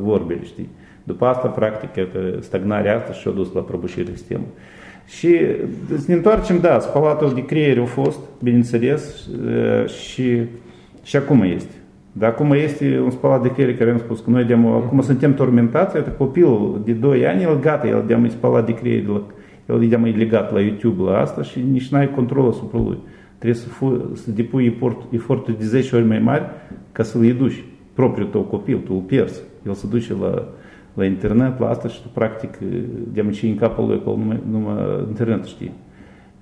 vorbele, 0.02 0.40
știi. 0.42 0.68
După 1.04 1.24
asta, 1.24 1.48
practic, 1.48 2.06
stagnarea 2.40 2.96
asta 2.96 3.12
și-a 3.12 3.30
dus 3.30 3.52
la 3.52 3.60
prăbușirea 3.60 4.12
sistemului. 4.14 4.52
Și 5.06 5.38
să 5.98 6.04
ne 6.06 6.14
întoarcem, 6.14 6.60
da, 6.60 6.78
spălatul 6.78 7.34
de 7.34 7.44
creier 7.44 7.78
a 7.78 7.84
fost, 7.84 8.18
bineînțeles, 8.42 9.28
și, 9.86 10.42
și 11.02 11.16
acum 11.16 11.42
este. 11.42 11.74
Dar 12.16 12.30
acum 12.30 12.52
este 12.52 13.00
un 13.00 13.10
spălat 13.10 13.42
de 13.42 13.52
creier 13.52 13.76
care 13.76 13.90
am 13.90 13.98
spus 13.98 14.20
că 14.20 14.30
noi 14.30 14.44
deam, 14.44 14.66
acum 14.66 14.96
mhm. 14.96 15.06
suntem 15.06 15.34
tormentați, 15.34 15.96
iată 15.96 16.10
copilul 16.10 16.80
de 16.84 16.92
2 16.92 17.26
ani, 17.26 17.42
el 17.42 17.60
gata, 17.60 17.86
el 17.86 18.04
deam 18.06 18.28
spălat 18.28 18.66
de 18.66 18.74
creier, 18.74 19.22
el 19.68 19.88
deam 19.88 20.04
e 20.04 20.10
legat 20.10 20.52
la 20.52 20.60
YouTube 20.60 21.02
la 21.02 21.18
asta 21.18 21.42
și 21.42 21.60
nici 21.70 21.88
n-ai 21.88 22.10
control 22.10 22.48
asupra 22.48 22.78
lui. 22.78 22.98
Trebuie 23.38 23.62
să, 23.62 23.68
fu, 23.68 24.10
să 24.12 24.30
depui 24.30 24.66
efort, 24.66 25.12
eforturi 25.12 25.58
de 25.58 25.64
10 25.64 25.96
ori 25.96 26.04
mai 26.04 26.18
mari 26.18 26.44
ca 26.92 27.02
să-l 27.02 27.24
educi. 27.24 27.64
Propriul 27.94 28.28
tău 28.28 28.40
copil, 28.40 28.78
tu 28.84 28.94
îl 28.94 29.00
pierzi. 29.00 29.42
El 29.66 29.72
se 29.72 29.86
duce 29.86 30.14
la, 30.20 30.48
la 30.94 31.04
internet, 31.04 31.58
la 31.58 31.68
asta 31.68 31.88
și 31.88 32.02
tu 32.02 32.08
practic 32.12 32.58
deam 33.12 33.30
ce 33.30 33.46
în 33.46 33.56
capul 33.56 33.86
lui 33.86 33.96
acolo 34.00 34.16
numai, 34.16 34.42
numai 34.50 35.04
internet 35.08 35.44
știe. 35.44 35.72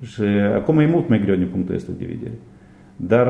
Și 0.02 0.22
acum 0.54 0.78
e 0.78 0.86
mult 0.86 1.08
mai 1.08 1.20
greu 1.20 1.34
din 1.34 1.48
punctul 1.50 1.74
ăsta 1.74 1.92
de 1.98 2.04
vedere. 2.04 2.38
Dar 2.96 3.28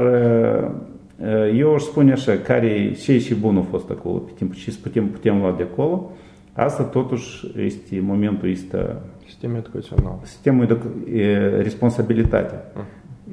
eu 1.54 1.74
aș 1.74 1.82
spune 1.82 2.12
așa, 2.12 2.36
care 2.36 2.92
ce 3.02 3.18
și 3.18 3.34
bun 3.34 3.56
a 3.56 3.60
fost 3.60 3.90
acolo 3.90 4.18
pe 4.18 4.30
timp 4.34 4.54
și 4.54 4.78
putem, 4.78 5.06
putem 5.06 5.38
lua 5.38 5.54
de 5.56 5.62
acolo, 5.62 6.10
asta 6.52 6.82
totuși 6.82 7.52
este 7.56 8.00
momentul 8.00 8.50
ăsta 8.50 9.02
Sistemul 9.26 9.56
educațional. 9.56 10.18
Sistemul 10.22 10.66
educ- 10.66 11.12
responsabilitatea. 11.62 12.72
Uh. 12.76 12.82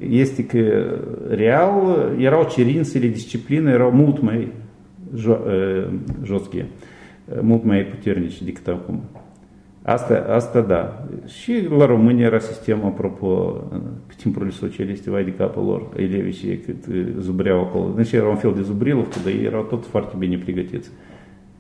Este 0.09 0.45
că 0.45 0.93
real 1.29 1.71
erau 2.17 2.47
cerințele, 2.49 3.07
disciplină 3.07 3.71
erau 3.71 3.91
mult 3.91 4.21
mai 4.21 4.51
jo- 5.15 5.43
josche, 6.23 6.65
mult 7.41 7.63
mai 7.63 7.85
puternice 7.85 8.43
decât 8.43 8.67
acum. 8.67 9.01
Asta, 9.81 10.25
asta 10.29 10.61
da. 10.61 11.07
Și 11.25 11.67
la 11.77 11.85
România 11.85 12.25
era 12.25 12.39
sistemul, 12.39 12.85
apropo, 12.85 13.27
pe 14.07 14.13
timpurile 14.17 14.51
socialiste, 14.51 15.09
vai 15.09 15.23
de 15.23 15.33
capul 15.33 15.63
lor, 15.63 15.87
elevii 15.95 16.31
și 16.31 16.59
cât 16.65 16.85
zubreau 17.19 17.59
acolo. 17.59 17.93
Deci 17.95 18.11
era 18.11 18.27
un 18.27 18.35
fel 18.35 18.53
de 18.55 18.61
zubrilov, 18.61 19.07
dar 19.23 19.33
ei 19.33 19.45
erau 19.45 19.63
tot 19.63 19.85
foarte 19.85 20.15
bine 20.17 20.37
pregătiți 20.37 20.89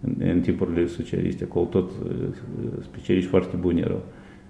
în, 0.01 0.27
în 0.27 0.39
timpurile 0.39 0.87
socialiste, 0.87 1.43
acolo 1.43 1.65
tot 1.65 1.91
specialiști 2.81 3.29
foarte 3.29 3.55
buni 3.59 3.79
erau. 3.79 4.01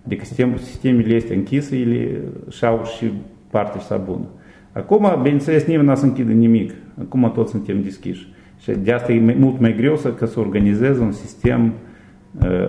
Adică 0.05 0.25
sistemul, 0.25 0.57
sistemele 0.57 1.15
este 1.15 1.33
închise, 1.33 1.77
ele 1.77 2.21
și-au 2.49 2.83
și 2.97 3.11
partea 3.49 3.79
sa 3.79 3.97
bună. 3.97 4.25
Acum, 4.71 5.09
bineînțeles, 5.21 5.65
nimeni 5.65 5.87
nu 5.87 5.95
să 5.95 6.05
închide 6.05 6.33
nimic. 6.33 6.73
Acum 6.99 7.31
toți 7.35 7.51
suntem 7.51 7.81
deschiși. 7.81 8.27
Și 8.59 8.71
de 8.71 8.91
asta 8.91 9.11
e 9.11 9.35
mult 9.39 9.59
mai 9.59 9.75
greu 9.75 9.95
să, 9.95 10.13
ca 10.13 10.25
să 10.25 10.39
organizezi 10.39 10.99
un 10.99 11.11
sistem 11.11 11.65
uh, 11.65 11.71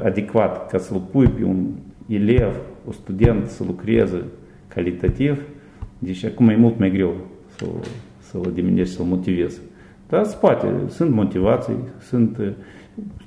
adecvat, 0.04 0.70
ca 0.70 0.78
să-l 0.78 1.02
pui 1.10 1.26
pe 1.26 1.44
un 1.44 1.66
elev, 2.06 2.54
un 2.86 2.92
student 2.92 3.46
să 3.46 3.64
lucreze 3.66 4.22
calitativ. 4.68 5.42
Deci 5.98 6.24
acum 6.24 6.48
e 6.48 6.56
mult 6.56 6.78
mai 6.78 6.90
greu 6.90 7.14
să, 7.56 7.64
să-l 8.18 8.50
diminești, 8.54 8.94
să-l 8.94 9.04
motivezi. 9.04 9.60
Dar 10.08 10.24
se 10.24 10.36
poate, 10.40 10.66
sunt 10.88 11.10
motivații, 11.10 11.74
sunt... 12.00 12.40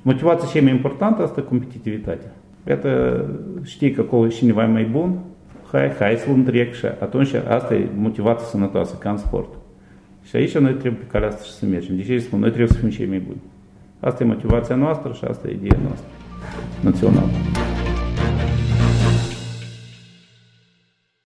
Motivația 0.02 0.48
cea 0.48 0.62
mai 0.62 0.72
importantă 0.72 1.22
asta 1.22 1.42
competitivitatea. 1.42 2.34
Iată, 2.68 3.24
știi 3.62 3.90
că 3.90 4.00
acolo 4.00 4.28
cineva 4.28 4.62
e 4.62 4.66
mai 4.66 4.84
bun, 4.84 5.18
hai, 5.72 5.88
hai 5.88 6.16
să-l 6.16 6.32
întrec 6.32 6.72
și 6.72 6.86
atunci 6.86 7.34
asta 7.48 7.74
e 7.74 7.88
motivația 7.96 8.46
sănătoasă, 8.46 8.96
ca 8.98 9.10
în 9.10 9.16
sport. 9.16 9.48
Și 10.22 10.36
aici 10.36 10.58
noi 10.58 10.72
trebuie 10.72 11.00
pe 11.00 11.10
calea 11.10 11.28
asta 11.28 11.42
și 11.42 11.52
să 11.52 11.66
mergem. 11.66 11.96
De 11.96 12.02
ce 12.02 12.18
spun? 12.18 12.38
Noi 12.38 12.48
trebuie 12.48 12.70
să 12.70 12.78
fim 12.78 12.88
cei 12.88 13.06
mai 13.06 13.18
buni. 13.18 13.40
Asta 14.00 14.22
e 14.22 14.26
motivația 14.26 14.74
noastră 14.74 15.12
și 15.12 15.24
asta 15.24 15.48
e 15.48 15.52
ideea 15.52 15.80
noastră 15.82 16.08
națională. 16.80 17.30